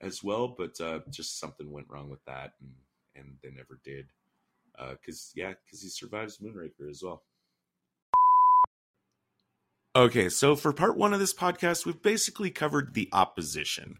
as 0.02 0.24
well 0.24 0.48
but 0.48 0.80
uh 0.82 1.00
just 1.12 1.40
something 1.40 1.72
went 1.72 1.88
wrong 1.90 2.10
with 2.10 2.24
that 2.26 2.54
and 2.62 2.72
and 3.16 3.38
they 3.44 3.52
never 3.52 3.80
did. 3.84 4.08
Uh 4.78 4.92
because 4.92 5.32
yeah 5.36 5.54
because 5.66 5.84
he 5.84 5.90
survives 5.90 6.40
moonraker 6.40 6.90
as 6.90 7.04
well. 7.04 7.22
Okay, 9.96 10.30
so 10.30 10.56
for 10.56 10.74
part 10.74 10.98
one 10.98 11.14
of 11.14 11.20
this 11.20 11.34
podcast, 11.34 11.86
we've 11.86 12.02
basically 12.02 12.52
covered 12.52 12.94
the 12.94 13.10
opposition. 13.14 13.98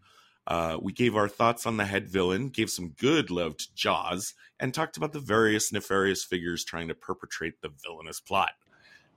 Uh, 0.48 0.78
we 0.82 0.94
gave 0.94 1.16
our 1.18 1.28
thoughts 1.28 1.66
on 1.66 1.76
the 1.76 1.86
head 1.86 2.08
villain, 2.08 2.48
gave 2.48 2.70
some 2.70 2.96
good 2.98 3.30
love 3.30 3.58
to 3.58 3.76
Jaws, 3.76 4.34
and 4.60 4.74
talked 4.74 4.96
about 4.96 5.12
the 5.12 5.20
various 5.20 5.74
nefarious 5.74 6.24
figures 6.24 6.64
trying 6.64 6.88
to 6.88 6.96
perpetrate 6.96 7.62
the 7.62 7.72
villainous 7.84 8.22
plot. 8.22 8.52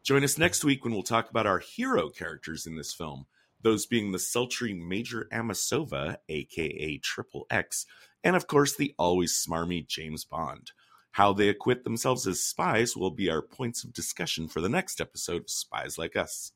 Join 0.02 0.24
us 0.24 0.38
next 0.38 0.64
week 0.64 0.82
when 0.82 0.92
we'll 0.92 1.04
talk 1.04 1.30
about 1.30 1.46
our 1.46 1.60
hero 1.60 2.08
characters 2.08 2.66
in 2.66 2.74
this 2.74 2.92
film, 2.92 3.26
those 3.62 3.86
being 3.86 4.10
the 4.10 4.18
sultry 4.18 4.74
Major 4.74 5.28
Amasova, 5.32 6.16
aka 6.28 6.98
Triple 6.98 7.46
X, 7.48 7.86
and 8.24 8.34
of 8.34 8.48
course 8.48 8.74
the 8.74 8.92
always 8.98 9.32
smarmy 9.32 9.86
James 9.86 10.24
Bond. 10.24 10.72
How 11.12 11.32
they 11.32 11.48
acquit 11.48 11.84
themselves 11.84 12.26
as 12.26 12.42
spies 12.42 12.96
will 12.96 13.10
be 13.10 13.30
our 13.30 13.42
points 13.42 13.84
of 13.84 13.92
discussion 13.92 14.48
for 14.48 14.60
the 14.60 14.68
next 14.68 15.00
episode 15.00 15.42
of 15.42 15.50
Spies 15.50 15.96
Like 15.98 16.16
Us. 16.16 16.52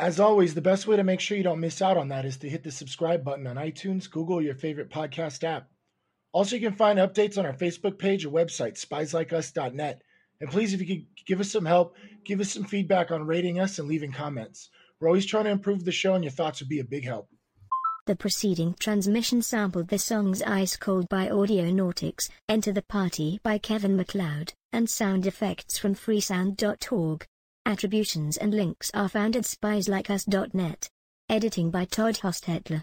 As 0.00 0.18
always, 0.18 0.54
the 0.54 0.62
best 0.62 0.86
way 0.86 0.96
to 0.96 1.04
make 1.04 1.20
sure 1.20 1.36
you 1.36 1.42
don't 1.42 1.60
miss 1.60 1.82
out 1.82 1.98
on 1.98 2.08
that 2.08 2.24
is 2.24 2.38
to 2.38 2.48
hit 2.48 2.64
the 2.64 2.70
subscribe 2.70 3.22
button 3.22 3.46
on 3.46 3.56
iTunes, 3.56 4.10
Google, 4.10 4.40
your 4.40 4.54
favorite 4.54 4.88
podcast 4.88 5.44
app. 5.44 5.68
Also, 6.32 6.56
you 6.56 6.62
can 6.62 6.74
find 6.74 6.98
updates 6.98 7.36
on 7.36 7.44
our 7.44 7.52
Facebook 7.52 7.98
page 7.98 8.24
or 8.24 8.30
website, 8.30 8.82
spieslikeus.net. 8.82 10.00
And 10.40 10.50
please, 10.50 10.72
if 10.72 10.80
you 10.80 10.86
could 10.86 11.06
give 11.26 11.38
us 11.38 11.52
some 11.52 11.66
help, 11.66 11.96
give 12.24 12.40
us 12.40 12.50
some 12.50 12.64
feedback 12.64 13.10
on 13.10 13.26
rating 13.26 13.60
us 13.60 13.78
and 13.78 13.88
leaving 13.88 14.10
comments. 14.10 14.70
We're 14.98 15.08
always 15.08 15.26
trying 15.26 15.44
to 15.44 15.50
improve 15.50 15.84
the 15.84 15.92
show, 15.92 16.14
and 16.14 16.24
your 16.24 16.30
thoughts 16.30 16.60
would 16.60 16.70
be 16.70 16.80
a 16.80 16.84
big 16.84 17.04
help. 17.04 17.28
The 18.06 18.16
preceding 18.16 18.76
transmission 18.80 19.42
sampled 19.42 19.88
the 19.88 19.98
songs 19.98 20.40
Ice 20.40 20.78
Cold 20.78 21.10
by 21.10 21.28
Audionautics, 21.28 22.30
Enter 22.48 22.72
the 22.72 22.80
Party 22.80 23.38
by 23.42 23.58
Kevin 23.58 23.98
MacLeod, 23.98 24.54
and 24.72 24.88
sound 24.88 25.26
effects 25.26 25.76
from 25.76 25.94
freesound.org. 25.94 27.26
Attributions 27.66 28.38
and 28.38 28.54
links 28.54 28.90
are 28.94 29.08
found 29.08 29.36
at 29.36 29.44
spieslikeus.net. 29.44 30.88
Editing 31.28 31.70
by 31.70 31.84
Todd 31.84 32.16
Hostetler. 32.16 32.82